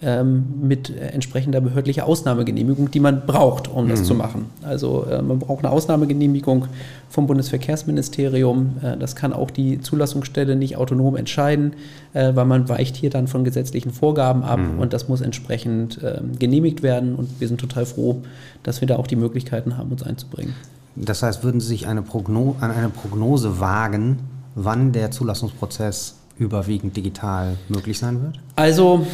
ähm, 0.03 0.45
mit 0.63 0.97
entsprechender 0.97 1.61
behördlicher 1.61 2.07
Ausnahmegenehmigung, 2.07 2.93
die 2.93 3.01
man 3.01 3.27
braucht, 3.27 3.67
um 3.67 3.89
das 3.89 4.03
mhm. 4.03 4.05
zu 4.05 4.15
machen. 4.15 4.45
Also 4.63 5.05
man 5.27 5.41
braucht 5.41 5.65
eine 5.65 5.75
Ausnahmegenehmigung 5.75 6.67
vom 7.09 7.27
Bundesverkehrsministerium. 7.27 8.77
Das 9.01 9.17
kann 9.17 9.33
auch 9.33 9.51
die 9.51 9.81
Zulassungsstelle 9.81 10.55
nicht 10.55 10.77
autonom 10.77 11.17
entscheiden, 11.17 11.73
weil 12.13 12.45
man 12.45 12.69
weicht 12.69 12.95
hier 12.95 13.11
dann 13.11 13.27
von 13.27 13.43
gesetzlichen 13.43 13.91
Vorgaben 13.91 14.45
ab 14.45 14.61
mhm. 14.61 14.79
und 14.79 14.93
das 14.93 15.09
muss 15.09 15.23
entsprechend 15.23 15.99
ähm, 16.05 16.39
genehmigt 16.39 16.85
werden. 16.85 17.17
Und 17.17 17.41
wir 17.41 17.49
sind 17.49 17.61
total 17.61 17.85
froh, 17.85 18.23
dass 18.63 18.81
wir 18.81 18.87
da 18.87 18.95
auch 18.95 19.09
die 19.09 19.17
Möglichkeiten 19.17 19.77
haben, 19.77 19.91
uns 19.91 20.05
einzubringen. 20.05 20.55
Das 20.97 21.23
heißt, 21.23 21.45
würden 21.45 21.61
Sie 21.61 21.69
sich 21.69 21.87
eine 21.87 22.03
Progno 22.03 22.57
an 22.61 22.71
eine 22.71 22.89
Prognose 22.89 23.61
wagen, 23.61 24.19
wann 24.55 24.93
der 24.93 25.11
Zulassungsprozess 25.11 26.17
überwiegend 26.39 26.97
digital 26.97 27.57
möglich 27.69 27.99
sein 27.99 28.23
wird? 28.23 28.41
Also 28.57 29.07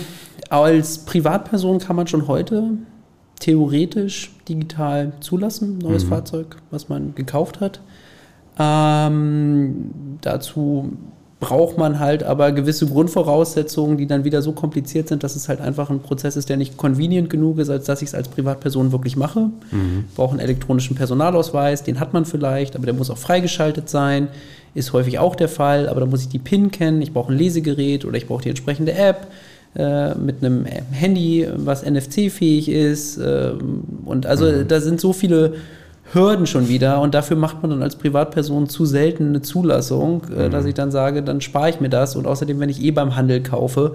als 0.49 0.99
Privatperson 0.99 1.79
kann 1.79 1.97
man 1.97 2.07
schon 2.07 2.29
heute 2.29 2.71
theoretisch 3.41 4.33
digital 4.49 5.13
zulassen, 5.21 5.79
neues 5.79 6.05
mhm. 6.05 6.09
Fahrzeug, 6.09 6.57
was 6.71 6.89
man 6.89 7.15
gekauft 7.15 7.61
hat. 7.61 7.81
Ähm, 8.59 10.19
dazu 10.23 10.93
braucht 11.39 11.77
man 11.77 11.99
halt 11.99 12.23
aber 12.23 12.51
gewisse 12.53 12.87
Grundvoraussetzungen, 12.87 13.99
die 13.99 14.07
dann 14.07 14.25
wieder 14.25 14.41
so 14.41 14.53
kompliziert 14.53 15.09
sind, 15.09 15.23
dass 15.23 15.37
es 15.37 15.49
halt 15.49 15.61
einfach 15.61 15.91
ein 15.91 16.01
Prozess 16.01 16.37
ist, 16.37 16.49
der 16.49 16.57
nicht 16.57 16.79
convenient 16.79 17.29
genug 17.29 17.59
ist, 17.59 17.69
als 17.69 17.85
dass 17.85 18.01
ich 18.01 18.09
es 18.09 18.15
als 18.15 18.29
Privatperson 18.29 18.91
wirklich 18.91 19.17
mache. 19.17 19.51
Mhm. 19.71 20.05
Ich 20.09 20.15
brauche 20.15 20.31
einen 20.31 20.41
elektronischen 20.41 20.97
Personalausweis, 20.97 21.83
den 21.83 22.01
hat 22.01 22.15
man 22.15 22.25
vielleicht, 22.25 22.75
aber 22.75 22.87
der 22.87 22.95
muss 22.95 23.11
auch 23.11 23.19
freigeschaltet 23.19 23.91
sein. 23.91 24.29
Ist 24.75 24.95
häufig 24.95 25.19
auch 25.19 25.35
der 25.35 25.49
Fall, 25.49 25.89
aber 25.89 26.01
da 26.01 26.07
muss 26.07 26.23
ich 26.23 26.29
die 26.29 26.39
PIN 26.39 26.71
kennen, 26.71 27.03
ich 27.03 27.13
brauche 27.13 27.33
ein 27.33 27.39
Lesegerät 27.39 28.07
oder 28.07 28.17
ich 28.17 28.27
brauche 28.27 28.43
die 28.43 28.51
entsprechende 28.51 28.93
App 28.93 29.27
äh, 29.75 30.15
mit 30.15 30.43
einem 30.43 30.65
Handy, 30.65 31.47
was 31.55 31.85
NFC-fähig 31.85 32.71
ist. 32.71 33.19
Äh, 33.19 33.53
und 34.07 34.25
also 34.25 34.47
mhm. 34.47 34.69
da 34.69 34.81
sind 34.81 35.03
so 35.03 35.13
viele 35.13 35.55
Hürden 36.13 36.47
schon 36.47 36.69
wieder 36.69 37.01
und 37.01 37.15
dafür 37.15 37.37
macht 37.37 37.63
man 37.63 37.71
dann 37.71 37.83
als 37.83 37.97
Privatperson 37.97 38.69
zu 38.69 38.87
selten 38.87 39.29
eine 39.29 39.43
Zulassung, 39.43 40.23
äh, 40.31 40.47
mhm. 40.47 40.51
dass 40.51 40.65
ich 40.65 40.75
dann 40.75 40.91
sage, 40.91 41.23
dann 41.23 41.41
spare 41.41 41.71
ich 41.71 41.81
mir 41.81 41.89
das 41.89 42.17
und 42.17 42.27
außerdem, 42.27 42.61
wenn 42.61 42.69
ich 42.69 42.83
eh 42.83 42.91
beim 42.93 43.17
Handel 43.17 43.43
kaufe, 43.43 43.95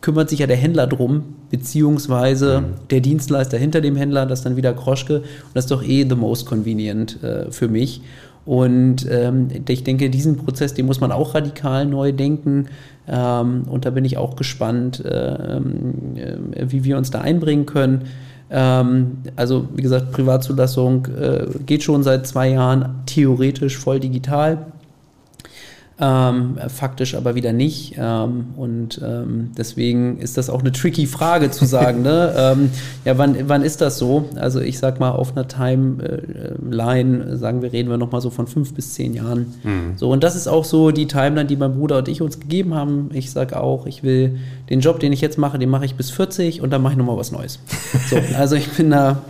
kümmert 0.00 0.30
sich 0.30 0.38
ja 0.38 0.46
der 0.46 0.56
Händler 0.56 0.86
drum, 0.86 1.24
beziehungsweise 1.50 2.60
mhm. 2.60 2.64
der 2.90 3.00
Dienstleister 3.00 3.58
hinter 3.58 3.80
dem 3.80 3.96
Händler, 3.96 4.26
das 4.26 4.42
dann 4.42 4.56
wieder 4.56 4.72
Kroschke 4.72 5.18
und 5.18 5.54
das 5.54 5.64
ist 5.64 5.70
doch 5.70 5.82
eh 5.82 6.06
the 6.08 6.16
most 6.16 6.46
convenient 6.46 7.22
äh, 7.22 7.50
für 7.50 7.68
mich. 7.68 8.02
Und 8.46 9.06
ähm, 9.10 9.48
ich 9.68 9.84
denke, 9.84 10.08
diesen 10.08 10.36
Prozess, 10.36 10.74
den 10.74 10.86
muss 10.86 11.00
man 11.00 11.12
auch 11.12 11.34
radikal 11.34 11.84
neu 11.84 12.12
denken. 12.12 12.66
Ähm, 13.06 13.64
und 13.68 13.84
da 13.84 13.90
bin 13.90 14.04
ich 14.04 14.16
auch 14.16 14.34
gespannt, 14.34 15.04
äh, 15.04 15.58
äh, 15.58 15.60
wie 16.66 16.84
wir 16.84 16.96
uns 16.96 17.10
da 17.10 17.20
einbringen 17.20 17.66
können. 17.66 18.06
Ähm, 18.50 19.18
also 19.36 19.68
wie 19.74 19.82
gesagt, 19.82 20.10
Privatzulassung 20.12 21.06
äh, 21.06 21.46
geht 21.66 21.82
schon 21.82 22.02
seit 22.02 22.26
zwei 22.26 22.50
Jahren 22.50 23.02
theoretisch 23.06 23.78
voll 23.78 24.00
digital. 24.00 24.66
Ähm, 26.02 26.56
faktisch 26.68 27.14
aber 27.14 27.34
wieder 27.34 27.52
nicht. 27.52 27.96
Ähm, 27.98 28.46
und 28.56 29.00
ähm, 29.04 29.50
deswegen 29.56 30.18
ist 30.18 30.38
das 30.38 30.48
auch 30.48 30.60
eine 30.60 30.72
tricky 30.72 31.06
Frage 31.06 31.50
zu 31.50 31.66
sagen. 31.66 32.02
ne? 32.02 32.34
Ähm, 32.40 32.70
ja, 33.04 33.18
wann, 33.18 33.36
wann 33.48 33.62
ist 33.62 33.80
das 33.80 33.98
so? 33.98 34.30
Also 34.36 34.60
ich 34.60 34.78
sag 34.78 34.98
mal, 34.98 35.10
auf 35.10 35.36
einer 35.36 35.46
Timeline, 35.46 37.36
sagen 37.36 37.60
wir, 37.60 37.72
reden 37.72 37.90
wir 37.90 37.98
nochmal 37.98 38.20
so 38.20 38.30
von 38.30 38.46
fünf 38.46 38.72
bis 38.72 38.94
zehn 38.94 39.14
Jahren. 39.14 39.54
Mhm. 39.62 39.92
So, 39.96 40.10
und 40.10 40.24
das 40.24 40.36
ist 40.36 40.46
auch 40.46 40.64
so 40.64 40.90
die 40.90 41.06
Timeline, 41.06 41.46
die 41.46 41.56
mein 41.56 41.74
Bruder 41.74 41.98
und 41.98 42.08
ich 42.08 42.22
uns 42.22 42.40
gegeben 42.40 42.74
haben. 42.74 43.10
Ich 43.12 43.30
sage 43.30 43.60
auch, 43.60 43.86
ich 43.86 44.02
will 44.02 44.38
den 44.70 44.80
Job, 44.80 45.00
den 45.00 45.12
ich 45.12 45.20
jetzt 45.20 45.38
mache, 45.38 45.58
den 45.58 45.68
mache 45.68 45.84
ich 45.84 45.96
bis 45.96 46.10
40 46.10 46.62
und 46.62 46.70
dann 46.70 46.82
mache 46.82 46.94
ich 46.94 46.98
nochmal 46.98 47.18
was 47.18 47.32
Neues. 47.32 47.58
So, 48.08 48.16
also 48.38 48.56
ich 48.56 48.70
bin 48.70 48.90
da 48.90 49.22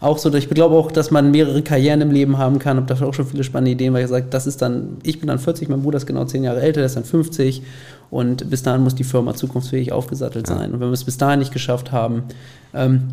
auch 0.00 0.18
so, 0.18 0.32
ich 0.32 0.48
glaube 0.48 0.76
auch, 0.76 0.92
dass 0.92 1.10
man 1.10 1.30
mehrere 1.30 1.62
Karrieren 1.62 2.00
im 2.00 2.10
Leben 2.10 2.38
haben 2.38 2.58
kann. 2.58 2.76
Habe 2.76 2.94
da 2.94 3.04
auch 3.04 3.14
schon 3.14 3.26
viele 3.26 3.42
spannende 3.42 3.72
Ideen, 3.72 3.92
weil 3.94 4.04
ich 4.04 4.10
sage, 4.10 4.26
das 4.30 4.46
ist 4.46 4.62
dann, 4.62 4.98
ich 5.02 5.18
bin 5.18 5.26
dann 5.26 5.38
40, 5.38 5.68
mein 5.68 5.82
Bruder 5.82 5.96
ist 5.96 6.06
genau 6.06 6.24
zehn 6.24 6.44
Jahre 6.44 6.60
älter, 6.60 6.80
der 6.80 6.86
ist 6.86 6.96
dann 6.96 7.04
50 7.04 7.62
und 8.10 8.48
bis 8.48 8.62
dahin 8.62 8.82
muss 8.82 8.94
die 8.94 9.04
Firma 9.04 9.34
zukunftsfähig 9.34 9.92
aufgesattelt 9.92 10.46
sein. 10.46 10.72
Und 10.72 10.80
wenn 10.80 10.88
wir 10.88 10.92
es 10.92 11.04
bis 11.04 11.18
dahin 11.18 11.40
nicht 11.40 11.52
geschafft 11.52 11.90
haben, 11.90 12.22
ähm, 12.74 13.08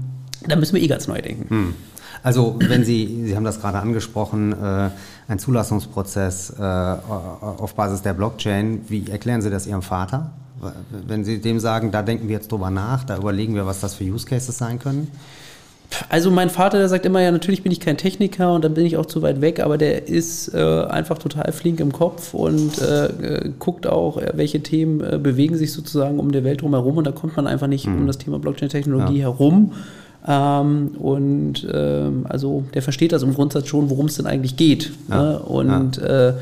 dann 0.48 0.60
müssen 0.60 0.76
wir 0.76 0.82
eh 0.82 0.88
ganz 0.88 1.08
neu 1.08 1.22
denken. 1.22 1.50
Hm. 1.50 1.74
Also 2.22 2.56
wenn 2.60 2.84
Sie, 2.84 3.24
Sie 3.26 3.36
haben 3.36 3.44
das 3.44 3.62
gerade 3.62 3.80
angesprochen, 3.80 4.54
äh, 4.54 4.90
ein 5.28 5.40
Zulassungsprozess 5.40 6.54
äh, 6.60 6.64
auf 6.64 7.76
Basis 7.76 8.02
der 8.02 8.14
Blockchain, 8.14 8.82
wie 8.88 9.10
erklären 9.10 9.42
Sie 9.42 9.50
das 9.50 9.68
Ihrem 9.68 9.82
Vater? 9.82 10.32
Wenn 11.08 11.24
Sie 11.24 11.40
dem 11.40 11.60
sagen, 11.60 11.92
da 11.92 12.02
denken 12.02 12.28
wir 12.28 12.36
jetzt 12.36 12.52
drüber 12.52 12.70
nach, 12.70 13.04
da 13.04 13.18
überlegen 13.18 13.56
wir, 13.56 13.66
was 13.66 13.80
das 13.82 13.94
für 13.94 14.04
Use 14.06 14.26
Cases 14.26 14.58
sein 14.58 14.80
können? 14.80 15.12
Also 16.10 16.32
mein 16.32 16.50
Vater, 16.50 16.78
der 16.78 16.90
sagt 16.90 17.06
immer, 17.06 17.22
ja, 17.22 17.32
natürlich 17.32 17.64
bin 17.64 17.72
ich 17.72 17.80
kein 17.80 17.98
Techniker 17.98 18.54
und 18.54 18.64
dann 18.64 18.74
bin 18.74 18.86
ich 18.86 18.98
auch 18.98 19.06
zu 19.06 19.22
weit 19.22 19.42
weg, 19.42 19.60
aber 19.60 19.78
der 19.78 20.08
ist 20.08 20.54
äh, 20.54 20.84
einfach 20.86 21.18
total 21.18 21.52
flink 21.52 21.80
im 21.80 21.92
Kopf 21.92 22.34
und 22.34 22.82
äh, 22.82 23.06
äh 23.06 23.52
guckt 23.60 23.88
auch, 23.88 24.18
äh, 24.18 24.32
welche 24.36 24.62
Themen 24.62 25.02
äh, 25.02 25.18
bewegen 25.18 25.58
sich 25.58 25.72
sozusagen 25.72 26.20
um 26.20 26.32
die 26.32 26.44
Welt 26.44 26.62
drumherum 26.62 26.98
und 26.98 27.08
da 27.08 27.12
kommt 27.12 27.36
man 27.36 27.48
einfach 27.48 27.68
nicht 27.68 27.88
mhm. 27.88 28.00
um 28.00 28.08
das 28.08 28.18
Thema 28.18 28.40
Blockchain-Technologie 28.40 29.20
ja. 29.20 29.24
herum. 29.24 29.74
Ähm, 30.28 30.92
und 30.98 31.68
ähm, 31.72 32.26
also 32.28 32.64
der 32.74 32.82
versteht 32.82 33.12
das 33.12 33.22
im 33.24 33.34
Grundsatz 33.34 33.68
schon, 33.68 33.90
worum 33.90 34.08
es 34.08 34.16
denn 34.16 34.26
eigentlich 34.26 34.58
geht. 34.58 34.92
Ja. 35.10 35.22
Ne? 35.22 35.40
Und 35.40 35.98
ja. 35.98 36.30
Äh, 36.30 36.34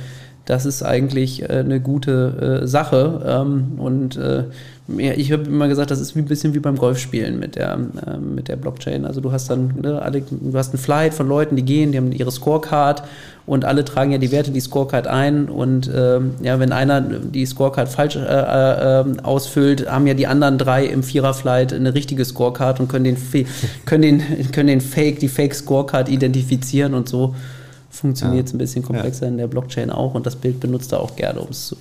das 0.45 0.65
ist 0.65 0.83
eigentlich 0.83 1.49
eine 1.49 1.79
gute 1.79 2.67
Sache. 2.67 3.21
Ähm, 3.25 3.75
und 3.77 4.19
ja, 4.87 5.13
ich 5.13 5.31
habe 5.31 5.43
immer 5.43 5.69
gesagt, 5.69 5.91
das 5.91 6.01
ist 6.01 6.13
wie 6.15 6.19
ein 6.19 6.25
bisschen 6.25 6.53
wie 6.53 6.59
beim 6.59 6.77
Golfspielen 6.77 7.39
mit 7.39 7.55
der, 7.55 7.79
äh, 8.05 8.17
mit 8.17 8.49
der 8.49 8.57
Blockchain. 8.57 9.05
Also 9.05 9.21
du 9.21 9.31
hast 9.31 9.49
dann 9.49 9.75
ne, 9.81 10.01
alle, 10.01 10.21
du 10.21 10.57
hast 10.57 10.73
einen 10.73 10.81
Flight 10.81 11.13
von 11.13 11.27
Leuten, 11.27 11.55
die 11.55 11.63
gehen, 11.63 11.93
die 11.93 11.97
haben 11.97 12.11
ihre 12.11 12.31
Scorecard 12.31 13.03
und 13.45 13.63
alle 13.63 13.85
tragen 13.85 14.11
ja 14.11 14.17
die 14.17 14.31
Werte, 14.31 14.51
die 14.51 14.59
Scorecard 14.59 15.07
ein. 15.07 15.47
Und 15.47 15.87
äh, 15.87 16.19
ja, 16.41 16.59
wenn 16.59 16.73
einer 16.73 16.99
die 16.99 17.45
Scorecard 17.45 17.87
falsch 17.87 18.17
äh, 18.17 18.19
äh, 18.19 19.05
ausfüllt, 19.23 19.89
haben 19.89 20.05
ja 20.05 20.15
die 20.15 20.27
anderen 20.27 20.57
drei 20.57 20.85
im 20.85 21.01
Vierer-Flight 21.01 21.71
eine 21.71 21.93
richtige 21.93 22.25
Scorecard 22.25 22.81
und 22.81 22.89
können 22.89 23.05
den, 23.05 23.17
können 23.85 24.01
den, 24.01 24.51
können 24.51 24.67
den 24.67 24.81
Fake, 24.81 25.19
die 25.19 25.29
Fake-Scorecard 25.29 26.09
identifizieren 26.09 26.93
und 26.93 27.07
so 27.07 27.35
funktioniert 27.89 28.47
es 28.47 28.51
ja. 28.51 28.55
ein 28.55 28.57
bisschen 28.57 28.83
komplexer 28.83 29.27
ja. 29.27 29.31
in 29.31 29.37
der 29.37 29.47
Blockchain 29.47 29.91
auch 29.91 30.13
und 30.13 30.25
das 30.25 30.35
Bild 30.35 30.59
benutzt 30.59 30.91
er 30.91 30.99
auch 30.99 31.15
gerne, 31.15 31.39
um 31.39 31.49
es 31.51 31.73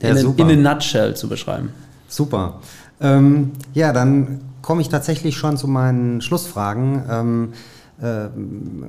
ja, 0.00 0.10
in, 0.10 0.34
in 0.36 0.66
a 0.66 0.74
nutshell 0.74 1.14
zu 1.14 1.28
beschreiben. 1.28 1.70
Super. 2.08 2.60
Ähm, 3.00 3.52
ja, 3.74 3.92
dann 3.92 4.40
komme 4.62 4.80
ich 4.80 4.88
tatsächlich 4.88 5.36
schon 5.36 5.56
zu 5.56 5.68
meinen 5.68 6.20
Schlussfragen. 6.20 7.02
Ähm, 7.08 7.52
äh, 8.00 8.28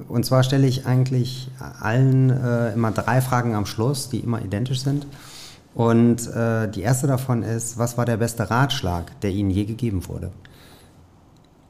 und 0.07 0.25
zwar 0.25 0.43
stelle 0.43 0.67
ich 0.67 0.85
eigentlich 0.85 1.49
allen 1.81 2.29
äh, 2.29 2.73
immer 2.73 2.91
drei 2.91 3.21
Fragen 3.21 3.55
am 3.55 3.65
Schluss, 3.65 4.09
die 4.09 4.19
immer 4.19 4.41
identisch 4.41 4.81
sind. 4.81 5.05
Und 5.75 6.27
äh, 6.33 6.67
die 6.69 6.81
erste 6.81 7.05
davon 7.05 7.43
ist, 7.43 7.77
was 7.77 7.97
war 7.97 8.05
der 8.05 8.17
beste 8.17 8.49
Ratschlag, 8.49 9.19
der 9.21 9.29
Ihnen 9.29 9.51
je 9.51 9.65
gegeben 9.65 10.07
wurde? 10.07 10.31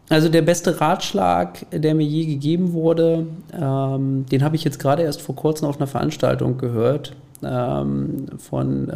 Also 0.10 0.30
der 0.30 0.42
beste 0.42 0.80
Ratschlag, 0.80 1.66
der 1.72 1.94
mir 1.94 2.08
je 2.08 2.26
gegeben 2.26 2.72
wurde, 2.72 3.28
ähm, 3.54 4.26
den 4.32 4.42
habe 4.42 4.56
ich 4.56 4.64
jetzt 4.64 4.80
gerade 4.80 5.04
erst 5.04 5.22
vor 5.22 5.36
kurzem 5.36 5.68
auf 5.68 5.78
einer 5.78 5.88
Veranstaltung 5.88 6.58
gehört 6.58 7.14
ähm, 7.44 8.28
von 8.38 8.90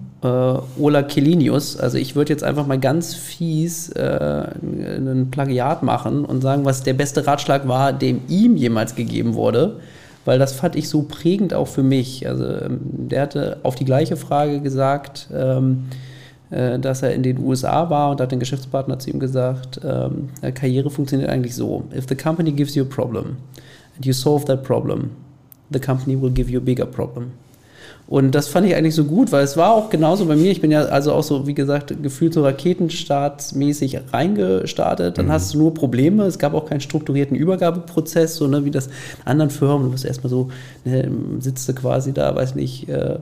äh, 0.00 0.10
äh, 0.22 0.58
Ola 0.78 1.02
Kelinius. 1.02 1.76
Also 1.76 1.98
ich 1.98 2.14
würde 2.14 2.32
jetzt 2.32 2.44
einfach 2.44 2.66
mal 2.66 2.78
ganz 2.78 3.14
fies 3.14 3.90
äh, 3.90 4.00
einen 4.00 5.30
Plagiat 5.30 5.82
machen 5.82 6.24
und 6.24 6.42
sagen, 6.42 6.64
was 6.64 6.82
der 6.82 6.94
beste 6.94 7.26
Ratschlag 7.26 7.66
war, 7.68 7.92
dem 7.92 8.22
ihm 8.28 8.56
jemals 8.56 8.94
gegeben 8.94 9.34
wurde. 9.34 9.76
Weil 10.26 10.38
das 10.38 10.52
fand 10.52 10.76
ich 10.76 10.88
so 10.88 11.02
prägend 11.02 11.54
auch 11.54 11.68
für 11.68 11.82
mich. 11.82 12.28
Also 12.28 12.44
ähm, 12.44 12.80
der 12.82 13.22
hatte 13.22 13.58
auf 13.62 13.74
die 13.74 13.86
gleiche 13.86 14.16
Frage 14.16 14.60
gesagt, 14.60 15.28
ähm, 15.34 15.86
äh, 16.50 16.78
dass 16.78 17.02
er 17.02 17.14
in 17.14 17.22
den 17.22 17.38
USA 17.38 17.88
war 17.88 18.10
und 18.10 18.20
hat 18.20 18.30
den 18.30 18.40
Geschäftspartner 18.40 18.98
zu 18.98 19.10
ihm 19.10 19.18
gesagt, 19.18 19.80
ähm, 19.82 20.28
Karriere 20.54 20.90
funktioniert 20.90 21.30
eigentlich 21.30 21.54
so. 21.54 21.84
If 21.96 22.06
the 22.08 22.14
company 22.14 22.52
gives 22.52 22.74
you 22.74 22.84
a 22.84 22.88
problem 22.88 23.36
and 23.96 24.04
you 24.04 24.12
solve 24.12 24.44
that 24.44 24.62
problem, 24.62 25.12
the 25.72 25.80
company 25.80 26.20
will 26.20 26.30
give 26.30 26.50
you 26.50 26.58
a 26.58 26.62
bigger 26.62 26.86
problem. 26.86 27.32
Und 28.10 28.34
das 28.34 28.48
fand 28.48 28.66
ich 28.66 28.74
eigentlich 28.74 28.96
so 28.96 29.04
gut, 29.04 29.30
weil 29.30 29.44
es 29.44 29.56
war 29.56 29.72
auch 29.72 29.88
genauso 29.88 30.26
bei 30.26 30.34
mir. 30.34 30.50
Ich 30.50 30.60
bin 30.60 30.72
ja 30.72 30.82
also 30.86 31.12
auch 31.12 31.22
so, 31.22 31.46
wie 31.46 31.54
gesagt, 31.54 31.94
gefühlt 32.02 32.34
so 32.34 32.42
raketenstartmäßig 32.42 34.00
reingestartet. 34.12 35.16
Dann 35.16 35.26
mhm. 35.26 35.30
hast 35.30 35.54
du 35.54 35.58
nur 35.58 35.74
Probleme. 35.74 36.24
Es 36.24 36.40
gab 36.40 36.52
auch 36.52 36.68
keinen 36.68 36.80
strukturierten 36.80 37.36
Übergabeprozess, 37.36 38.34
so 38.34 38.48
ne, 38.48 38.64
wie 38.64 38.72
das 38.72 38.88
in 38.88 38.92
anderen 39.26 39.50
Firmen. 39.50 39.84
Du 39.84 39.92
bist 39.92 40.04
erstmal 40.04 40.28
so, 40.28 40.48
ne, 40.84 41.08
sitzt 41.38 41.68
du 41.68 41.72
quasi 41.72 42.12
da, 42.12 42.34
weiß 42.34 42.56
nicht, 42.56 42.88
äh, 42.88 43.18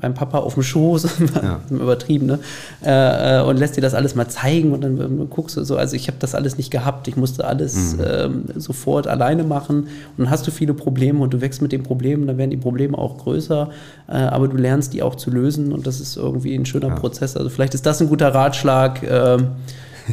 beim 0.00 0.14
Papa 0.14 0.38
auf 0.38 0.54
dem 0.54 0.64
Schoß, 0.64 1.06
ja. 1.40 1.60
übertrieben, 1.70 2.26
ne? 2.26 2.40
Äh, 2.84 3.38
äh, 3.38 3.42
und 3.44 3.56
lässt 3.56 3.76
dir 3.76 3.82
das 3.82 3.94
alles 3.94 4.16
mal 4.16 4.26
zeigen 4.26 4.72
und 4.72 4.80
dann 4.80 5.30
guckst 5.30 5.56
du 5.56 5.62
so. 5.62 5.76
Also 5.76 5.94
ich 5.94 6.08
habe 6.08 6.18
das 6.18 6.34
alles 6.34 6.58
nicht 6.58 6.72
gehabt. 6.72 7.06
Ich 7.06 7.16
musste 7.16 7.44
alles 7.44 7.94
mhm. 7.94 8.04
ähm, 8.04 8.44
sofort 8.56 9.06
alleine 9.06 9.44
machen. 9.44 9.82
Und 9.84 9.88
dann 10.24 10.30
hast 10.30 10.44
du 10.44 10.50
viele 10.50 10.74
Probleme 10.74 11.20
und 11.20 11.32
du 11.32 11.40
wächst 11.40 11.62
mit 11.62 11.70
den 11.70 11.84
Problemen, 11.84 12.26
dann 12.26 12.36
werden 12.36 12.50
die 12.50 12.56
Probleme 12.56 12.98
auch 12.98 13.18
größer 13.18 13.70
äh, 14.08 14.16
aber 14.16 14.48
du 14.48 14.56
lernst 14.56 14.94
die 14.94 15.02
auch 15.02 15.14
zu 15.14 15.30
lösen 15.30 15.72
und 15.72 15.86
das 15.86 16.00
ist 16.00 16.16
irgendwie 16.16 16.54
ein 16.54 16.66
schöner 16.66 16.88
ja. 16.88 16.94
Prozess. 16.94 17.36
Also 17.36 17.50
vielleicht 17.50 17.74
ist 17.74 17.86
das 17.86 18.00
ein 18.00 18.08
guter 18.08 18.34
Ratschlag, 18.34 19.02
äh, 19.02 19.38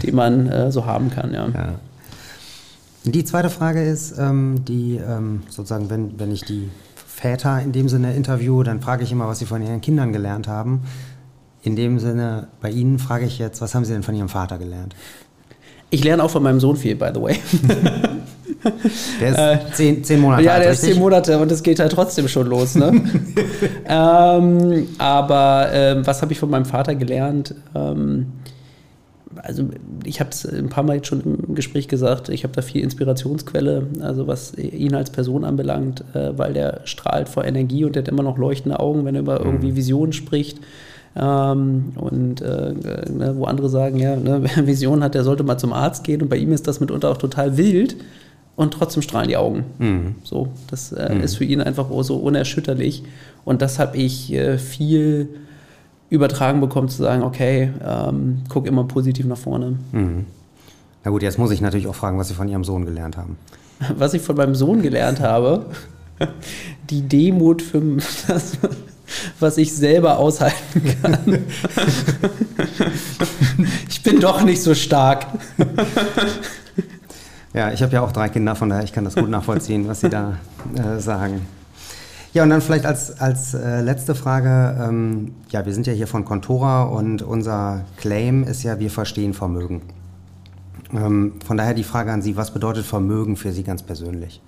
den 0.04 0.16
man 0.16 0.48
äh, 0.50 0.72
so 0.72 0.86
haben 0.86 1.10
kann, 1.10 1.34
ja. 1.34 1.48
ja. 1.48 1.76
Die 3.06 3.24
zweite 3.24 3.50
Frage 3.50 3.84
ist, 3.84 4.18
ähm, 4.18 4.66
die 4.66 4.98
ähm, 4.98 5.43
sozusagen, 5.48 5.89
wenn, 5.89 6.20
wenn 6.20 6.32
ich 6.32 6.41
die 6.41 6.70
Väter 7.08 7.62
in 7.62 7.72
dem 7.72 7.88
Sinne 7.88 8.16
interviewe, 8.16 8.64
dann 8.64 8.82
frage 8.82 9.04
ich 9.04 9.12
immer, 9.12 9.28
was 9.28 9.39
sie 9.39 9.46
von 9.46 9.62
ihren 9.62 9.80
Kindern 9.80 10.12
gelernt 10.12 10.48
haben. 10.48 10.82
In 11.62 11.76
dem 11.76 11.98
Sinne, 11.98 12.48
bei 12.62 12.70
Ihnen 12.70 13.00
frage 13.00 13.26
ich 13.26 13.39
jetzt, 13.39 13.62
was 13.62 13.74
haben 13.74 13.86
Sie 13.86 13.93
denn 13.93 14.04
von 14.04 14.14
Ihrem 14.14 14.30
Vater 14.30 14.60
gelernt? 14.60 14.96
Ich 15.89 16.04
lerne 16.04 16.24
auch 16.24 16.30
von 16.30 16.43
meinem 16.43 16.60
Sohn 16.60 16.76
viel, 16.78 16.96
by 16.96 17.10
the 17.14 17.22
way. 17.22 17.39
Der 19.22 19.30
ist 19.30 19.38
äh, 19.38 19.74
zehn, 19.74 20.03
zehn 20.03 20.20
Monate 20.20 20.43
Ja, 20.43 20.59
der 20.59 20.72
ist 20.72 20.82
zehn 20.82 20.97
Monate 20.97 21.38
und 21.38 21.51
es 21.51 21.61
geht 21.61 21.80
halt 21.80 21.91
trotzdem 21.91 22.28
schon 22.28 22.47
los. 22.47 22.76
Ne? 22.76 22.91
ähm, 23.88 24.88
aber 24.97 25.70
ähm, 25.72 26.05
was 26.05 26.22
habe 26.22 26.34
ich 26.34 26.39
von 26.39 26.49
meinem 26.49 26.66
Vater 26.66 26.95
gelernt? 26.95 27.53
Ähm, 27.76 28.28
also 29.41 29.66
ich 30.03 30.20
habe 30.20 30.30
es 30.32 30.45
ein 30.45 30.70
paar 30.70 30.84
Mal 30.84 30.97
jetzt 30.97 31.07
schon 31.07 31.22
im 31.22 31.55
Gespräch 31.55 31.88
gesagt, 31.88 32.30
ich 32.30 32.43
habe 32.43 32.53
da 32.53 32.61
viel 32.61 32.82
Inspirationsquelle, 32.82 33.88
also 34.01 34.28
was 34.28 34.55
ihn 34.57 34.95
als 34.95 35.09
Person 35.09 35.43
anbelangt, 35.43 36.03
äh, 36.13 36.38
weil 36.38 36.53
der 36.53 36.82
strahlt 36.86 37.30
vor 37.30 37.45
Energie 37.45 37.86
und 37.86 37.95
der 37.95 38.03
hat 38.03 38.07
immer 38.07 38.24
noch 38.24 38.38
leuchtende 38.38 38.80
Augen, 38.80 39.05
wenn 39.05 39.16
er 39.16 39.22
über 39.22 39.39
irgendwie 39.39 39.72
mhm. 39.72 39.76
Visionen 39.76 40.13
spricht. 40.13 40.59
Ähm, 41.16 41.93
und 41.95 42.41
äh, 42.41 42.74
ne, 43.09 43.34
wo 43.38 43.45
andere 43.45 43.70
sagen, 43.70 43.97
ja, 43.97 44.16
ne, 44.16 44.41
wer 44.43 44.68
Vision 44.68 45.03
hat, 45.03 45.16
der 45.16 45.24
sollte 45.24 45.43
mal 45.43 45.57
zum 45.57 45.74
Arzt 45.74 46.03
gehen 46.03 46.22
und 46.22 46.30
bei 46.30 46.38
ihm 46.38 46.51
ist 46.51 46.68
das 46.68 46.80
mitunter 46.80 47.09
auch 47.09 47.18
total 47.18 47.57
wild 47.57 47.95
und 48.56 48.74
trotzdem 48.74 49.01
strahlen 49.01 49.28
die 49.28 49.38
Augen. 49.38 49.66
Mhm. 49.80 50.16
So, 50.24 50.49
das 50.70 50.91
äh, 50.91 51.14
mhm. 51.14 51.22
ist 51.22 51.36
für 51.36 51.43
ihn 51.43 51.62
einfach 51.62 51.88
so 52.01 52.18
unerschütterlich. 52.18 53.03
Und 53.43 53.62
das 53.62 53.80
habe 53.80 53.97
ich 53.97 54.34
äh, 54.34 54.58
viel 54.58 55.30
übertragen 56.10 56.62
bekommen, 56.62 56.88
zu 56.88 57.03
sagen, 57.03 57.24
okay, 57.24 57.72
ähm, 57.86 58.43
guck 58.49 58.68
immer 58.68 58.86
positiv 58.86 59.26
nach 59.26 59.38
vorne. 59.38 59.78
Mhm. 59.91 60.26
Na 61.03 61.12
gut, 61.12 61.22
jetzt 61.22 61.38
muss 61.38 61.51
ich 61.51 61.62
natürlich 61.62 61.88
auch 61.88 61.95
fragen, 61.95 62.18
was 62.18 62.30
Sie 62.30 62.34
von 62.34 62.47
Ihrem 62.47 62.64
Sohn 62.64 62.86
gelernt 62.86 63.18
haben. 63.18 63.38
Was 63.97 64.14
ich 64.14 64.22
von 64.22 64.38
meinem 64.38 64.56
Sohn 64.56 64.82
gelernt 64.82 65.20
habe, 65.20 65.66
die 66.89 67.01
Demut 67.01 67.62
für 67.62 67.82
das, 68.28 68.53
was 69.39 69.58
ich 69.58 69.74
selber 69.76 70.18
aushalten 70.18 70.82
kann. 71.01 71.43
ich 73.89 74.01
bin 74.01 74.22
doch 74.22 74.41
nicht 74.43 74.64
so 74.64 74.74
stark. 74.74 75.28
Ja, 77.56 77.72
ich 77.72 77.82
habe 77.82 77.93
ja 77.93 78.01
auch 78.01 78.12
drei 78.12 78.28
Kinder, 78.28 78.53
von 78.53 78.68
daher 78.68 78.84
ich 78.84 78.91
kann 78.91 79.06
das 79.06 79.16
gut 79.16 79.30
nachvollziehen, 79.30 79.88
was 79.88 80.01
Sie 80.01 80.10
da 80.10 80.34
äh, 80.76 80.99
sagen. 80.99 81.39
Ja, 82.34 82.43
und 82.43 82.49
dann 82.49 82.60
vielleicht 82.60 82.86
als, 82.86 83.22
als 83.22 83.53
äh, 83.53 83.80
letzte 83.80 84.14
Frage, 84.14 84.76
ähm, 84.78 85.34
ja, 85.51 85.66
wir 85.66 85.74
sind 85.74 85.88
ja 85.88 85.93
hier 85.93 86.08
von 86.08 86.26
Contora 86.26 86.84
und 86.84 87.22
unser 87.22 87.86
Claim 87.95 88.43
ist 88.43 88.64
ja, 88.64 88.78
wir 88.80 88.91
verstehen 88.91 89.34
Vermögen. 89.34 89.84
Ähm, 90.93 91.36
von 91.45 91.56
daher 91.56 91.74
die 91.74 91.86
Frage 91.86 92.12
an 92.12 92.22
Sie, 92.22 92.36
was 92.36 92.51
bedeutet 92.51 92.86
Vermögen 92.86 93.38
für 93.38 93.53
Sie 93.53 93.64
ganz 93.64 93.84
persönlich? 93.84 94.41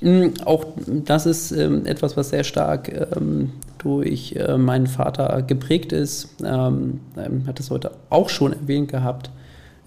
Mm, 0.00 0.28
auch 0.44 0.64
das 0.86 1.26
ist 1.26 1.50
ähm, 1.50 1.86
etwas, 1.86 2.16
was 2.16 2.28
sehr 2.28 2.44
stark 2.44 2.88
ähm, 3.16 3.50
durch 3.78 4.36
äh, 4.36 4.56
meinen 4.56 4.86
Vater 4.86 5.42
geprägt 5.42 5.90
ist. 5.90 6.36
Ähm, 6.44 7.00
hat 7.48 7.58
es 7.58 7.68
heute 7.70 7.90
auch 8.10 8.28
schon 8.28 8.52
erwähnt 8.52 8.92
gehabt. 8.92 9.30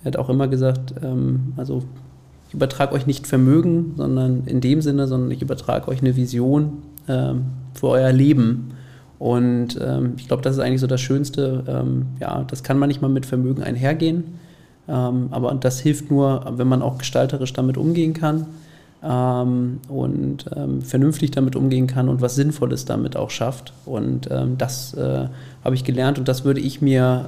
Er 0.04 0.08
hat 0.08 0.18
auch 0.18 0.28
immer 0.28 0.50
gesagt, 0.50 0.96
ähm, 1.02 1.54
also 1.56 1.86
übertrage 2.56 2.94
euch 2.94 3.06
nicht 3.06 3.28
Vermögen, 3.28 3.94
sondern 3.98 4.44
in 4.46 4.62
dem 4.62 4.82
Sinne, 4.82 5.08
sondern 5.08 5.32
ich 5.32 5.42
übertrage 5.42 5.88
euch 5.88 6.02
eine 6.02 6.16
Vision 6.16 6.84
ähm, 7.08 7.46
für 7.74 7.90
euer 7.90 8.12
Leben. 8.12 8.72
Und 9.20 9.80
ähm, 9.82 10.14
ich 10.18 10.28
glaube, 10.28 10.44
das 10.44 10.56
ist 10.56 10.62
eigentlich 10.62 10.82
so 10.82 10.88
das 10.88 11.02
Schönste. 11.02 11.64
Ähm, 11.68 12.08
ja, 12.20 12.44
das 12.48 12.64
kann 12.64 12.78
man 12.80 12.88
nicht 12.88 13.02
mal 13.02 13.10
mit 13.10 13.26
Vermögen 13.26 13.64
einhergehen. 13.64 14.24
Ähm, 14.88 15.28
aber 15.32 15.54
das 15.56 15.80
hilft 15.80 16.12
nur, 16.12 16.54
wenn 16.58 16.68
man 16.68 16.82
auch 16.82 16.98
gestalterisch 16.98 17.54
damit 17.54 17.78
umgehen 17.78 18.14
kann 18.14 18.46
ähm, 19.04 19.80
und 19.88 20.46
ähm, 20.56 20.82
vernünftig 20.82 21.32
damit 21.32 21.56
umgehen 21.56 21.88
kann 21.88 22.10
und 22.10 22.22
was 22.22 22.36
Sinnvolles 22.36 22.86
damit 22.86 23.16
auch 23.16 23.30
schafft. 23.30 23.74
Und 23.86 24.30
das 24.58 24.94
äh, 24.94 25.28
habe 25.64 25.76
ich 25.76 25.84
gelernt 25.84 26.20
und 26.20 26.28
das 26.28 26.46
würde 26.46 26.60
ich 26.60 26.82
mir 26.82 27.26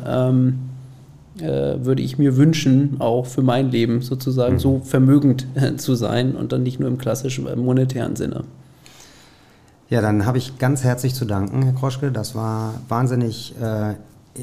würde 1.39 2.01
ich 2.01 2.17
mir 2.17 2.37
wünschen, 2.37 2.97
auch 2.99 3.25
für 3.25 3.41
mein 3.41 3.71
Leben 3.71 4.01
sozusagen 4.01 4.55
mhm. 4.55 4.59
so 4.59 4.81
vermögend 4.83 5.47
äh, 5.55 5.75
zu 5.75 5.95
sein 5.95 6.35
und 6.35 6.51
dann 6.51 6.63
nicht 6.63 6.79
nur 6.79 6.89
im 6.89 6.97
klassischen 6.97 7.47
äh, 7.47 7.55
monetären 7.55 8.15
Sinne. 8.15 8.43
Ja, 9.89 10.01
dann 10.01 10.25
habe 10.25 10.37
ich 10.37 10.57
ganz 10.57 10.83
herzlich 10.83 11.13
zu 11.13 11.25
danken, 11.25 11.63
Herr 11.63 11.73
Kroschke. 11.73 12.11
Das 12.11 12.35
war 12.35 12.73
wahnsinnig 12.89 13.55
äh, 13.61 13.93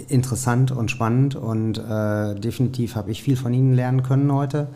interessant 0.08 0.72
und 0.72 0.90
spannend 0.90 1.36
und 1.36 1.78
äh, 1.78 2.34
definitiv 2.34 2.96
habe 2.96 3.10
ich 3.10 3.22
viel 3.22 3.36
von 3.36 3.52
Ihnen 3.52 3.74
lernen 3.74 4.02
können 4.02 4.32
heute. 4.32 4.68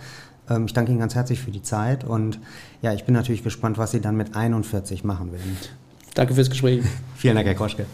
Ähm, 0.49 0.66
ich 0.66 0.75
danke 0.75 0.91
Ihnen 0.91 1.01
ganz 1.01 1.14
herzlich 1.14 1.41
für 1.41 1.51
die 1.51 1.62
Zeit 1.62 2.05
und 2.05 2.39
ja, 2.83 2.93
ich 2.93 3.05
bin 3.05 3.14
natürlich 3.14 3.43
gespannt, 3.43 3.79
was 3.79 3.93
Sie 3.93 4.01
dann 4.01 4.16
mit 4.16 4.37
41 4.37 5.05
machen 5.05 5.33
werden. 5.33 5.57
Danke 6.14 6.35
fürs 6.35 6.51
Gespräch. 6.51 6.83
Vielen 7.16 7.35
Dank, 7.35 7.47
Herr 7.47 7.55
Kroschke. 7.55 7.87